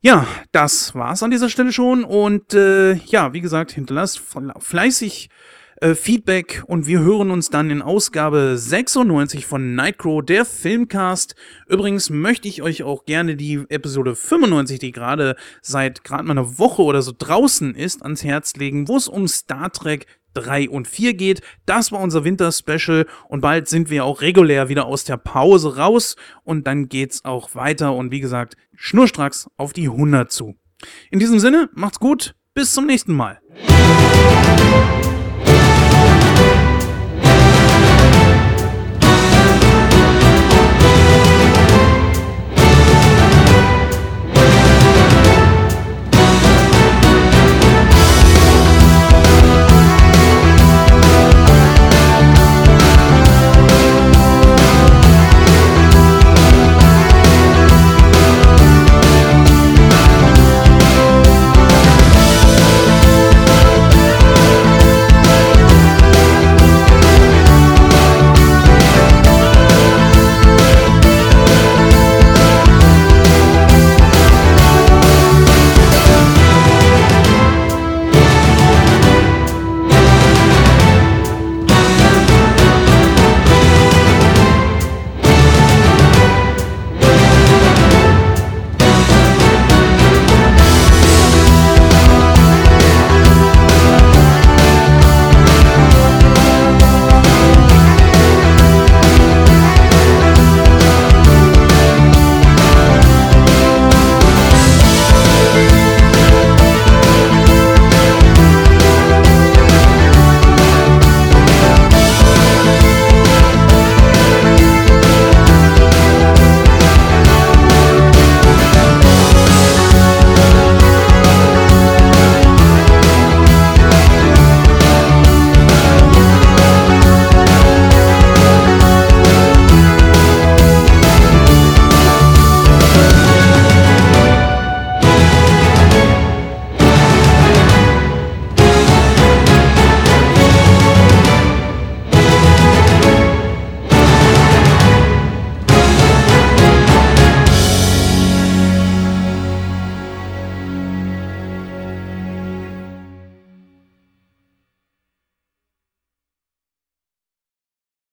Ja, 0.02 0.26
das 0.52 0.94
war's 0.94 1.22
an 1.22 1.30
dieser 1.30 1.50
Stelle 1.50 1.72
schon 1.72 2.04
und 2.04 2.54
äh, 2.54 2.94
ja, 2.94 3.32
wie 3.34 3.40
gesagt, 3.40 3.72
hinterlasst 3.72 4.20
fleißig 4.58 5.28
äh, 5.80 5.94
Feedback 5.94 6.62
und 6.66 6.86
wir 6.86 7.00
hören 7.00 7.30
uns 7.30 7.50
dann 7.50 7.70
in 7.70 7.82
Ausgabe 7.82 8.56
96 8.56 9.46
von 9.46 9.74
Nightcrow, 9.74 10.22
der 10.22 10.44
Filmcast. 10.44 11.34
Übrigens 11.68 12.10
möchte 12.10 12.48
ich 12.48 12.62
euch 12.62 12.82
auch 12.82 13.04
gerne 13.04 13.36
die 13.36 13.64
Episode 13.68 14.14
95, 14.14 14.78
die 14.78 14.92
gerade 14.92 15.36
seit 15.62 16.04
gerade 16.04 16.24
mal 16.24 16.32
einer 16.32 16.58
Woche 16.58 16.82
oder 16.82 17.02
so 17.02 17.12
draußen 17.16 17.74
ist, 17.74 18.02
ans 18.02 18.24
Herz 18.24 18.56
legen, 18.56 18.88
wo 18.88 18.96
es 18.96 19.08
um 19.08 19.26
Star 19.26 19.72
Trek 19.72 20.06
3 20.34 20.68
und 20.70 20.88
4 20.88 21.14
geht. 21.14 21.40
Das 21.66 21.92
war 21.92 22.00
unser 22.00 22.24
Winter-Special 22.24 23.06
und 23.28 23.40
bald 23.40 23.68
sind 23.68 23.90
wir 23.90 24.04
auch 24.04 24.20
regulär 24.20 24.68
wieder 24.68 24.86
aus 24.86 25.04
der 25.04 25.16
Pause 25.16 25.76
raus 25.76 26.16
und 26.44 26.66
dann 26.66 26.88
geht's 26.88 27.24
auch 27.24 27.54
weiter 27.54 27.94
und 27.94 28.10
wie 28.10 28.20
gesagt, 28.20 28.56
schnurstracks 28.74 29.48
auf 29.56 29.72
die 29.72 29.88
100 29.88 30.30
zu. 30.30 30.56
In 31.10 31.18
diesem 31.18 31.38
Sinne, 31.38 31.68
macht's 31.74 32.00
gut, 32.00 32.34
bis 32.54 32.72
zum 32.72 32.86
nächsten 32.86 33.14
Mal. 33.14 33.40